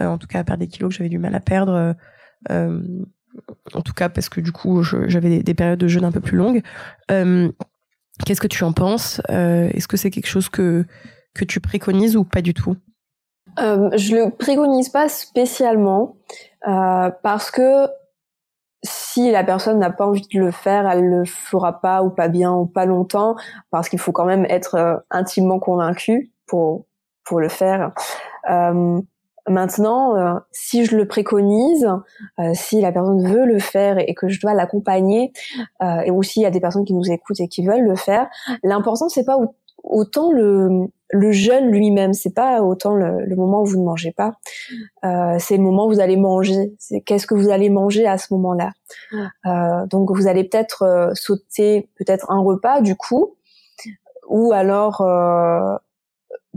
euh, 0.00 0.06
en 0.06 0.18
tout 0.18 0.26
cas 0.26 0.40
à 0.40 0.44
perdre 0.44 0.60
des 0.60 0.66
kilos 0.66 0.90
que 0.90 0.98
j'avais 0.98 1.08
du 1.08 1.18
mal 1.18 1.34
à 1.36 1.40
perdre. 1.40 1.94
Euh, 2.50 2.82
en 3.72 3.80
tout 3.80 3.92
cas, 3.92 4.08
parce 4.08 4.28
que 4.28 4.40
du 4.40 4.50
coup, 4.50 4.82
j'avais 4.82 5.42
des, 5.42 5.54
périodes 5.54 5.78
de 5.78 5.86
jeûne 5.86 6.04
un 6.04 6.12
peu 6.12 6.20
plus 6.20 6.36
longues. 6.36 6.62
Qu'est-ce 7.08 8.40
que 8.40 8.46
tu 8.48 8.64
en 8.64 8.72
penses? 8.72 9.20
Est-ce 9.28 9.86
que 9.86 9.96
c'est 9.96 10.10
quelque 10.10 10.28
chose 10.28 10.48
que 10.48 10.84
que 11.34 11.44
tu 11.44 11.60
préconises 11.60 12.16
ou 12.16 12.24
pas 12.24 12.40
du 12.40 12.54
tout? 12.54 12.76
Je 13.58 14.16
le 14.16 14.30
préconise 14.34 14.88
pas 14.88 15.08
spécialement 15.08 16.16
parce 16.62 17.50
que 17.50 17.86
si 18.86 19.30
la 19.30 19.44
personne 19.44 19.78
n'a 19.78 19.90
pas 19.90 20.06
envie 20.06 20.26
de 20.32 20.40
le 20.40 20.50
faire, 20.50 20.88
elle 20.88 21.04
le 21.04 21.24
fera 21.24 21.80
pas 21.80 22.02
ou 22.02 22.10
pas 22.10 22.28
bien 22.28 22.52
ou 22.54 22.66
pas 22.66 22.86
longtemps, 22.86 23.36
parce 23.70 23.88
qu'il 23.88 23.98
faut 23.98 24.12
quand 24.12 24.24
même 24.24 24.46
être 24.48 24.76
euh, 24.76 24.96
intimement 25.10 25.58
convaincu 25.58 26.32
pour 26.46 26.86
pour 27.24 27.40
le 27.40 27.48
faire. 27.48 27.92
Euh, 28.48 29.00
maintenant, 29.48 30.16
euh, 30.16 30.38
si 30.52 30.84
je 30.84 30.96
le 30.96 31.06
préconise, 31.08 31.88
si 32.54 32.80
la 32.80 32.92
personne 32.92 33.26
veut 33.26 33.44
le 33.44 33.58
faire 33.58 33.98
et 33.98 34.14
que 34.14 34.28
je 34.28 34.40
dois 34.40 34.54
l'accompagner, 34.54 35.32
et 35.82 36.10
aussi 36.10 36.40
il 36.40 36.42
y 36.44 36.46
a 36.46 36.50
des 36.50 36.60
personnes 36.60 36.84
qui 36.84 36.94
nous 36.94 37.10
écoutent 37.10 37.40
et 37.40 37.48
qui 37.48 37.66
veulent 37.66 37.84
le 37.84 37.96
faire, 37.96 38.28
l'important 38.62 39.08
c'est 39.08 39.24
pas 39.24 39.36
autant 39.86 40.32
le 40.32 40.88
le 41.10 41.30
jeûne 41.30 41.70
lui-même, 41.70 42.12
c'est 42.12 42.34
pas 42.34 42.62
autant 42.62 42.94
le, 42.94 43.34
moment 43.36 43.62
où 43.62 43.66
vous 43.66 43.78
ne 43.78 43.84
mangez 43.84 44.12
pas, 44.12 44.34
euh, 45.04 45.36
c'est 45.38 45.56
le 45.56 45.62
moment 45.62 45.86
où 45.86 45.90
vous 45.90 46.00
allez 46.00 46.16
manger. 46.16 46.74
C'est 46.78 47.00
qu'est-ce 47.00 47.26
que 47.26 47.34
vous 47.34 47.50
allez 47.50 47.70
manger 47.70 48.06
à 48.06 48.18
ce 48.18 48.32
moment-là. 48.34 48.72
Euh, 49.46 49.86
donc 49.86 50.10
vous 50.10 50.26
allez 50.26 50.44
peut-être 50.44 50.82
euh, 50.82 51.10
sauter 51.14 51.88
peut-être 51.96 52.30
un 52.30 52.40
repas 52.40 52.80
du 52.80 52.96
coup, 52.96 53.36
ou 54.28 54.52
alors 54.52 55.00
euh, 55.00 55.76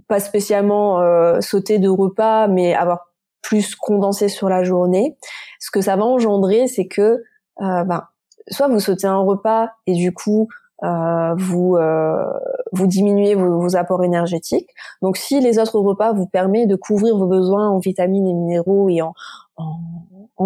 pas 0.07 0.19
spécialement 0.19 0.99
euh, 0.99 1.41
sauter 1.41 1.77
de 1.77 1.89
repas, 1.89 2.47
mais 2.47 2.73
avoir 2.73 3.11
plus 3.41 3.75
condensé 3.75 4.29
sur 4.29 4.49
la 4.49 4.63
journée. 4.63 5.15
Ce 5.59 5.69
que 5.69 5.81
ça 5.81 5.95
va 5.95 6.03
engendrer, 6.03 6.67
c'est 6.67 6.87
que 6.87 7.23
ben, 7.59 8.07
soit 8.47 8.67
vous 8.67 8.79
sautez 8.79 9.07
un 9.07 9.19
repas 9.19 9.69
et 9.85 9.93
du 9.93 10.13
coup 10.13 10.47
euh, 10.83 11.35
vous 11.35 11.75
euh, 11.75 12.23
vous 12.71 12.87
diminuez 12.87 13.35
vos, 13.35 13.75
apports 13.75 14.03
énergétiques. 14.03 14.69
Donc 15.01 15.17
si 15.17 15.41
les 15.41 15.59
autres 15.59 15.79
repas 15.79 16.13
vous 16.13 16.25
permettent 16.25 16.69
de 16.69 16.75
couvrir 16.75 17.17
vos 17.17 17.27
besoins 17.27 17.69
en 17.69 17.79
vitamines 17.79 18.27
et 18.27 18.33
minéraux 18.33 18.89
et 18.89 19.01
en, 19.01 19.13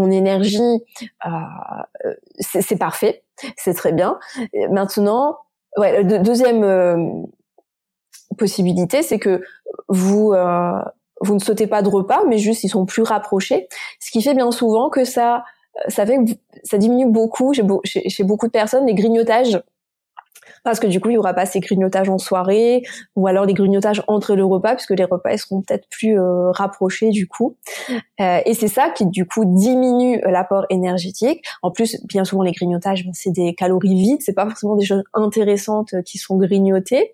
énergie, 0.10 0.84
euh, 1.28 2.14
c'est 2.40 2.78
parfait, 2.78 3.24
c'est 3.58 3.76
très 3.76 3.94
bien. 3.94 4.18
maintenant, 4.72 5.38
ouais, 5.78 6.04
deuxième 6.04 7.28
possibilité, 8.38 9.04
c'est 9.04 9.20
que 9.20 9.42
vous 9.88 10.34
vous 11.22 11.36
ne 11.36 11.40
sautez 11.40 11.68
pas 11.68 11.84
de 11.84 11.90
repas, 11.90 12.24
mais 12.28 12.40
juste 12.40 12.64
ils 12.64 12.70
sont 12.70 12.86
plus 12.86 13.04
rapprochés, 13.04 13.68
ce 14.00 14.10
qui 14.10 14.24
fait 14.24 14.34
bien 14.34 14.50
souvent 14.52 14.90
que 14.90 15.06
ça 15.06 15.44
ça 15.88 16.06
fait 16.06 16.18
ça 16.64 16.78
diminue 16.78 17.10
beaucoup 17.10 17.54
chez 17.54 18.24
beaucoup 18.24 18.48
de 18.48 18.52
personnes 18.52 18.86
les 18.86 18.94
grignotages 18.96 19.62
parce 20.64 20.80
que 20.80 20.88
du 20.88 21.00
coup 21.00 21.10
il 21.10 21.14
y 21.14 21.18
aura 21.18 21.34
pas 21.34 21.46
ces 21.46 21.60
grignotages 21.60 22.10
en 22.10 22.18
soirée 22.18 22.84
ou 23.16 23.28
alors 23.28 23.46
les 23.46 23.54
grignotages 23.54 24.04
entre 24.08 24.36
le 24.36 24.46
repas 24.46 24.76
puisque 24.76 24.92
les 24.92 25.04
repas 25.04 25.38
seront 25.38 25.62
peut-être 25.62 25.88
plus 25.90 26.20
euh, 26.20 26.52
rapprochés 26.52 27.10
du 27.10 27.28
coup. 27.28 27.58
Euh, 28.20 28.40
et 28.46 28.54
c'est 28.54 28.68
ça 28.68 28.90
qui 28.90 29.06
du 29.06 29.26
coup 29.26 29.46
diminue 29.46 30.22
l'apport 30.26 30.66
énergétique. 30.70 31.44
En 31.62 31.72
plus 31.72 31.98
bien 32.06 32.24
souvent 32.24 32.44
les 32.44 32.52
grignotages 32.52 33.06
c'est 33.14 33.32
des 33.32 33.56
calories 33.56 33.96
vides 33.96 34.22
c'est 34.22 34.34
pas 34.34 34.46
forcément 34.46 34.76
des 34.76 34.86
choses 34.86 35.04
intéressantes 35.14 35.96
qui 36.06 36.18
sont 36.18 36.38
grignotées 36.38 37.14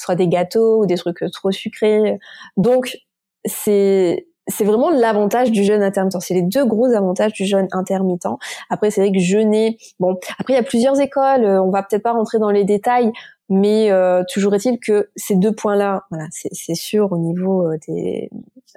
sera 0.00 0.14
des 0.14 0.28
gâteaux 0.28 0.82
ou 0.82 0.86
des 0.86 0.96
trucs 0.96 1.22
trop 1.32 1.50
sucrés. 1.50 2.18
Donc 2.56 2.96
c'est 3.44 4.26
c'est 4.50 4.64
vraiment 4.64 4.90
l'avantage 4.90 5.50
du 5.50 5.64
jeûne 5.64 5.82
intermittent. 5.82 6.20
C'est 6.20 6.34
les 6.34 6.42
deux 6.42 6.64
gros 6.64 6.92
avantages 6.92 7.32
du 7.32 7.44
jeûne 7.44 7.68
intermittent. 7.72 8.26
Après, 8.68 8.90
c'est 8.90 9.00
vrai 9.00 9.12
que 9.12 9.18
jeûner, 9.18 9.78
bon, 9.98 10.18
après 10.38 10.54
il 10.54 10.56
y 10.56 10.60
a 10.60 10.62
plusieurs 10.62 11.00
écoles. 11.00 11.44
Euh, 11.44 11.62
on 11.62 11.70
va 11.70 11.82
peut-être 11.82 12.02
pas 12.02 12.12
rentrer 12.12 12.38
dans 12.38 12.50
les 12.50 12.64
détails, 12.64 13.12
mais 13.48 13.90
euh, 13.90 14.22
toujours 14.32 14.54
est-il 14.54 14.78
que 14.78 15.10
ces 15.16 15.36
deux 15.36 15.52
points-là, 15.52 16.04
c'est 16.30 16.74
sûr 16.74 17.12
au 17.12 17.18
niveau 17.18 17.66
euh, 17.66 17.78
des, 17.88 18.30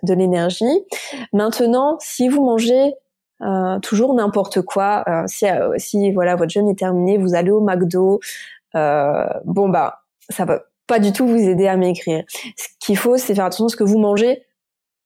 de 0.04 0.14
l'énergie. 0.14 0.86
Maintenant, 1.34 1.98
si 2.00 2.30
vous 2.30 2.44
mangez 2.44 2.94
toujours 3.82 4.14
n'importe 4.14 4.62
quoi, 4.62 5.04
si, 5.26 5.46
si 5.76 6.14
voilà 6.14 6.38
votre 6.38 6.52
jeûne 6.52 6.70
est 6.70 6.80
terminé, 6.80 7.18
vous 7.18 7.36
allez 7.36 7.52
au 7.52 7.60
McDo, 7.60 8.22
bon 8.74 9.68
bah 9.68 10.00
ça 10.30 10.46
va 10.46 10.62
pas 10.88 11.00
du 11.00 11.12
tout 11.12 11.28
vous 11.28 11.50
aider 11.50 11.68
à 11.68 11.76
maigrir. 11.76 12.24
Ce 12.30 12.68
qu'il 12.80 12.98
faut, 12.98 13.18
c'est 13.18 13.36
faire 13.36 13.44
attention 13.44 13.66
à 13.66 13.70
ce 13.70 13.76
que 13.76 13.84
vous 13.84 14.00
mangez 14.00 14.44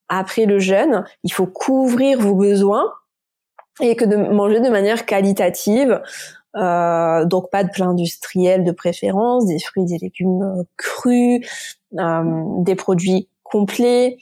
après 0.10 0.46
le 0.46 0.60
jeûne, 0.60 1.04
il 1.24 1.34
faut 1.34 1.48
couvrir 1.48 2.20
vos 2.20 2.36
besoins 2.36 2.91
et 3.82 3.96
que 3.96 4.06
de 4.06 4.15
manger 4.15 4.60
de 4.60 4.70
manière 4.70 5.06
qualitative. 5.06 6.02
Euh, 6.56 7.26
donc 7.26 7.52
pas 7.52 7.63
de 7.63 7.70
plat 7.70 7.86
industriel 7.86 8.63
de 8.63 8.72
préférence, 8.72 9.46
des 9.46 9.60
fruits, 9.60 9.86
des 9.86 9.98
légumes 10.00 10.41
euh, 10.41 10.63
crus, 10.76 11.46
euh, 12.00 12.24
des 12.63 12.76
produits 12.76 13.30
complets. 13.43 14.17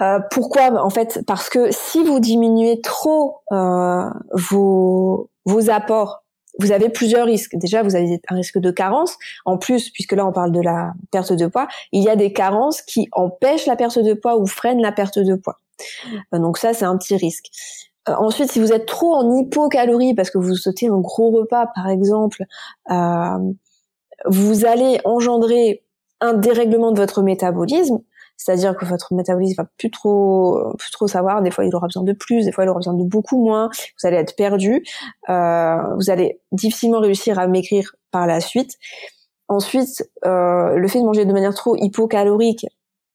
Euh, 0.00 0.18
pourquoi? 0.30 0.82
En 0.82 0.88
fait, 0.88 1.20
parce 1.26 1.50
que 1.50 1.70
si 1.70 2.02
vous 2.02 2.20
diminuez 2.20 2.80
trop 2.80 3.42
vos, 3.50 5.30
vos 5.44 5.70
apports 5.70 6.24
vous 6.58 6.72
avez 6.72 6.88
plusieurs 6.88 7.26
risques. 7.26 7.56
Déjà, 7.56 7.82
vous 7.82 7.96
avez 7.96 8.20
un 8.28 8.36
risque 8.36 8.58
de 8.58 8.70
carence. 8.70 9.16
En 9.44 9.58
plus, 9.58 9.90
puisque 9.90 10.12
là 10.12 10.26
on 10.26 10.32
parle 10.32 10.52
de 10.52 10.60
la 10.60 10.92
perte 11.10 11.32
de 11.32 11.46
poids, 11.46 11.68
il 11.92 12.02
y 12.02 12.08
a 12.08 12.16
des 12.16 12.32
carences 12.32 12.82
qui 12.82 13.08
empêchent 13.12 13.66
la 13.66 13.76
perte 13.76 13.98
de 13.98 14.14
poids 14.14 14.36
ou 14.36 14.46
freinent 14.46 14.80
la 14.80 14.92
perte 14.92 15.18
de 15.18 15.34
poids. 15.34 15.58
Euh, 16.34 16.38
donc 16.38 16.58
ça, 16.58 16.74
c'est 16.74 16.84
un 16.84 16.96
petit 16.96 17.16
risque. 17.16 17.46
Euh, 18.08 18.14
ensuite, 18.18 18.50
si 18.50 18.60
vous 18.60 18.72
êtes 18.72 18.86
trop 18.86 19.14
en 19.14 19.36
hypocalorie 19.36 20.14
parce 20.14 20.30
que 20.30 20.38
vous 20.38 20.56
sautez 20.56 20.88
un 20.88 20.98
gros 20.98 21.30
repas, 21.30 21.68
par 21.74 21.88
exemple, 21.88 22.44
euh, 22.90 23.38
vous 24.26 24.64
allez 24.64 25.00
engendrer 25.04 25.84
un 26.20 26.34
dérèglement 26.34 26.92
de 26.92 27.00
votre 27.00 27.22
métabolisme 27.22 27.98
c'est-à-dire 28.36 28.76
que 28.76 28.84
votre 28.84 29.14
métabolisme 29.14 29.62
va 29.62 29.68
plus 29.78 29.90
trop, 29.90 30.74
plus 30.78 30.90
trop 30.90 31.06
savoir. 31.06 31.42
Des 31.42 31.50
fois, 31.50 31.64
il 31.64 31.74
aura 31.74 31.86
besoin 31.86 32.02
de 32.02 32.12
plus, 32.12 32.44
des 32.44 32.52
fois, 32.52 32.64
il 32.64 32.70
aura 32.70 32.78
besoin 32.78 32.94
de 32.94 33.04
beaucoup 33.04 33.44
moins. 33.44 33.70
Vous 34.00 34.06
allez 34.06 34.16
être 34.16 34.36
perdu. 34.36 34.84
Euh, 35.28 35.76
vous 35.96 36.10
allez 36.10 36.40
difficilement 36.50 37.00
réussir 37.00 37.38
à 37.38 37.46
maigrir 37.46 37.94
par 38.10 38.26
la 38.26 38.40
suite. 38.40 38.78
Ensuite, 39.48 40.08
euh, 40.24 40.76
le 40.76 40.88
fait 40.88 41.00
de 41.00 41.04
manger 41.04 41.24
de 41.24 41.32
manière 41.32 41.54
trop 41.54 41.76
hypocalorique, 41.76 42.64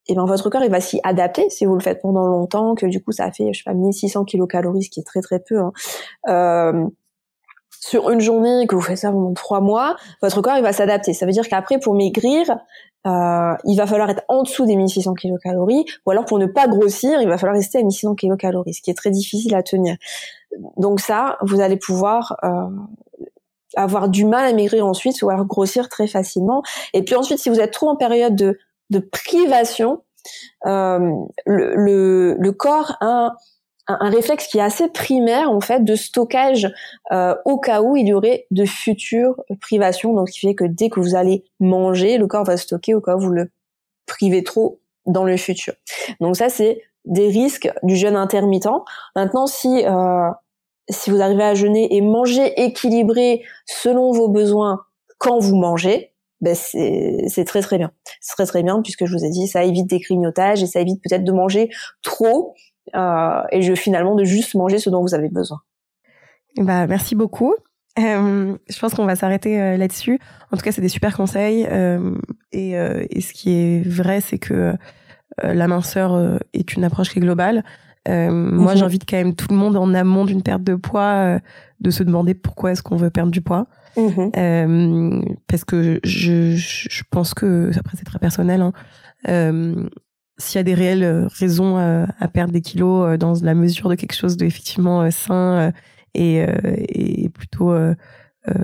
et 0.09 0.13
eh 0.13 0.15
ben 0.15 0.25
votre 0.25 0.49
corps 0.49 0.63
il 0.63 0.71
va 0.71 0.79
s'y 0.79 1.01
adapter 1.03 1.49
si 1.49 1.65
vous 1.65 1.73
le 1.73 1.81
faites 1.81 2.01
pendant 2.01 2.27
longtemps, 2.27 2.75
que 2.75 2.85
du 2.85 3.03
coup 3.03 3.11
ça 3.11 3.29
fait 3.29 3.51
je 3.51 3.59
sais 3.59 3.63
pas 3.65 3.73
1600 3.73 4.23
kilocalories, 4.23 4.83
ce 4.83 4.89
qui 4.89 5.01
est 5.01 5.03
très 5.03 5.19
très 5.19 5.39
peu. 5.39 5.59
Hein. 5.59 5.73
Euh, 6.29 6.87
sur 7.79 8.09
une 8.09 8.19
journée 8.19 8.67
que 8.67 8.75
vous 8.75 8.81
faites 8.81 8.97
ça 8.97 9.11
pendant 9.11 9.33
trois 9.33 9.61
mois, 9.61 9.95
votre 10.21 10.41
corps 10.41 10.57
il 10.57 10.63
va 10.63 10.73
s'adapter. 10.73 11.13
Ça 11.13 11.25
veut 11.25 11.31
dire 11.31 11.47
qu'après 11.47 11.79
pour 11.79 11.93
maigrir, 11.93 12.49
euh, 13.05 13.55
il 13.65 13.75
va 13.77 13.87
falloir 13.87 14.09
être 14.09 14.23
en 14.27 14.43
dessous 14.43 14.65
des 14.65 14.75
1600 14.75 15.13
kilocalories, 15.13 15.85
ou 16.05 16.11
alors 16.11 16.25
pour 16.25 16.39
ne 16.39 16.45
pas 16.45 16.67
grossir, 16.67 17.21
il 17.21 17.27
va 17.27 17.37
falloir 17.37 17.55
rester 17.55 17.79
à 17.79 17.83
1600 17.83 18.15
kilocalories, 18.15 18.73
ce 18.73 18.81
qui 18.81 18.89
est 18.89 18.95
très 18.95 19.11
difficile 19.11 19.55
à 19.55 19.63
tenir. 19.63 19.95
Donc 20.77 20.99
ça, 20.99 21.37
vous 21.41 21.61
allez 21.61 21.77
pouvoir 21.77 22.37
euh, 22.43 22.67
avoir 23.75 24.09
du 24.09 24.25
mal 24.25 24.45
à 24.45 24.53
maigrir 24.53 24.85
ensuite, 24.85 25.21
ou 25.21 25.29
alors 25.29 25.45
grossir 25.45 25.87
très 25.89 26.07
facilement. 26.07 26.63
Et 26.93 27.03
puis 27.03 27.15
ensuite, 27.15 27.39
si 27.39 27.49
vous 27.49 27.59
êtes 27.59 27.71
trop 27.71 27.89
en 27.89 27.95
période 27.95 28.35
de, 28.35 28.57
de 28.89 28.99
privation, 28.99 30.01
euh, 30.65 31.11
le, 31.45 31.75
le, 31.75 32.35
le, 32.37 32.51
corps 32.51 32.97
a 32.99 33.35
un, 33.87 34.09
réflexe 34.09 34.47
qui 34.47 34.57
est 34.57 34.61
assez 34.61 34.87
primaire 34.89 35.51
en 35.51 35.61
fait 35.61 35.83
de 35.83 35.95
stockage 35.95 36.71
euh, 37.11 37.35
au 37.45 37.57
cas 37.57 37.81
où 37.81 37.95
il 37.95 38.07
y 38.07 38.13
aurait 38.13 38.45
de 38.51 38.65
futures 38.65 39.35
privations. 39.61 40.13
Donc, 40.13 40.29
qui 40.29 40.39
fait 40.39 40.55
que 40.55 40.65
dès 40.65 40.89
que 40.89 40.99
vous 40.99 41.15
allez 41.15 41.43
manger, 41.59 42.17
le 42.17 42.27
corps 42.27 42.43
va 42.43 42.57
stocker 42.57 42.93
au 42.93 43.01
cas 43.01 43.15
où 43.15 43.19
vous 43.19 43.31
le 43.31 43.49
privez 44.05 44.43
trop 44.43 44.79
dans 45.05 45.23
le 45.23 45.37
futur. 45.37 45.73
Donc 46.19 46.35
ça, 46.35 46.49
c'est 46.49 46.81
des 47.05 47.27
risques 47.27 47.69
du 47.83 47.95
jeûne 47.95 48.15
intermittent. 48.15 48.67
Maintenant, 49.15 49.47
si 49.47 49.85
euh, 49.85 50.29
si 50.89 51.09
vous 51.09 51.21
arrivez 51.21 51.43
à 51.43 51.53
jeûner 51.53 51.95
et 51.95 52.01
manger 52.01 52.53
équilibré 52.61 53.43
selon 53.65 54.11
vos 54.11 54.29
besoins 54.29 54.81
quand 55.17 55.39
vous 55.39 55.55
mangez, 55.55 56.13
ben 56.39 56.55
c'est 56.55 57.45
très 57.45 57.61
très 57.61 57.77
bien. 57.77 57.91
C'est 58.21 58.35
très 58.35 58.45
très 58.45 58.63
bien 58.63 58.81
puisque 58.81 59.05
je 59.05 59.13
vous 59.13 59.25
ai 59.25 59.29
dit 59.29 59.47
ça 59.47 59.63
évite 59.63 59.87
des 59.87 59.99
grignotages 59.99 60.61
et 60.61 60.67
ça 60.67 60.79
évite 60.79 61.01
peut-être 61.01 61.23
de 61.23 61.31
manger 61.31 61.69
trop 62.03 62.53
et 62.93 63.61
je 63.61 63.73
finalement 63.75 64.15
de 64.15 64.23
juste 64.23 64.55
manger 64.55 64.77
ce 64.79 64.89
dont 64.89 65.01
vous 65.01 65.13
avez 65.13 65.29
besoin. 65.29 65.59
Bah 66.57 66.87
merci 66.87 67.15
beaucoup. 67.15 67.55
Euh, 67.99 68.55
je 68.69 68.79
pense 68.79 68.93
qu'on 68.93 69.05
va 69.05 69.15
s'arrêter 69.15 69.59
euh, 69.59 69.77
là-dessus. 69.77 70.19
En 70.51 70.57
tout 70.57 70.63
cas, 70.63 70.71
c'est 70.71 70.81
des 70.81 70.89
super 70.89 71.15
conseils. 71.15 71.67
Euh, 71.69 72.15
et, 72.51 72.71
et, 72.71 73.21
ce 73.21 73.33
qui 73.33 73.51
est 73.51 73.87
vrai, 73.87 74.21
c'est 74.21 74.39
que 74.39 74.73
la 75.43 75.67
minceur 75.67 76.39
est 76.53 76.73
une 76.73 76.83
approche 76.83 77.09
qui 77.09 77.19
est 77.19 77.21
globale. 77.21 77.63
Moi, 78.07 78.73
mhm. 78.73 78.77
j'invite 78.77 79.03
quand 79.07 79.17
même 79.17 79.35
tout 79.35 79.47
le 79.49 79.57
monde 79.57 79.75
en 79.75 79.93
amont 79.93 80.25
d'une 80.25 80.41
perte 80.41 80.63
de 80.63 80.75
poids 80.75 81.39
de 81.79 81.91
se 81.91 82.03
demander 82.03 82.33
pourquoi 82.33 82.71
est-ce 82.71 82.81
qu'on 82.81 82.95
veut 82.95 83.09
perdre 83.09 83.31
du 83.31 83.41
poids. 83.41 83.67
Mhm. 83.97 85.35
parce 85.47 85.65
que 85.65 85.99
je, 86.03 86.55
je 86.55 87.03
pense 87.09 87.33
que, 87.33 87.71
après 87.77 87.97
c'est 87.97 88.05
très 88.05 88.19
personnel, 88.19 88.61
hein, 88.61 88.71
s'il 90.37 90.57
y 90.57 90.59
a 90.59 90.63
des 90.63 90.73
réelles 90.73 91.03
euh, 91.03 91.27
raisons 91.27 91.77
euh, 91.77 92.05
à, 92.19 92.27
perdre 92.27 92.53
des 92.53 92.61
kilos 92.61 93.07
euh, 93.07 93.17
dans 93.17 93.33
la 93.41 93.53
mesure 93.53 93.89
de 93.89 93.95
quelque 93.95 94.15
chose 94.15 94.37
de 94.37 94.45
effectivement 94.45 95.09
sain 95.11 95.71
et, 96.13 96.45
et 96.89 97.29
plutôt 97.29 97.75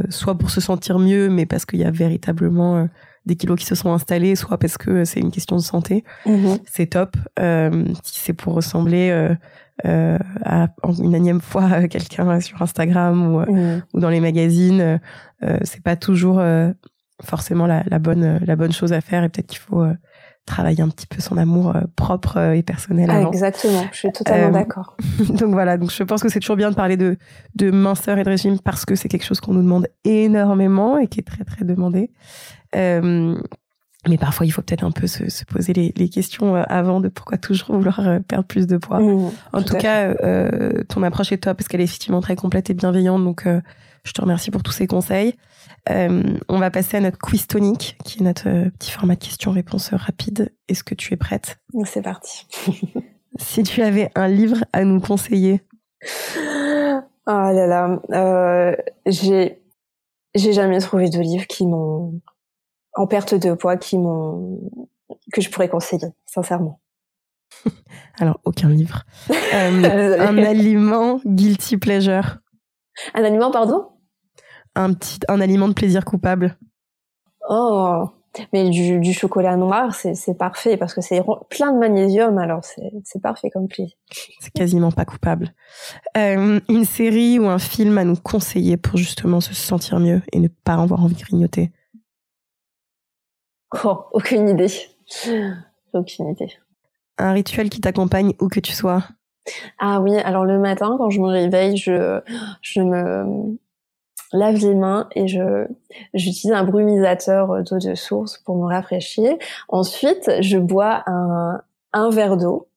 soit 0.09 0.37
pour 0.37 0.49
se 0.49 0.59
sentir 0.59 0.97
mieux, 0.97 1.29
mais 1.29 1.45
parce 1.45 1.65
qu'il 1.65 1.79
y 1.79 1.83
a 1.83 1.91
véritablement 1.91 2.87
des 3.25 3.35
kilos 3.35 3.59
qui 3.59 3.65
se 3.65 3.75
sont 3.75 3.91
installés, 3.91 4.35
soit 4.35 4.57
parce 4.57 4.77
que 4.77 5.05
c'est 5.05 5.19
une 5.19 5.29
question 5.29 5.55
de 5.57 5.61
santé, 5.61 6.03
mm-hmm. 6.25 6.59
c'est 6.65 6.87
top. 6.87 7.15
si 8.03 8.19
c'est 8.21 8.33
pour 8.33 8.55
ressembler 8.55 9.35
à 9.83 10.67
une 10.99 11.13
énième 11.13 11.41
fois 11.41 11.87
quelqu'un 11.87 12.39
sur 12.39 12.59
Instagram 12.61 13.35
ou, 13.35 13.41
mm-hmm. 13.41 13.81
ou 13.93 13.99
dans 13.99 14.09
les 14.09 14.19
magazines, 14.19 14.99
c'est 15.63 15.83
pas 15.83 15.95
toujours 15.95 16.41
forcément 17.21 17.67
la, 17.67 17.83
la, 17.85 17.99
bonne 17.99 18.39
la 18.43 18.55
bonne 18.55 18.71
chose 18.71 18.93
à 18.93 19.01
faire 19.01 19.23
et 19.23 19.29
peut-être 19.29 19.47
qu'il 19.47 19.59
faut 19.59 19.85
travailler 20.45 20.81
un 20.81 20.89
petit 20.89 21.07
peu 21.07 21.21
son 21.21 21.37
amour 21.37 21.75
euh, 21.75 21.81
propre 21.95 22.37
euh, 22.37 22.53
et 22.53 22.63
personnel 22.63 23.09
ah, 23.09 23.27
Exactement, 23.27 23.85
je 23.91 23.97
suis 23.97 24.11
totalement 24.11 24.47
euh, 24.47 24.51
d'accord. 24.51 24.97
donc 25.29 25.53
voilà, 25.53 25.77
donc 25.77 25.91
je 25.91 26.03
pense 26.03 26.21
que 26.21 26.29
c'est 26.29 26.39
toujours 26.39 26.57
bien 26.57 26.69
de 26.69 26.75
parler 26.75 26.97
de, 26.97 27.17
de 27.55 27.71
minceur 27.71 28.17
et 28.17 28.23
de 28.23 28.29
régime 28.29 28.59
parce 28.59 28.85
que 28.85 28.95
c'est 28.95 29.07
quelque 29.07 29.25
chose 29.25 29.39
qu'on 29.39 29.53
nous 29.53 29.61
demande 29.61 29.87
énormément 30.03 30.97
et 30.97 31.07
qui 31.07 31.19
est 31.19 31.23
très 31.23 31.43
très 31.43 31.63
demandé. 31.63 32.11
Euh, 32.75 33.35
mais 34.09 34.17
parfois, 34.17 34.45
il 34.45 34.51
faut 34.51 34.61
peut-être 34.61 34.83
un 34.83 34.91
peu 34.91 35.07
se, 35.07 35.29
se 35.29 35.45
poser 35.45 35.71
les, 35.71 35.93
les, 35.95 36.09
questions 36.09 36.55
avant 36.55 36.99
de 36.99 37.07
pourquoi 37.07 37.37
toujours 37.37 37.73
vouloir 37.73 38.01
perdre 38.27 38.45
plus 38.45 38.67
de 38.67 38.75
poids. 38.75 38.99
Mmh, 38.99 39.31
en 39.53 39.61
tout, 39.61 39.77
cas, 39.77 40.13
euh, 40.23 40.83
ton 40.89 41.03
approche 41.03 41.31
est 41.31 41.37
top 41.37 41.55
parce 41.57 41.69
qu'elle 41.69 41.79
est 41.79 41.85
effectivement 41.85 42.19
très 42.19 42.35
complète 42.35 42.69
et 42.69 42.73
bienveillante. 42.73 43.23
Donc, 43.23 43.47
je 44.03 44.11
te 44.11 44.21
remercie 44.21 44.51
pour 44.51 44.63
tous 44.63 44.71
ces 44.71 44.87
conseils. 44.87 45.35
Euh, 45.89 46.37
on 46.49 46.59
va 46.59 46.71
passer 46.71 46.97
à 46.97 46.99
notre 46.99 47.17
quiz 47.17 47.47
tonique, 47.47 47.97
qui 48.03 48.19
est 48.19 48.23
notre 48.23 48.49
euh, 48.49 48.69
petit 48.71 48.91
format 48.91 49.15
de 49.15 49.23
questions-réponses 49.23 49.93
rapides. 49.93 50.53
Est-ce 50.67 50.83
que 50.83 50.95
tu 50.95 51.13
es 51.13 51.17
prête? 51.17 51.59
C'est 51.85 52.01
parti. 52.01 52.47
si 53.39 53.63
tu 53.63 53.81
avais 53.81 54.11
un 54.15 54.27
livre 54.27 54.63
à 54.73 54.83
nous 54.83 54.99
conseiller 54.99 55.61
Ah 57.25 57.51
là 57.53 57.67
là, 57.67 58.01
euh, 58.11 58.75
j'ai 59.05 59.61
J'ai 60.35 60.53
jamais 60.53 60.79
trouvé 60.79 61.09
de 61.09 61.19
livres 61.19 61.47
qui 61.47 61.65
m'ont 61.65 62.21
en 62.95 63.07
perte 63.07 63.33
de 63.33 63.53
poids 63.53 63.77
qui 63.77 63.97
m'ont 63.97 64.59
que 65.31 65.41
je 65.41 65.49
pourrais 65.49 65.69
conseiller, 65.69 66.09
sincèrement. 66.25 66.79
Alors 68.19 68.39
aucun 68.43 68.69
livre. 68.69 69.03
Euh, 69.53 70.19
un 70.19 70.39
aliment 70.39 71.19
guilty 71.27 71.77
pleasure. 71.77 72.39
Un 73.13 73.23
aliment, 73.23 73.51
pardon? 73.51 73.92
Un 74.75 74.93
petit, 74.93 75.19
un 75.27 75.39
aliment 75.39 75.67
de 75.67 75.73
plaisir 75.73 76.03
coupable. 76.05 76.57
Oh, 77.49 78.09
mais 78.51 78.69
du, 78.69 78.99
du 78.99 79.13
chocolat 79.13 79.55
noir, 79.55 79.93
c'est 79.93 80.37
parfait 80.37 80.77
parce 80.77 80.93
que 80.93 81.01
c'est 81.01 81.21
plein 81.49 81.71
de 81.71 81.77
magnésium, 81.77 82.37
alors 82.39 82.61
c'est 82.63 83.21
parfait 83.21 83.51
comme 83.51 83.67
plaisir. 83.67 83.95
C'est 84.39 84.51
quasiment 84.51 84.91
pas 84.91 85.05
coupable. 85.05 85.53
Euh, 86.17 86.59
une 86.69 86.85
série 86.85 87.37
ou 87.37 87.45
un 87.45 87.59
film 87.59 87.97
à 87.97 88.03
nous 88.03 88.15
conseiller 88.15 88.77
pour 88.77 88.97
justement 88.97 89.41
se 89.41 89.53
sentir 89.53 89.99
mieux 89.99 90.21
et 90.31 90.39
ne 90.39 90.47
pas 90.47 90.73
avoir 90.73 91.03
envie 91.03 91.15
de 91.15 91.21
grignoter? 91.21 91.71
Oh, 93.83 94.05
aucune 94.13 94.49
idée. 94.49 94.71
Aucune 95.93 96.29
idée. 96.29 96.51
Un 97.19 97.33
rituel 97.33 97.69
qui 97.69 97.81
t'accompagne 97.81 98.33
où 98.41 98.47
que 98.47 98.59
tu 98.59 98.71
sois? 98.71 99.03
Ah 99.77 99.99
oui, 99.99 100.17
alors 100.17 100.45
le 100.45 100.57
matin, 100.57 100.95
quand 100.97 101.09
je 101.09 101.19
me 101.19 101.27
réveille, 101.27 101.77
je, 101.77 102.21
je 102.61 102.81
me 102.81 103.57
lave 104.33 104.57
les 104.57 104.75
mains 104.75 105.07
et 105.15 105.27
je 105.27 105.65
j'utilise 106.13 106.51
un 106.51 106.63
brumisateur 106.63 107.63
d'eau 107.63 107.77
de 107.77 107.95
source 107.95 108.39
pour 108.39 108.57
me 108.57 108.65
rafraîchir. 108.65 109.35
Ensuite, 109.69 110.29
je 110.41 110.57
bois 110.57 111.03
un, 111.05 111.61
un 111.93 112.09
verre 112.09 112.37
d'eau 112.37 112.67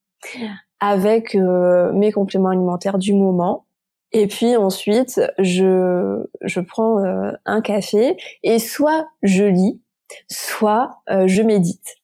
avec 0.81 1.35
euh, 1.35 1.93
mes 1.93 2.13
compléments 2.13 2.51
alimentaires 2.51 2.99
du 2.99 3.15
moment. 3.15 3.65
Et 4.13 4.27
puis 4.29 4.57
ensuite, 4.57 5.21
je 5.39 6.25
je 6.43 6.61
prends 6.61 7.05
euh, 7.05 7.33
un 7.45 7.61
café 7.61 8.17
et 8.43 8.59
soit 8.59 9.09
je 9.23 9.45
lis, 9.45 9.81
soit 10.29 11.01
euh, 11.11 11.27
je 11.27 11.43
médite. 11.43 11.97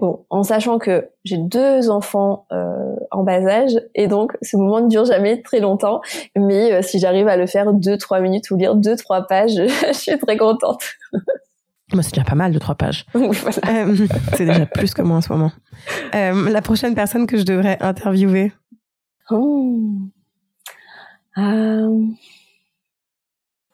Bon, 0.00 0.24
en 0.30 0.42
sachant 0.42 0.78
que 0.78 1.10
j'ai 1.24 1.36
deux 1.36 1.90
enfants 1.90 2.46
euh, 2.52 2.96
en 3.10 3.22
bas 3.22 3.46
âge 3.46 3.78
et 3.94 4.08
donc 4.08 4.34
ce 4.40 4.56
moment 4.56 4.80
ne 4.80 4.88
dure 4.88 5.04
jamais 5.04 5.42
très 5.42 5.60
longtemps, 5.60 6.00
mais 6.34 6.72
euh, 6.72 6.80
si 6.80 6.98
j'arrive 6.98 7.28
à 7.28 7.36
le 7.36 7.46
faire 7.46 7.74
deux 7.74 7.98
trois 7.98 8.20
minutes 8.20 8.50
ou 8.50 8.56
lire 8.56 8.76
deux 8.76 8.96
trois 8.96 9.26
pages, 9.26 9.52
je 9.58 9.92
suis 9.92 10.18
très 10.18 10.38
contente. 10.38 10.82
Moi, 11.92 12.02
c'est 12.02 12.14
déjà 12.14 12.24
pas 12.24 12.34
mal 12.34 12.52
de 12.52 12.58
trois 12.58 12.76
pages. 12.76 13.04
c'est 14.34 14.46
déjà 14.46 14.64
plus 14.64 14.94
que 14.94 15.02
moi 15.02 15.16
en 15.16 15.20
ce 15.20 15.32
moment. 15.32 15.50
la 16.12 16.62
prochaine 16.62 16.94
personne 16.94 17.26
que 17.26 17.36
je 17.36 17.42
devrais 17.42 17.78
interviewer? 17.80 18.52
Oh. 19.28 19.80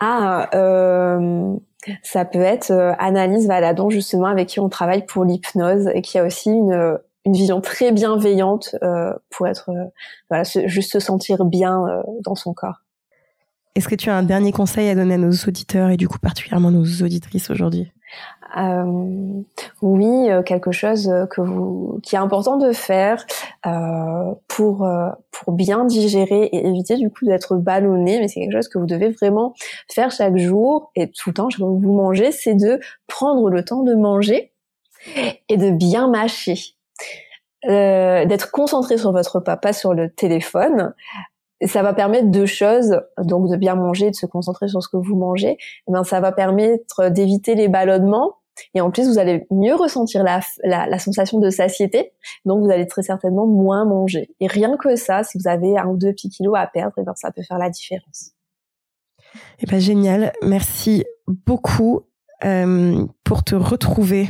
Ah, 0.01 0.49
ça 2.03 2.25
peut 2.25 2.41
être 2.41 2.71
euh, 2.71 2.93
Annalise 2.99 3.47
Valadon 3.47 3.91
justement 3.91 4.27
avec 4.27 4.49
qui 4.49 4.61
on 4.61 4.69
travaille 4.69 5.05
pour 5.05 5.25
l'hypnose 5.25 5.89
et 5.95 6.03
qui 6.03 6.19
a 6.19 6.25
aussi 6.25 6.51
une, 6.51 6.99
une 7.25 7.33
vision 7.33 7.61
très 7.61 7.93
bienveillante 7.93 8.77
euh, 8.83 9.13
pour 9.31 9.47
être 9.47 9.71
euh, 9.71 9.85
voilà 10.31 10.45
juste 10.45 10.93
se 10.93 11.01
sentir 11.01 11.45
bien 11.45 12.03
dans 12.25 12.35
son 12.35 12.55
corps. 12.55 12.83
Est-ce 13.75 13.89
que 13.89 13.95
tu 13.95 14.09
as 14.09 14.17
un 14.17 14.23
dernier 14.23 14.53
conseil 14.53 14.89
à 14.89 14.95
donner 14.95 15.15
à 15.15 15.19
nos 15.19 15.33
auditeurs 15.33 15.91
et 15.91 15.97
du 15.97 16.09
coup 16.09 16.19
particulièrement 16.19 16.71
nos 16.71 16.85
auditrices 17.03 17.51
aujourd'hui? 17.51 17.93
Euh, 18.57 19.43
oui, 19.83 20.31
euh, 20.31 20.43
quelque 20.43 20.73
chose 20.73 21.13
que 21.31 21.41
vous, 21.41 22.01
qui 22.03 22.15
est 22.15 22.19
important 22.19 22.57
de 22.57 22.73
faire 22.73 23.27
euh, 23.67 24.35
pour 24.49 24.85
euh, 24.85 25.11
pour 25.31 25.53
bien 25.53 25.85
digérer 25.85 26.45
et 26.45 26.67
éviter 26.67 26.97
du 26.97 27.11
coup 27.11 27.25
d'être 27.27 27.57
ballonné. 27.57 28.21
Mais 28.21 28.29
c'est 28.29 28.41
quelque 28.41 28.53
chose 28.53 28.69
que 28.69 28.79
vous 28.79 28.87
devez 28.87 29.11
vraiment 29.11 29.55
faire 29.93 30.11
chaque 30.11 30.37
jour 30.37 30.91
et 30.95 31.11
tout 31.11 31.31
le 31.31 31.35
temps. 31.35 31.51
Chaque 31.51 31.61
vous 31.61 31.93
mangez, 31.93 32.33
c'est 32.33 32.55
de 32.55 32.81
prendre 33.07 33.51
le 33.51 33.65
temps 33.65 33.83
de 33.83 33.95
manger 33.95 34.53
et 35.49 35.57
de 35.57 35.71
bien 35.71 36.09
mâcher. 36.09 36.59
Euh, 37.69 38.27
d'être 38.27 38.53
concentré 38.53 38.97
sur 38.97 39.11
votre 39.11 39.37
repas, 39.37 39.57
pas 39.57 39.73
sur 39.73 39.93
le 39.93 40.09
téléphone, 40.09 40.95
ça 41.65 41.83
va 41.83 41.95
permettre 41.95 42.31
deux 42.31 42.47
choses, 42.47 43.01
donc 43.19 43.49
de 43.51 43.57
bien 43.57 43.75
manger, 43.75 44.11
de 44.11 44.15
se 44.15 44.27
concentrer 44.27 44.69
sur 44.69 44.83
ce 44.83 44.89
que 44.89 44.97
vous 44.97 45.17
mangez. 45.17 45.53
Et 45.53 45.59
eh 45.89 45.93
ben, 45.93 46.05
ça 46.05 46.21
va 46.21 46.33
permettre 46.33 47.09
d'éviter 47.09 47.55
les 47.55 47.69
ballonnements. 47.69 48.37
Et 48.75 48.81
en 48.81 48.91
plus, 48.91 49.07
vous 49.07 49.19
allez 49.19 49.47
mieux 49.51 49.75
ressentir 49.75 50.23
la, 50.23 50.41
la, 50.65 50.99
sensation 50.99 51.39
de 51.39 51.51
satiété. 51.51 52.13
Donc, 52.47 52.65
vous 52.65 52.71
allez 52.71 52.87
très 52.87 53.03
certainement 53.03 53.47
moins 53.47 53.85
manger. 53.85 54.35
Et 54.41 54.47
rien 54.47 54.77
que 54.79 54.97
ça, 54.97 55.25
si 55.25 55.39
vous 55.39 55.47
avez 55.47 55.77
un 55.77 55.87
ou 55.87 55.97
deux 55.97 56.13
petits 56.13 56.31
kilos 56.31 56.55
à 56.57 56.67
perdre, 56.67 56.95
et 56.97 57.03
eh 57.03 57.05
ben, 57.05 57.15
ça 57.15 57.31
peut 57.31 57.43
faire 57.43 57.59
la 57.59 57.69
différence. 57.69 58.33
Eh 59.61 59.67
ben, 59.67 59.79
génial. 59.79 60.33
Merci 60.43 61.05
beaucoup 61.27 62.03
euh, 62.45 63.05
pour 63.25 63.45
te 63.45 63.55
retrouver. 63.55 64.29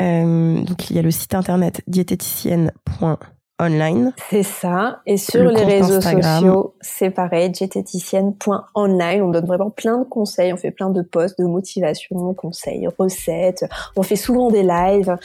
Euh, 0.00 0.62
donc, 0.62 0.90
il 0.90 0.96
y 0.96 0.98
a 0.98 1.02
le 1.02 1.10
site 1.10 1.34
internet 1.34 1.82
diététicienne.com 1.86 3.16
online. 3.60 4.12
C'est 4.30 4.42
ça. 4.42 5.00
Et 5.06 5.16
sur 5.16 5.44
les 5.44 5.64
réseaux 5.64 6.00
sociaux, 6.00 6.74
c'est 6.80 7.10
pareil, 7.10 7.50
diététicienne.online. 7.50 9.22
On 9.22 9.30
donne 9.30 9.46
vraiment 9.46 9.70
plein 9.70 9.98
de 9.98 10.04
conseils. 10.04 10.52
On 10.52 10.56
fait 10.56 10.70
plein 10.70 10.90
de 10.90 11.02
posts 11.02 11.38
de 11.38 11.44
motivation, 11.44 12.34
conseils, 12.34 12.88
recettes. 12.98 13.64
On 13.96 14.02
fait 14.02 14.16
souvent 14.16 14.50
des 14.50 14.62
lives. 14.62 15.16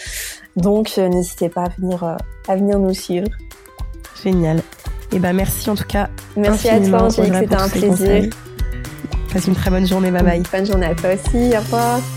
Donc, 0.55 0.93
euh, 0.97 1.07
n'hésitez 1.09 1.49
pas 1.49 1.63
à 1.63 1.69
venir, 1.69 2.03
euh, 2.03 2.15
à 2.47 2.55
venir 2.55 2.79
nous 2.79 2.93
suivre. 2.93 3.27
Génial. 4.23 4.57
Et 4.57 5.15
eh 5.15 5.19
ben, 5.19 5.33
merci 5.33 5.69
en 5.69 5.75
tout 5.75 5.85
cas. 5.85 6.09
Merci 6.35 6.69
à 6.69 6.79
toi, 6.81 7.03
Angélique. 7.03 7.33
C'était 7.33 7.55
un 7.55 7.69
plaisir. 7.69 8.29
Passe 9.31 9.47
une 9.47 9.55
très 9.55 9.69
bonne 9.69 9.87
journée. 9.87 10.11
Bye 10.11 10.23
bye. 10.23 10.43
Bonne 10.51 10.65
journée 10.65 10.87
à 10.87 10.95
toi 10.95 11.11
aussi. 11.13 11.55
Au 11.55 11.59
revoir. 11.59 12.16